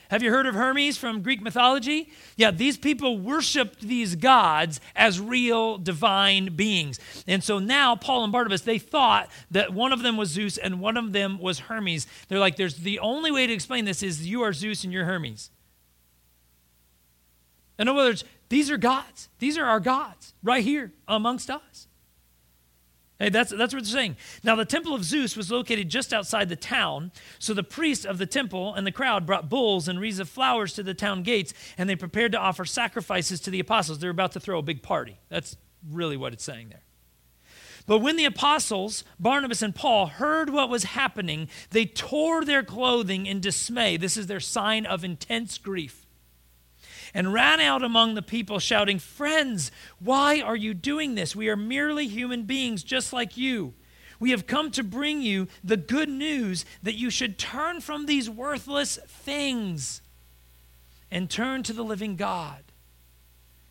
Have 0.09 0.21
you 0.21 0.29
heard 0.29 0.45
of 0.45 0.53
Hermes 0.53 0.97
from 0.97 1.23
Greek 1.23 1.41
mythology? 1.41 2.11
Yeah, 2.37 2.51
these 2.51 2.77
people 2.77 3.17
worshiped 3.17 3.81
these 3.81 4.15
gods 4.15 4.79
as 4.95 5.19
real 5.19 5.79
divine 5.79 6.55
beings. 6.55 6.99
And 7.27 7.43
so 7.43 7.57
now 7.57 7.95
Paul 7.95 8.23
and 8.23 8.31
Barnabas, 8.31 8.61
they 8.61 8.77
thought 8.77 9.31
that 9.49 9.73
one 9.73 9.91
of 9.91 10.03
them 10.03 10.15
was 10.15 10.29
Zeus 10.29 10.59
and 10.59 10.79
one 10.79 10.95
of 10.95 11.11
them 11.11 11.39
was 11.39 11.57
Hermes. 11.57 12.05
They're 12.27 12.39
like, 12.39 12.55
there's 12.55 12.75
the 12.75 12.99
only 12.99 13.31
way 13.31 13.47
to 13.47 13.53
explain 13.53 13.85
this 13.85 14.03
is 14.03 14.27
you 14.27 14.43
are 14.43 14.53
Zeus 14.53 14.83
and 14.83 14.93
you're 14.93 15.05
Hermes. 15.05 15.49
In 17.79 17.87
other 17.87 17.97
words, 17.97 18.23
these 18.49 18.69
are 18.69 18.77
gods. 18.77 19.29
These 19.39 19.57
are 19.57 19.65
our 19.65 19.79
gods 19.79 20.33
right 20.43 20.63
here 20.63 20.93
amongst 21.07 21.49
us. 21.49 21.87
Hey, 23.19 23.29
that's, 23.29 23.51
that's 23.51 23.73
what 23.73 23.83
they're 23.83 23.93
saying. 23.93 24.17
Now, 24.43 24.55
the 24.55 24.65
temple 24.65 24.93
of 24.93 25.05
Zeus 25.05 25.37
was 25.37 25.49
located 25.49 25.87
just 25.87 26.13
outside 26.13 26.49
the 26.49 26.57
town, 26.57 27.13
so 27.39 27.53
the 27.53 27.63
priests 27.63 28.03
of 28.03 28.17
the 28.17 28.25
temple 28.25 28.73
and 28.73 28.85
the 28.85 28.91
crowd 28.91 29.25
brought 29.25 29.49
bulls 29.49 29.87
and 29.87 30.01
wreaths 30.01 30.19
of 30.19 30.27
flowers 30.27 30.73
to 30.73 30.83
the 30.83 30.93
town 30.93 31.23
gates, 31.23 31.53
and 31.77 31.89
they 31.89 31.95
prepared 31.95 32.33
to 32.33 32.37
offer 32.37 32.65
sacrifices 32.65 33.39
to 33.41 33.49
the 33.49 33.61
apostles. 33.61 33.99
They're 33.99 34.09
about 34.09 34.33
to 34.33 34.41
throw 34.41 34.59
a 34.59 34.63
big 34.63 34.83
party. 34.83 35.17
That's 35.29 35.55
really 35.89 36.17
what 36.17 36.33
it's 36.33 36.43
saying 36.43 36.69
there. 36.69 36.81
But 37.87 37.99
when 37.99 38.17
the 38.17 38.25
apostles, 38.25 39.05
Barnabas 39.17 39.61
and 39.61 39.73
Paul, 39.73 40.07
heard 40.07 40.49
what 40.49 40.69
was 40.69 40.83
happening, 40.83 41.47
they 41.69 41.85
tore 41.85 42.43
their 42.43 42.63
clothing 42.63 43.27
in 43.27 43.39
dismay. 43.39 43.95
This 43.95 44.17
is 44.17 44.27
their 44.27 44.39
sign 44.41 44.85
of 44.85 45.05
intense 45.05 45.57
grief 45.57 46.04
and 47.15 47.31
ran 47.31 47.61
out 47.61 47.81
among 47.81 48.13
the 48.13 48.21
people, 48.21 48.59
shouting, 48.59 48.99
Friends, 48.99 49.71
why 49.99 50.41
are 50.41 50.55
you 50.55 50.73
doing 50.73 51.15
this? 51.15 51.33
We 51.33 51.47
are 51.47 51.55
merely 51.55 52.07
human 52.07 52.43
beings 52.43 52.83
just 52.83 53.13
like 53.13 53.37
you. 53.37 53.73
We 54.19 54.31
have 54.31 54.45
come 54.45 54.69
to 54.71 54.83
bring 54.83 55.21
you 55.21 55.47
the 55.63 55.77
good 55.77 56.09
news 56.09 56.65
that 56.83 56.95
you 56.95 57.09
should 57.09 57.39
turn 57.39 57.79
from 57.79 58.05
these 58.05 58.29
worthless 58.29 58.99
things 59.07 60.01
and 61.09 61.29
turn 61.29 61.63
to 61.63 61.73
the 61.73 61.83
living 61.83 62.17
God 62.17 62.63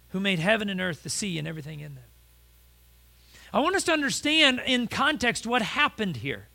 who 0.08 0.20
made 0.20 0.38
heaven 0.38 0.70
and 0.70 0.80
earth, 0.80 1.02
the 1.02 1.10
sea, 1.10 1.38
and 1.38 1.46
everything 1.46 1.80
in 1.80 1.96
them. 1.96 2.04
I 3.52 3.60
want 3.60 3.76
us 3.76 3.84
to 3.84 3.92
understand 3.92 4.62
in 4.64 4.86
context 4.86 5.46
what 5.46 5.60
happened 5.60 6.16
here. 6.16 6.48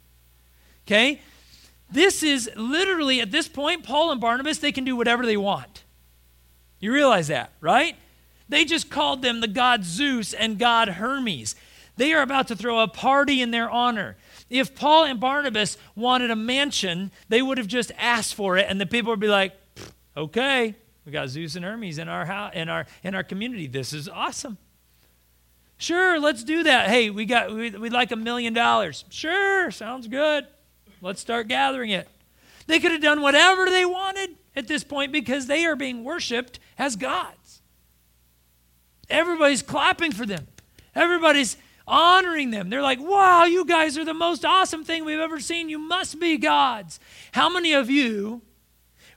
Okay? 0.88 1.22
This 1.92 2.24
is 2.24 2.50
literally, 2.56 3.22
at 3.22 3.32
this 3.32 3.48
point, 3.48 3.84
Paul 3.84 4.12
and 4.12 4.20
Barnabas, 4.20 4.58
they 4.58 4.72
can 4.72 4.86
do 4.86 4.96
whatever 4.96 5.26
they 5.26 5.38
want. 5.38 5.84
You 6.80 6.94
realize 6.94 7.28
that, 7.28 7.52
right? 7.62 7.96
They 8.48 8.66
just 8.66 8.90
called 8.90 9.22
them 9.22 9.42
the 9.42 9.48
god 9.48 9.84
Zeus 9.84 10.34
and 10.34 10.58
god 10.58 10.90
Hermes. 10.90 11.56
They 11.98 12.14
are 12.14 12.22
about 12.22 12.48
to 12.48 12.56
throw 12.56 12.80
a 12.80 12.88
party 12.88 13.42
in 13.42 13.52
their 13.52 13.70
honor. 13.70 14.16
If 14.50 14.74
Paul 14.74 15.04
and 15.04 15.20
Barnabas 15.20 15.78
wanted 15.96 16.32
a 16.32 16.36
mansion, 16.36 17.12
they 17.28 17.42
would 17.42 17.58
have 17.58 17.68
just 17.68 17.92
asked 17.98 18.34
for 18.36 18.58
it, 18.58 18.66
and 18.70 18.80
the 18.80 18.86
people 18.86 19.12
would 19.12 19.20
be 19.20 19.28
like, 19.28 19.54
okay, 20.16 20.76
we 21.06 21.12
got 21.12 21.30
Zeus 21.30 21.56
and 21.56 21.66
Hermes 21.66 21.98
in 21.98 22.08
our 22.08 22.26
house, 22.26 22.54
in 22.56 22.70
our 22.70 22.86
in 23.04 23.16
our 23.16 23.24
community. 23.24 23.68
This 23.68 23.94
is 23.94 24.08
awesome. 24.08 24.58
Sure, 25.78 26.20
let's 26.20 26.44
do 26.44 26.64
that. 26.64 26.90
Hey, 26.90 27.10
we 27.10 27.26
got 27.26 27.54
we, 27.54 27.70
we'd 27.72 27.94
like 27.94 28.12
a 28.12 28.16
million 28.16 28.54
dollars. 28.54 29.06
Sure, 29.10 29.70
sounds 29.72 30.08
good. 30.08 30.46
Let's 31.02 31.22
start 31.22 31.48
gathering 31.48 31.90
it. 31.92 32.08
They 32.68 32.80
could 32.80 32.92
have 32.92 33.02
done 33.02 33.22
whatever 33.22 33.70
they 33.70 33.86
wanted 33.86 34.36
at 34.60 34.68
this 34.68 34.84
point 34.84 35.12
because 35.12 35.48
they 35.48 35.66
are 35.66 35.76
being 35.76 36.04
worshiped 36.04 36.60
as 36.78 36.96
gods. 36.96 37.62
Everybody's 39.10 39.64
clapping 39.64 40.12
for 40.12 40.26
them. 40.26 40.48
Everybody's 40.94 41.58
honoring 41.88 42.52
them. 42.52 42.70
They're 42.70 42.84
like, 42.84 43.00
wow, 43.00 43.46
you 43.46 43.66
guys 43.66 43.98
are 43.98 44.06
the 44.06 44.14
most 44.14 44.46
awesome 44.46 44.84
thing 44.84 45.04
we've 45.04 45.20
ever 45.20 45.40
seen. 45.40 45.70
You 45.70 45.80
must 45.80 46.20
be 46.20 46.38
gods. 46.38 47.00
How 47.32 47.50
many 47.50 47.74
of 47.74 47.90
you, 47.90 48.44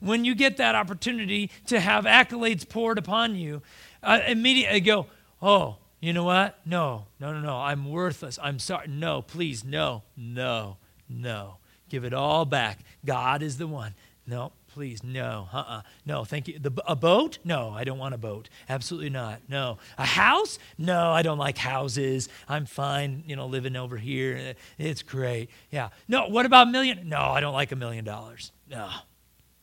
when 0.00 0.24
you 0.24 0.34
get 0.34 0.56
that 0.56 0.74
opportunity 0.74 1.50
to 1.66 1.78
have 1.78 2.04
accolades 2.04 2.66
poured 2.66 2.96
upon 2.96 3.36
you, 3.36 3.60
uh, 4.02 4.20
immediately 4.26 4.80
go, 4.80 5.06
oh, 5.42 5.76
you 6.00 6.12
know 6.12 6.24
what? 6.24 6.58
No, 6.64 7.06
no, 7.20 7.32
no, 7.32 7.40
no. 7.40 7.56
I'm 7.58 7.90
worthless. 7.90 8.38
I'm 8.42 8.58
sorry. 8.58 8.88
No, 8.88 9.22
please, 9.22 9.62
no, 9.62 10.02
no, 10.16 10.78
no. 11.08 11.58
Give 11.88 12.04
it 12.04 12.14
all 12.14 12.44
back. 12.44 12.80
God 13.04 13.42
is 13.42 13.58
the 13.58 13.66
one. 13.66 13.94
No, 14.26 14.52
please, 14.72 15.04
no, 15.04 15.48
uh-uh, 15.52 15.82
no, 16.06 16.24
thank 16.24 16.48
you. 16.48 16.58
The, 16.58 16.72
a 16.86 16.96
boat? 16.96 17.38
No, 17.44 17.70
I 17.70 17.84
don't 17.84 17.98
want 17.98 18.14
a 18.14 18.18
boat. 18.18 18.48
Absolutely 18.68 19.10
not. 19.10 19.40
No. 19.48 19.78
A 19.98 20.04
house? 20.04 20.58
No, 20.78 21.10
I 21.10 21.22
don't 21.22 21.38
like 21.38 21.58
houses. 21.58 22.28
I'm 22.48 22.64
fine, 22.64 23.22
you 23.26 23.36
know, 23.36 23.46
living 23.46 23.76
over 23.76 23.96
here. 23.96 24.36
Eh, 24.36 24.52
it's 24.78 25.02
great. 25.02 25.50
Yeah. 25.70 25.90
No, 26.08 26.28
what 26.28 26.46
about 26.46 26.68
a 26.68 26.70
million? 26.70 27.08
No, 27.08 27.18
I 27.18 27.40
don't 27.40 27.52
like 27.52 27.70
a 27.72 27.76
million 27.76 28.04
dollars. 28.04 28.50
No, 28.70 28.88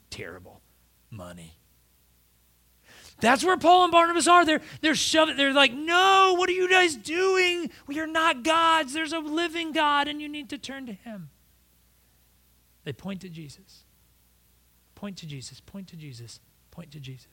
terrible 0.10 0.62
money. 1.10 1.55
That's 3.20 3.43
where 3.43 3.57
Paul 3.57 3.86
and 3.86 3.91
Barnabas 3.91 4.28
are. 4.28 4.45
They're, 4.45 4.62
they're 4.82 4.95
shoving, 4.95 5.36
they're 5.36 5.53
like, 5.53 5.74
no, 5.74 6.36
what 6.38 6.49
are 6.49 6.53
you 6.53 6.70
guys 6.70 6.95
doing? 6.95 7.70
We 7.88 7.99
are 7.99 8.07
not 8.07 8.43
gods. 8.43 8.93
There's 8.93 9.12
a 9.12 9.20
living 9.20 9.72
God, 9.72 10.07
and 10.07 10.22
you 10.22 10.30
need 10.30 10.49
to 10.49 10.57
turn 10.57 10.86
to 10.86 10.93
him. 10.93 11.30
They 12.86 12.93
point 12.93 13.22
to 13.22 13.30
Jesus. 13.30 13.84
Point 15.00 15.16
to 15.20 15.26
Jesus, 15.26 15.62
point 15.62 15.88
to 15.88 15.95
Jesus, 15.95 16.41
point 16.72 16.91
to 16.91 17.00
Jesus. 17.00 17.30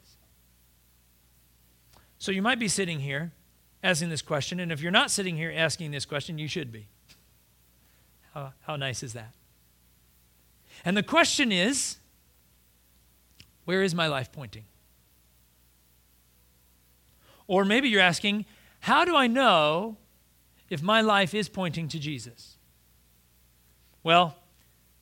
So 2.16 2.30
you 2.30 2.40
might 2.40 2.60
be 2.60 2.68
sitting 2.68 3.00
here 3.00 3.32
asking 3.82 4.08
this 4.08 4.22
question, 4.22 4.60
and 4.60 4.70
if 4.70 4.80
you're 4.80 4.92
not 4.92 5.10
sitting 5.10 5.36
here 5.36 5.52
asking 5.52 5.90
this 5.90 6.04
question, 6.04 6.38
you 6.38 6.46
should 6.46 6.70
be. 6.70 6.86
How, 8.34 8.52
how 8.68 8.76
nice 8.76 9.02
is 9.02 9.14
that? 9.14 9.32
And 10.84 10.96
the 10.96 11.02
question 11.02 11.50
is 11.50 11.96
where 13.64 13.82
is 13.82 13.96
my 13.96 14.06
life 14.06 14.30
pointing? 14.30 14.66
Or 17.48 17.64
maybe 17.64 17.88
you're 17.88 18.00
asking, 18.00 18.44
how 18.78 19.04
do 19.04 19.16
I 19.16 19.26
know 19.26 19.96
if 20.70 20.84
my 20.84 21.00
life 21.00 21.34
is 21.34 21.48
pointing 21.48 21.88
to 21.88 21.98
Jesus? 21.98 22.58
Well, 24.04 24.36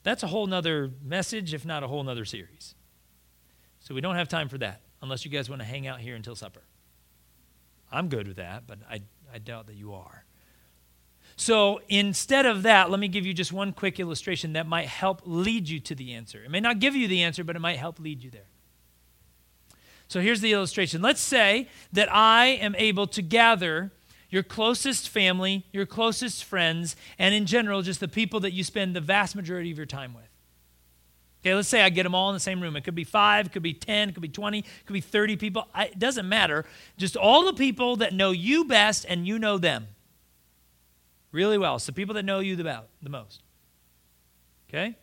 that's 0.05 0.21
a 0.21 0.27
whole 0.27 0.45
nother 0.45 0.91
message, 1.03 1.53
if 1.53 1.65
not 1.65 1.83
a 1.83 1.87
whole 1.87 2.03
nother 2.03 2.25
series. 2.25 2.75
So 3.79 3.95
we 3.95 4.01
don't 4.01 4.15
have 4.15 4.29
time 4.29 4.49
for 4.49 4.59
that 4.59 4.81
unless 5.01 5.25
you 5.25 5.31
guys 5.31 5.49
want 5.49 5.61
to 5.61 5.65
hang 5.65 5.87
out 5.87 5.99
here 5.99 6.15
until 6.15 6.35
supper. 6.35 6.61
I'm 7.91 8.07
good 8.07 8.27
with 8.27 8.37
that, 8.37 8.67
but 8.67 8.77
I, 8.89 9.01
I 9.33 9.39
doubt 9.39 9.65
that 9.65 9.75
you 9.75 9.93
are. 9.93 10.23
So 11.35 11.81
instead 11.89 12.45
of 12.45 12.63
that, 12.63 12.91
let 12.91 12.99
me 12.99 13.07
give 13.07 13.25
you 13.25 13.33
just 13.33 13.51
one 13.51 13.73
quick 13.73 13.99
illustration 13.99 14.53
that 14.53 14.67
might 14.67 14.87
help 14.87 15.23
lead 15.25 15.67
you 15.67 15.79
to 15.81 15.95
the 15.95 16.13
answer. 16.13 16.43
It 16.43 16.51
may 16.51 16.59
not 16.59 16.79
give 16.79 16.95
you 16.95 17.07
the 17.07 17.23
answer, 17.23 17.43
but 17.43 17.55
it 17.55 17.59
might 17.59 17.77
help 17.77 17.99
lead 17.99 18.23
you 18.23 18.29
there. 18.29 18.47
So 20.07 20.21
here's 20.21 20.39
the 20.39 20.53
illustration. 20.53 21.01
Let's 21.01 21.19
say 21.19 21.67
that 21.93 22.13
I 22.13 22.45
am 22.45 22.75
able 22.75 23.07
to 23.07 23.23
gather 23.23 23.91
your 24.35 24.43
closest 24.43 25.07
family, 25.07 25.65
your 25.71 25.85
closest 25.85 26.43
friends, 26.43 26.97
and 27.17 27.33
in 27.33 27.45
general, 27.45 27.81
just 27.81 28.01
the 28.01 28.07
people 28.09 28.41
that 28.41 28.51
you 28.51 28.65
spend 28.65 28.93
the 28.93 28.99
vast 28.99 29.33
majority 29.33 29.71
of 29.71 29.77
your 29.77 29.85
time 29.85 30.13
with. 30.13 30.27
Okay, 31.39 31.55
let's 31.55 31.69
say 31.69 31.81
I 31.81 31.87
get 31.87 32.03
them 32.03 32.13
all 32.13 32.29
in 32.31 32.33
the 32.33 32.41
same 32.41 32.59
room. 32.59 32.75
It 32.75 32.83
could 32.83 32.95
be 32.95 33.05
five, 33.05 33.45
it 33.45 33.53
could 33.53 33.63
be 33.63 33.73
10, 33.73 34.09
it 34.09 34.11
could 34.11 34.21
be 34.21 34.27
20, 34.27 34.59
it 34.59 34.65
could 34.85 34.91
be 34.91 34.99
30 34.99 35.37
people. 35.37 35.69
I, 35.73 35.85
it 35.85 35.99
doesn't 35.99 36.27
matter. 36.27 36.65
Just 36.97 37.15
all 37.15 37.45
the 37.45 37.53
people 37.53 37.95
that 37.95 38.13
know 38.13 38.31
you 38.31 38.65
best 38.65 39.05
and 39.07 39.25
you 39.25 39.39
know 39.39 39.57
them 39.57 39.87
really 41.31 41.57
well. 41.57 41.79
The 41.79 41.93
people 41.93 42.15
that 42.15 42.25
know 42.25 42.39
you 42.39 42.57
the, 42.57 42.83
the 43.01 43.09
most. 43.09 43.41
Okay? 44.67 44.97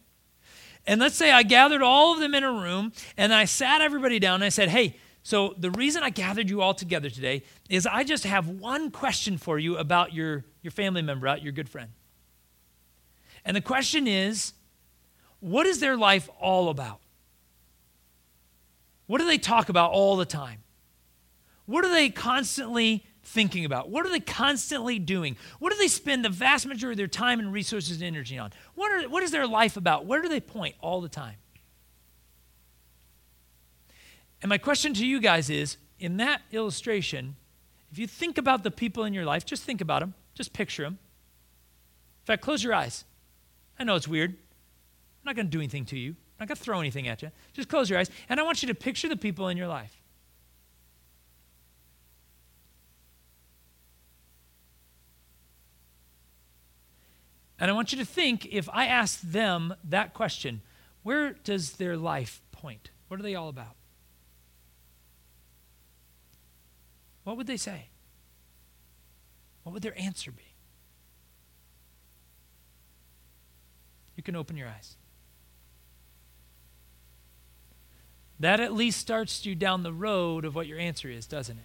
And 0.86 1.00
let's 1.00 1.16
say 1.16 1.32
I 1.32 1.42
gathered 1.42 1.80
all 1.80 2.12
of 2.12 2.20
them 2.20 2.34
in 2.34 2.44
a 2.44 2.52
room 2.52 2.92
and 3.16 3.32
I 3.32 3.46
sat 3.46 3.80
everybody 3.80 4.18
down 4.18 4.34
and 4.34 4.44
I 4.44 4.50
said, 4.50 4.68
hey, 4.68 4.98
so, 5.24 5.54
the 5.56 5.70
reason 5.70 6.02
I 6.02 6.10
gathered 6.10 6.50
you 6.50 6.62
all 6.62 6.74
together 6.74 7.08
today 7.08 7.44
is 7.70 7.86
I 7.86 8.02
just 8.02 8.24
have 8.24 8.48
one 8.48 8.90
question 8.90 9.38
for 9.38 9.56
you 9.56 9.76
about 9.76 10.12
your, 10.12 10.44
your 10.62 10.72
family 10.72 11.02
member, 11.02 11.28
out 11.28 11.42
your 11.42 11.52
good 11.52 11.68
friend. 11.68 11.90
And 13.44 13.56
the 13.56 13.60
question 13.60 14.06
is 14.06 14.52
what 15.38 15.66
is 15.66 15.80
their 15.80 15.96
life 15.96 16.28
all 16.40 16.68
about? 16.68 17.00
What 19.06 19.18
do 19.18 19.26
they 19.26 19.38
talk 19.38 19.68
about 19.68 19.92
all 19.92 20.16
the 20.16 20.24
time? 20.24 20.62
What 21.66 21.84
are 21.84 21.90
they 21.92 22.10
constantly 22.10 23.04
thinking 23.22 23.64
about? 23.64 23.90
What 23.90 24.06
are 24.06 24.10
they 24.10 24.20
constantly 24.20 24.98
doing? 24.98 25.36
What 25.58 25.72
do 25.72 25.78
they 25.78 25.88
spend 25.88 26.24
the 26.24 26.28
vast 26.28 26.66
majority 26.66 26.94
of 26.94 26.98
their 26.98 27.06
time 27.06 27.38
and 27.38 27.52
resources 27.52 27.96
and 27.96 28.04
energy 28.04 28.38
on? 28.38 28.52
What, 28.74 28.92
are, 28.92 29.08
what 29.08 29.22
is 29.22 29.30
their 29.30 29.46
life 29.46 29.76
about? 29.76 30.06
Where 30.06 30.20
do 30.20 30.28
they 30.28 30.40
point 30.40 30.74
all 30.80 31.00
the 31.00 31.08
time? 31.08 31.36
And 34.42 34.48
my 34.48 34.58
question 34.58 34.92
to 34.94 35.06
you 35.06 35.20
guys 35.20 35.48
is 35.48 35.76
in 36.00 36.16
that 36.16 36.42
illustration, 36.50 37.36
if 37.92 37.98
you 37.98 38.08
think 38.08 38.38
about 38.38 38.64
the 38.64 38.72
people 38.72 39.04
in 39.04 39.14
your 39.14 39.24
life, 39.24 39.46
just 39.46 39.62
think 39.62 39.80
about 39.80 40.00
them, 40.00 40.14
just 40.34 40.52
picture 40.52 40.82
them. 40.82 40.98
In 42.22 42.26
fact, 42.26 42.42
close 42.42 42.62
your 42.62 42.74
eyes. 42.74 43.04
I 43.78 43.84
know 43.84 43.94
it's 43.94 44.08
weird. 44.08 44.30
I'm 44.32 45.24
not 45.24 45.36
going 45.36 45.46
to 45.46 45.50
do 45.50 45.60
anything 45.60 45.84
to 45.86 45.98
you, 45.98 46.10
I'm 46.10 46.44
not 46.44 46.48
going 46.48 46.56
to 46.56 46.62
throw 46.62 46.80
anything 46.80 47.06
at 47.06 47.22
you. 47.22 47.30
Just 47.52 47.68
close 47.68 47.88
your 47.88 48.00
eyes, 48.00 48.10
and 48.28 48.40
I 48.40 48.42
want 48.42 48.62
you 48.62 48.68
to 48.68 48.74
picture 48.74 49.08
the 49.08 49.16
people 49.16 49.46
in 49.48 49.56
your 49.56 49.68
life. 49.68 49.96
And 57.60 57.70
I 57.70 57.74
want 57.74 57.92
you 57.92 57.98
to 57.98 58.04
think 58.04 58.46
if 58.50 58.68
I 58.72 58.86
ask 58.86 59.20
them 59.20 59.72
that 59.84 60.14
question, 60.14 60.62
where 61.04 61.34
does 61.44 61.74
their 61.74 61.96
life 61.96 62.42
point? 62.50 62.90
What 63.06 63.20
are 63.20 63.22
they 63.22 63.36
all 63.36 63.48
about? 63.48 63.76
What 67.24 67.36
would 67.36 67.46
they 67.46 67.56
say? 67.56 67.86
What 69.62 69.72
would 69.72 69.82
their 69.82 69.98
answer 69.98 70.30
be? 70.30 70.42
You 74.16 74.22
can 74.22 74.36
open 74.36 74.56
your 74.56 74.68
eyes. 74.68 74.96
That 78.40 78.58
at 78.60 78.72
least 78.72 78.98
starts 78.98 79.46
you 79.46 79.54
down 79.54 79.84
the 79.84 79.92
road 79.92 80.44
of 80.44 80.54
what 80.54 80.66
your 80.66 80.78
answer 80.78 81.08
is, 81.08 81.26
doesn't 81.26 81.58
it? 81.58 81.64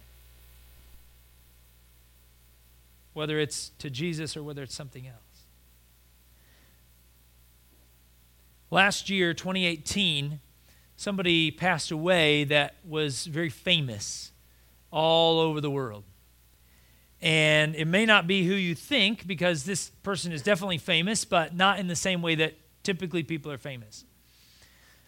Whether 3.14 3.40
it's 3.40 3.70
to 3.80 3.90
Jesus 3.90 4.36
or 4.36 4.44
whether 4.44 4.62
it's 4.62 4.76
something 4.76 5.06
else. 5.06 5.16
Last 8.70 9.10
year, 9.10 9.34
2018, 9.34 10.40
somebody 10.94 11.50
passed 11.50 11.90
away 11.90 12.44
that 12.44 12.76
was 12.86 13.26
very 13.26 13.48
famous 13.48 14.30
all 14.90 15.40
over 15.40 15.60
the 15.60 15.70
world. 15.70 16.04
And 17.20 17.74
it 17.74 17.86
may 17.86 18.06
not 18.06 18.26
be 18.26 18.46
who 18.46 18.54
you 18.54 18.74
think 18.74 19.26
because 19.26 19.64
this 19.64 19.90
person 20.02 20.32
is 20.32 20.42
definitely 20.42 20.78
famous, 20.78 21.24
but 21.24 21.54
not 21.54 21.78
in 21.78 21.88
the 21.88 21.96
same 21.96 22.22
way 22.22 22.36
that 22.36 22.54
typically 22.82 23.22
people 23.22 23.50
are 23.50 23.58
famous. 23.58 24.04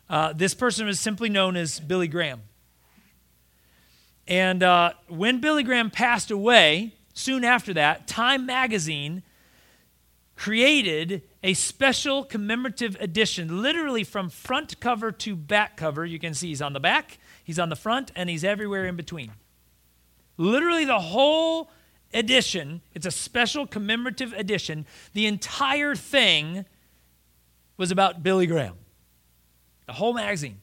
Uh, 0.08 0.32
this 0.32 0.54
person 0.54 0.86
was 0.86 0.98
simply 0.98 1.28
known 1.28 1.56
as 1.56 1.78
Billy 1.78 2.08
Graham. 2.08 2.42
And 4.26 4.62
uh, 4.62 4.92
when 5.08 5.40
Billy 5.40 5.62
Graham 5.62 5.90
passed 5.90 6.30
away, 6.30 6.94
soon 7.14 7.44
after 7.44 7.72
that, 7.74 8.08
Time 8.08 8.44
magazine 8.44 9.22
created 10.36 11.22
a 11.42 11.54
special 11.54 12.24
commemorative 12.24 12.96
edition, 12.98 13.62
literally 13.62 14.02
from 14.02 14.28
front 14.28 14.80
cover 14.80 15.12
to 15.12 15.36
back 15.36 15.76
cover. 15.76 16.04
You 16.04 16.18
can 16.18 16.34
see 16.34 16.48
he's 16.48 16.62
on 16.62 16.72
the 16.72 16.80
back, 16.80 17.18
he's 17.44 17.58
on 17.58 17.68
the 17.68 17.76
front, 17.76 18.10
and 18.16 18.28
he's 18.28 18.42
everywhere 18.42 18.86
in 18.86 18.96
between. 18.96 19.32
Literally, 20.40 20.86
the 20.86 20.98
whole 20.98 21.70
edition, 22.14 22.80
it's 22.94 23.04
a 23.04 23.10
special 23.10 23.66
commemorative 23.66 24.32
edition. 24.32 24.86
The 25.12 25.26
entire 25.26 25.94
thing 25.94 26.64
was 27.76 27.90
about 27.90 28.22
Billy 28.22 28.46
Graham. 28.46 28.76
The 29.86 29.92
whole 29.92 30.14
magazine. 30.14 30.62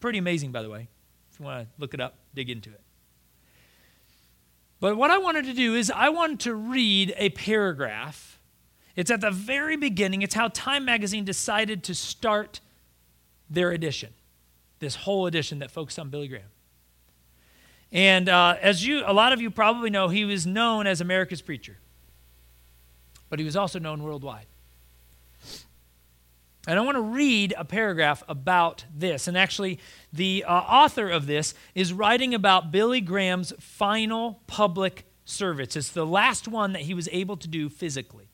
Pretty 0.00 0.18
amazing, 0.18 0.52
by 0.52 0.60
the 0.60 0.68
way. 0.68 0.88
If 1.32 1.40
you 1.40 1.46
want 1.46 1.66
to 1.66 1.80
look 1.80 1.94
it 1.94 2.00
up, 2.00 2.18
dig 2.34 2.50
into 2.50 2.68
it. 2.68 2.82
But 4.80 4.98
what 4.98 5.10
I 5.10 5.16
wanted 5.16 5.46
to 5.46 5.54
do 5.54 5.74
is 5.74 5.90
I 5.90 6.10
wanted 6.10 6.40
to 6.40 6.54
read 6.54 7.14
a 7.16 7.30
paragraph. 7.30 8.38
It's 8.96 9.10
at 9.10 9.22
the 9.22 9.30
very 9.30 9.78
beginning. 9.78 10.20
It's 10.20 10.34
how 10.34 10.48
Time 10.48 10.84
Magazine 10.84 11.24
decided 11.24 11.84
to 11.84 11.94
start 11.94 12.60
their 13.48 13.70
edition, 13.70 14.12
this 14.80 14.94
whole 14.94 15.26
edition 15.26 15.60
that 15.60 15.70
focused 15.70 15.98
on 15.98 16.10
Billy 16.10 16.28
Graham. 16.28 16.50
And 17.94 18.28
uh, 18.28 18.56
as 18.60 18.84
you, 18.84 19.04
a 19.06 19.12
lot 19.12 19.32
of 19.32 19.40
you 19.40 19.52
probably 19.52 19.88
know, 19.88 20.08
he 20.08 20.24
was 20.24 20.44
known 20.44 20.88
as 20.88 21.00
America's 21.00 21.40
preacher, 21.40 21.78
but 23.30 23.38
he 23.38 23.44
was 23.44 23.54
also 23.54 23.78
known 23.78 24.02
worldwide. 24.02 24.46
And 26.66 26.78
I 26.78 26.82
want 26.82 26.96
to 26.96 27.02
read 27.02 27.54
a 27.56 27.64
paragraph 27.64 28.24
about 28.26 28.84
this. 28.92 29.28
And 29.28 29.38
actually, 29.38 29.78
the 30.12 30.44
uh, 30.44 30.52
author 30.52 31.08
of 31.08 31.26
this 31.26 31.54
is 31.74 31.92
writing 31.92 32.34
about 32.34 32.72
Billy 32.72 33.00
Graham's 33.00 33.52
final 33.60 34.40
public 34.48 35.04
service. 35.24 35.76
It's 35.76 35.90
the 35.90 36.06
last 36.06 36.48
one 36.48 36.72
that 36.72 36.82
he 36.82 36.94
was 36.94 37.08
able 37.12 37.36
to 37.36 37.46
do 37.46 37.68
physically. 37.68 38.28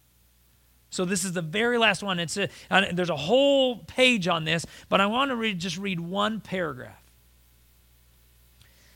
So 0.89 1.05
this 1.05 1.23
is 1.25 1.35
the 1.35 1.43
very 1.43 1.77
last 1.77 2.03
one. 2.03 2.19
It's 2.19 2.37
a, 2.37 2.49
there's 2.93 3.11
a 3.11 3.17
whole 3.17 3.79
page 3.79 4.27
on 4.27 4.45
this, 4.45 4.65
but 4.89 5.01
I 5.01 5.07
want 5.07 5.31
to 5.33 5.37
read, 5.37 5.59
just 5.59 5.77
read 5.77 6.01
one 6.01 6.41
paragraph. 6.41 7.00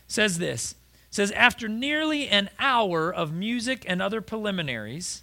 Says 0.06 0.38
this. 0.38 0.74
Says 1.10 1.30
after 1.32 1.68
nearly 1.68 2.28
an 2.28 2.50
hour 2.58 3.12
of 3.12 3.32
music 3.32 3.84
and 3.86 4.02
other 4.02 4.20
preliminaries, 4.20 5.22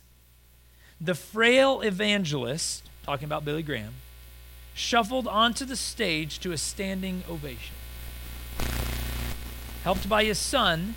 the 0.99 1.15
frail 1.15 1.81
evangelist, 1.81 2.89
talking 3.03 3.25
about 3.25 3.43
Billy 3.43 3.63
Graham, 3.63 3.95
shuffled 4.73 5.27
onto 5.27 5.65
the 5.65 5.75
stage 5.75 6.39
to 6.39 6.51
a 6.51 6.57
standing 6.57 7.23
ovation. 7.29 7.75
Helped 9.83 10.07
by 10.07 10.23
his 10.23 10.39
son, 10.39 10.95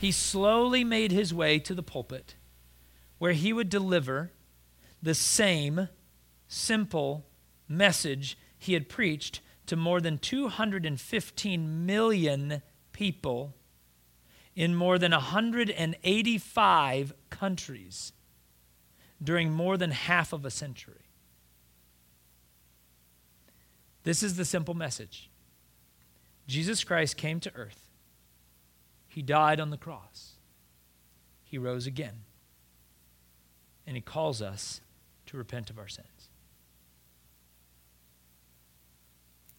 he 0.00 0.12
slowly 0.12 0.84
made 0.84 1.10
his 1.10 1.34
way 1.34 1.58
to 1.58 1.74
the 1.74 1.82
pulpit 1.82 2.34
where 3.18 3.32
he 3.32 3.52
would 3.52 3.70
deliver 3.70 4.30
the 5.02 5.14
same 5.14 5.88
simple 6.48 7.24
message 7.68 8.36
he 8.58 8.74
had 8.74 8.88
preached 8.88 9.40
to 9.66 9.76
more 9.76 10.00
than 10.00 10.18
215 10.18 11.86
million 11.86 12.62
people 12.96 13.54
in 14.54 14.74
more 14.74 14.98
than 14.98 15.12
185 15.12 17.12
countries 17.28 18.14
during 19.22 19.52
more 19.52 19.76
than 19.76 19.90
half 19.90 20.32
of 20.32 20.46
a 20.46 20.50
century. 20.50 21.10
This 24.02 24.22
is 24.22 24.36
the 24.36 24.46
simple 24.46 24.72
message 24.72 25.28
Jesus 26.46 26.84
Christ 26.84 27.18
came 27.18 27.38
to 27.40 27.54
earth, 27.54 27.90
He 29.08 29.20
died 29.20 29.60
on 29.60 29.68
the 29.68 29.76
cross, 29.76 30.36
He 31.44 31.58
rose 31.58 31.86
again, 31.86 32.24
and 33.86 33.94
He 33.94 34.00
calls 34.00 34.40
us 34.40 34.80
to 35.26 35.36
repent 35.36 35.68
of 35.68 35.78
our 35.78 35.88
sins. 35.88 36.30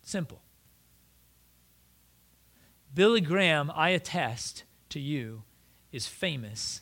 Simple. 0.02 0.42
Billy 2.94 3.22
Graham, 3.22 3.72
I 3.76 3.90
attest 3.90 4.64
to 4.90 5.00
you, 5.00 5.44
is 5.92 6.08
famous 6.08 6.82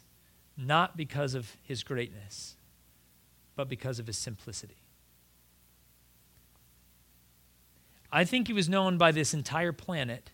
not 0.58 0.96
because 0.96 1.34
of 1.34 1.58
his 1.62 1.84
greatness, 1.84 2.56
but 3.56 3.68
because 3.68 4.00
of 4.00 4.08
his 4.08 4.18
simplicity. 4.18 4.78
I 8.12 8.24
think 8.24 8.48
he 8.48 8.54
was 8.54 8.70
known 8.70 8.98
by 8.98 9.12
this 9.12 9.34
entire 9.34 9.74
planet 9.74 10.32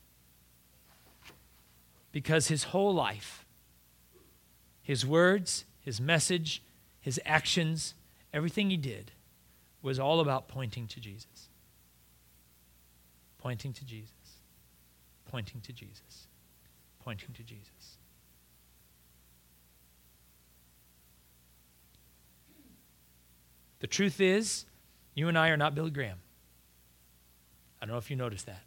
because 2.12 2.48
his 2.48 2.66
whole 2.66 2.94
life, 2.94 3.46
his 4.84 5.06
words, 5.06 5.66
his 5.80 6.00
message, 6.00 6.62
his 7.00 7.20
actions, 7.26 7.96
everything 8.34 8.70
he 8.70 8.78
did 8.78 9.12
was 9.82 9.98
all 9.98 10.20
about 10.20 10.48
pointing 10.48 10.88
to 10.88 11.00
Jesus. 11.00 11.50
Pointing 13.40 13.74
to 13.74 13.84
Jesus. 13.84 14.21
Pointing 15.32 15.62
to 15.62 15.72
Jesus. 15.72 16.28
Pointing 17.00 17.34
to 17.36 17.44
Jesus. 17.44 17.98
The 23.80 23.88
truth 23.88 24.20
is, 24.20 24.66
you 25.16 25.30
and 25.30 25.38
I 25.38 25.50
are 25.50 25.58
not 25.58 25.74
Billy 25.74 25.90
Graham. 25.90 26.20
I 27.82 27.86
don't 27.86 27.94
know 27.94 27.98
if 27.98 28.12
you 28.12 28.18
noticed 28.18 28.46
that. 28.46 28.64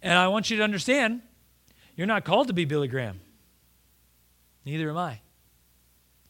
And 0.00 0.14
I 0.14 0.28
want 0.28 0.50
you 0.50 0.56
to 0.58 0.62
understand 0.62 1.20
you're 1.96 2.06
not 2.06 2.24
called 2.24 2.46
to 2.46 2.54
be 2.54 2.64
Billy 2.64 2.88
Graham. 2.88 3.20
Neither 4.64 4.88
am 4.88 4.96
I, 4.96 5.20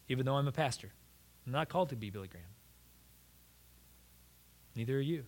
even 0.09 0.25
though 0.25 0.37
I'm 0.37 0.49
a 0.49 0.53
pastor. 0.53 0.91
I'm 1.47 1.53
not 1.53 1.69
called 1.69 1.91
to 1.91 1.97
be 1.97 2.11
Billy 2.11 2.29
Graham. 2.29 2.45
Neither 4.75 4.97
are 4.97 5.01
you. 5.01 5.25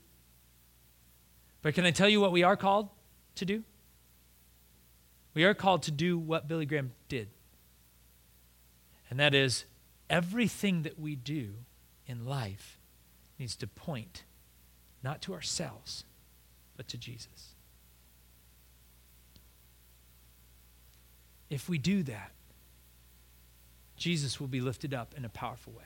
But 1.61 1.75
can 1.75 1.85
I 1.85 1.91
tell 1.91 2.09
you 2.09 2.21
what 2.21 2.33
we 2.33 2.43
are 2.43 2.57
called 2.57 2.89
to 3.37 3.45
do? 3.45 3.64
We 5.35 5.45
are 5.45 5.55
called 5.55 5.83
to 5.85 5.91
do 5.91 6.18
what 6.18 6.49
Billy 6.49 6.66
Graham 6.66 6.93
did. 7.09 7.28
And 9.09 9.18
that 9.18 9.35
is 9.35 9.64
everything 10.11 10.83
that 10.83 10.99
we 10.99 11.16
do 11.16 11.55
in 12.07 12.26
life 12.26 12.78
needs 13.39 13.57
to 13.57 13.66
point 13.66 14.24
not 15.03 15.20
to 15.22 15.35
ourselves, 15.35 16.05
but 16.76 16.89
to 16.89 16.97
Jesus. 16.97 17.55
If 21.51 21.68
we 21.68 21.76
do 21.76 22.03
that, 22.05 22.30
Jesus 23.97 24.41
will 24.41 24.49
be 24.49 24.61
lifted 24.61 24.95
up 24.95 25.14
in 25.16 25.24
a 25.24 25.28
powerful 25.28 25.72
way. 25.72 25.85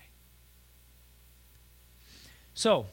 So, 2.54 2.86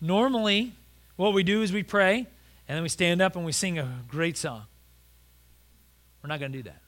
normally, 0.00 0.72
what 1.16 1.32
we 1.32 1.42
do 1.42 1.62
is 1.62 1.72
we 1.72 1.82
pray, 1.82 2.26
and 2.68 2.76
then 2.76 2.82
we 2.82 2.88
stand 2.88 3.22
up 3.22 3.36
and 3.36 3.44
we 3.44 3.52
sing 3.52 3.78
a 3.78 4.02
great 4.08 4.36
song. 4.36 4.64
We're 6.22 6.28
not 6.28 6.40
going 6.40 6.52
to 6.52 6.58
do 6.58 6.62
that. 6.64 6.80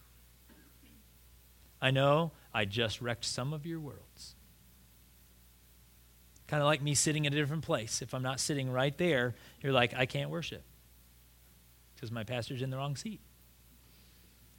I 1.81 1.91
know 1.91 2.33
I 2.55 2.64
just 2.64 3.01
wrecked 3.01 3.24
some 3.24 3.53
of 3.53 3.66
your 3.66 3.79
worlds. 3.79 4.35
Kind 6.47 6.62
of 6.62 6.66
like 6.66 6.81
me 6.81 6.95
sitting 6.95 7.24
in 7.24 7.33
a 7.33 7.37
different 7.37 7.64
place. 7.64 8.03
If 8.03 8.14
I'm 8.14 8.22
not 8.22 8.41
sitting 8.41 8.70
right 8.70 8.97
there, 8.97 9.35
you're 9.61 9.72
like, 9.72 9.95
I 9.95 10.07
can't 10.07 10.31
worship 10.31 10.62
because 11.95 12.11
my 12.11 12.24
pastor's 12.24 12.62
in 12.62 12.70
the 12.70 12.77
wrong 12.77 12.97
seat. 12.97 13.20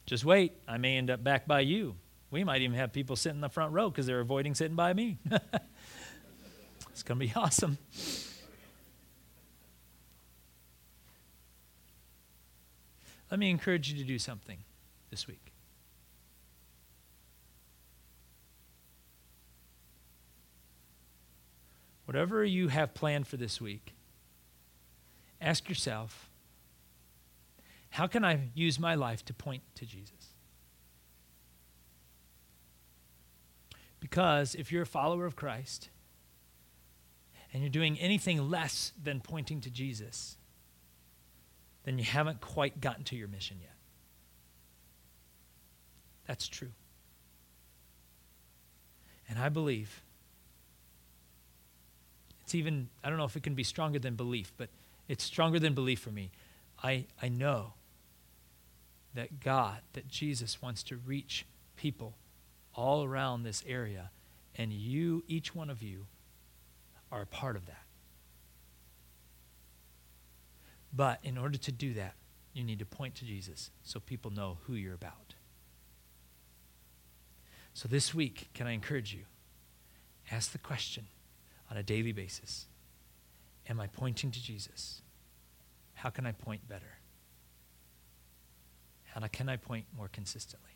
Just 0.05 0.26
wait. 0.26 0.53
I 0.68 0.78
may 0.78 0.97
end 0.97 1.09
up 1.09 1.24
back 1.24 1.47
by 1.47 1.61
you. 1.61 1.95
We 2.30 2.43
might 2.43 2.61
even 2.61 2.76
have 2.76 2.91
people 2.91 3.15
sitting 3.15 3.38
in 3.38 3.41
the 3.41 3.49
front 3.49 3.74
row 3.74 3.89
because 3.89 4.05
they're 4.05 4.20
avoiding 4.20 4.53
sitting 4.53 4.76
by 4.76 4.93
me. 4.93 5.18
it's 6.91 7.03
going 7.03 7.20
to 7.20 7.26
be 7.26 7.32
awesome. 7.36 7.78
Let 13.30 13.39
me 13.39 13.49
encourage 13.49 13.91
you 13.91 13.97
to 13.97 14.03
do 14.03 14.19
something 14.19 14.59
this 15.09 15.28
week. 15.28 15.47
whatever 22.07 22.45
you 22.45 22.69
have 22.69 22.93
planned 22.93 23.28
for 23.28 23.36
this 23.36 23.59
week, 23.59 23.93
ask 25.41 25.67
yourself 25.67 26.30
how 27.89 28.07
can 28.07 28.23
I 28.23 28.49
use 28.53 28.80
my 28.80 28.95
life 28.95 29.25
to 29.25 29.34
point 29.34 29.63
to 29.75 29.86
Jesus? 29.86 30.34
Because 33.99 34.55
if 34.55 34.71
you're 34.71 34.84
a 34.84 34.88
follower 34.88 35.25
of 35.25 35.36
Christ 35.36 35.89
and 37.51 37.61
you're 37.61 37.69
doing 37.69 37.99
anything 37.99 38.49
less 38.49 38.93
than 39.01 39.19
pointing 39.19 39.59
to 39.61 39.69
Jesus, 39.69 40.38
then 41.88 41.98
you 41.98 42.04
haven't 42.04 42.42
quite 42.42 42.82
gotten 42.82 43.06
to 43.06 43.16
your 43.16 43.30
mission 43.30 43.56
yet. 43.62 43.72
That's 46.28 46.50
true. 46.50 46.74
And 49.30 49.40
I 49.40 49.48
believe 49.48 50.02
it's 52.42 52.54
even, 52.54 52.90
I 53.06 53.10
don't 53.10 53.18
know 53.18 53.24
if 53.24 53.38
it 53.38 53.44
can 53.44 53.56
be 53.56 53.64
stronger 53.64 54.00
than 54.00 54.16
belief, 54.16 54.52
but 54.58 54.68
it's 55.08 55.24
stronger 55.24 55.60
than 55.60 55.74
belief 55.74 56.02
for 56.02 56.12
me. 56.12 56.32
I, 56.84 57.06
I 57.22 57.30
know 57.30 57.76
that 59.14 59.40
God, 59.40 59.78
that 59.94 60.10
Jesus 60.10 60.62
wants 60.62 60.84
to 60.84 60.98
reach 60.98 61.46
people 61.78 62.16
all 62.76 63.06
around 63.06 63.44
this 63.44 63.64
area, 63.66 64.12
and 64.58 64.74
you, 64.74 65.24
each 65.30 65.56
one 65.56 65.70
of 65.70 65.82
you, 65.82 66.08
are 67.14 67.22
a 67.22 67.26
part 67.26 67.56
of 67.56 67.66
that. 67.68 67.87
But 70.94 71.20
in 71.24 71.38
order 71.38 71.58
to 71.58 71.72
do 71.72 71.94
that, 71.94 72.16
you 72.54 72.64
need 72.64 72.80
to 72.80 72.86
point 72.86 73.16
to 73.16 73.26
Jesus 73.26 73.70
so 73.84 74.00
people 74.00 74.32
know 74.32 74.58
who 74.66 74.74
you're 74.74 74.94
about. 74.94 75.36
So 77.74 77.88
this 77.88 78.14
week, 78.14 78.50
can 78.54 78.66
I 78.66 78.72
encourage 78.72 79.14
you? 79.14 79.26
Ask 80.32 80.52
the 80.52 80.58
question 80.58 81.06
on 81.70 81.78
a 81.78 81.84
daily 81.84 82.12
basis? 82.12 82.66
Am 83.70 83.80
I 83.80 83.88
pointing 83.88 84.32
to 84.32 84.42
Jesus? 84.42 85.02
How 85.94 86.10
can 86.10 86.26
I 86.26 86.32
point 86.32 86.68
better? 86.68 86.98
How 89.06 89.26
can 89.28 89.50
I 89.50 89.58
point 89.58 89.86
more 89.96 90.08
consistently? 90.08 90.72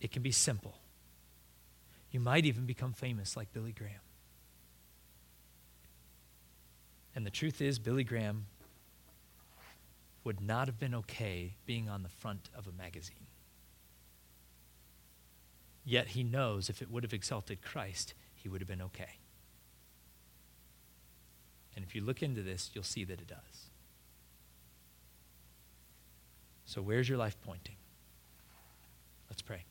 It 0.00 0.12
can 0.12 0.22
be 0.22 0.30
simple. 0.30 0.78
You 2.10 2.20
might 2.20 2.46
even 2.46 2.64
become 2.64 2.92
famous 2.92 3.36
like 3.36 3.52
Billy 3.52 3.72
Graham. 3.72 4.00
And 7.14 7.26
the 7.26 7.30
truth 7.30 7.60
is, 7.60 7.78
Billy 7.78 8.04
Graham 8.04 8.46
would 10.28 10.42
not 10.42 10.68
have 10.68 10.78
been 10.78 10.94
okay 10.94 11.54
being 11.64 11.88
on 11.88 12.02
the 12.02 12.08
front 12.10 12.50
of 12.54 12.66
a 12.66 12.72
magazine. 12.72 13.26
Yet 15.86 16.08
he 16.08 16.22
knows 16.22 16.68
if 16.68 16.82
it 16.82 16.90
would 16.90 17.02
have 17.02 17.14
exalted 17.14 17.62
Christ, 17.62 18.12
he 18.34 18.46
would 18.46 18.60
have 18.60 18.68
been 18.68 18.82
okay. 18.82 19.20
And 21.74 21.82
if 21.82 21.94
you 21.94 22.02
look 22.02 22.22
into 22.22 22.42
this, 22.42 22.70
you'll 22.74 22.84
see 22.84 23.04
that 23.04 23.22
it 23.22 23.26
does. 23.26 23.70
So, 26.66 26.82
where's 26.82 27.08
your 27.08 27.16
life 27.16 27.38
pointing? 27.42 27.76
Let's 29.30 29.40
pray. 29.40 29.64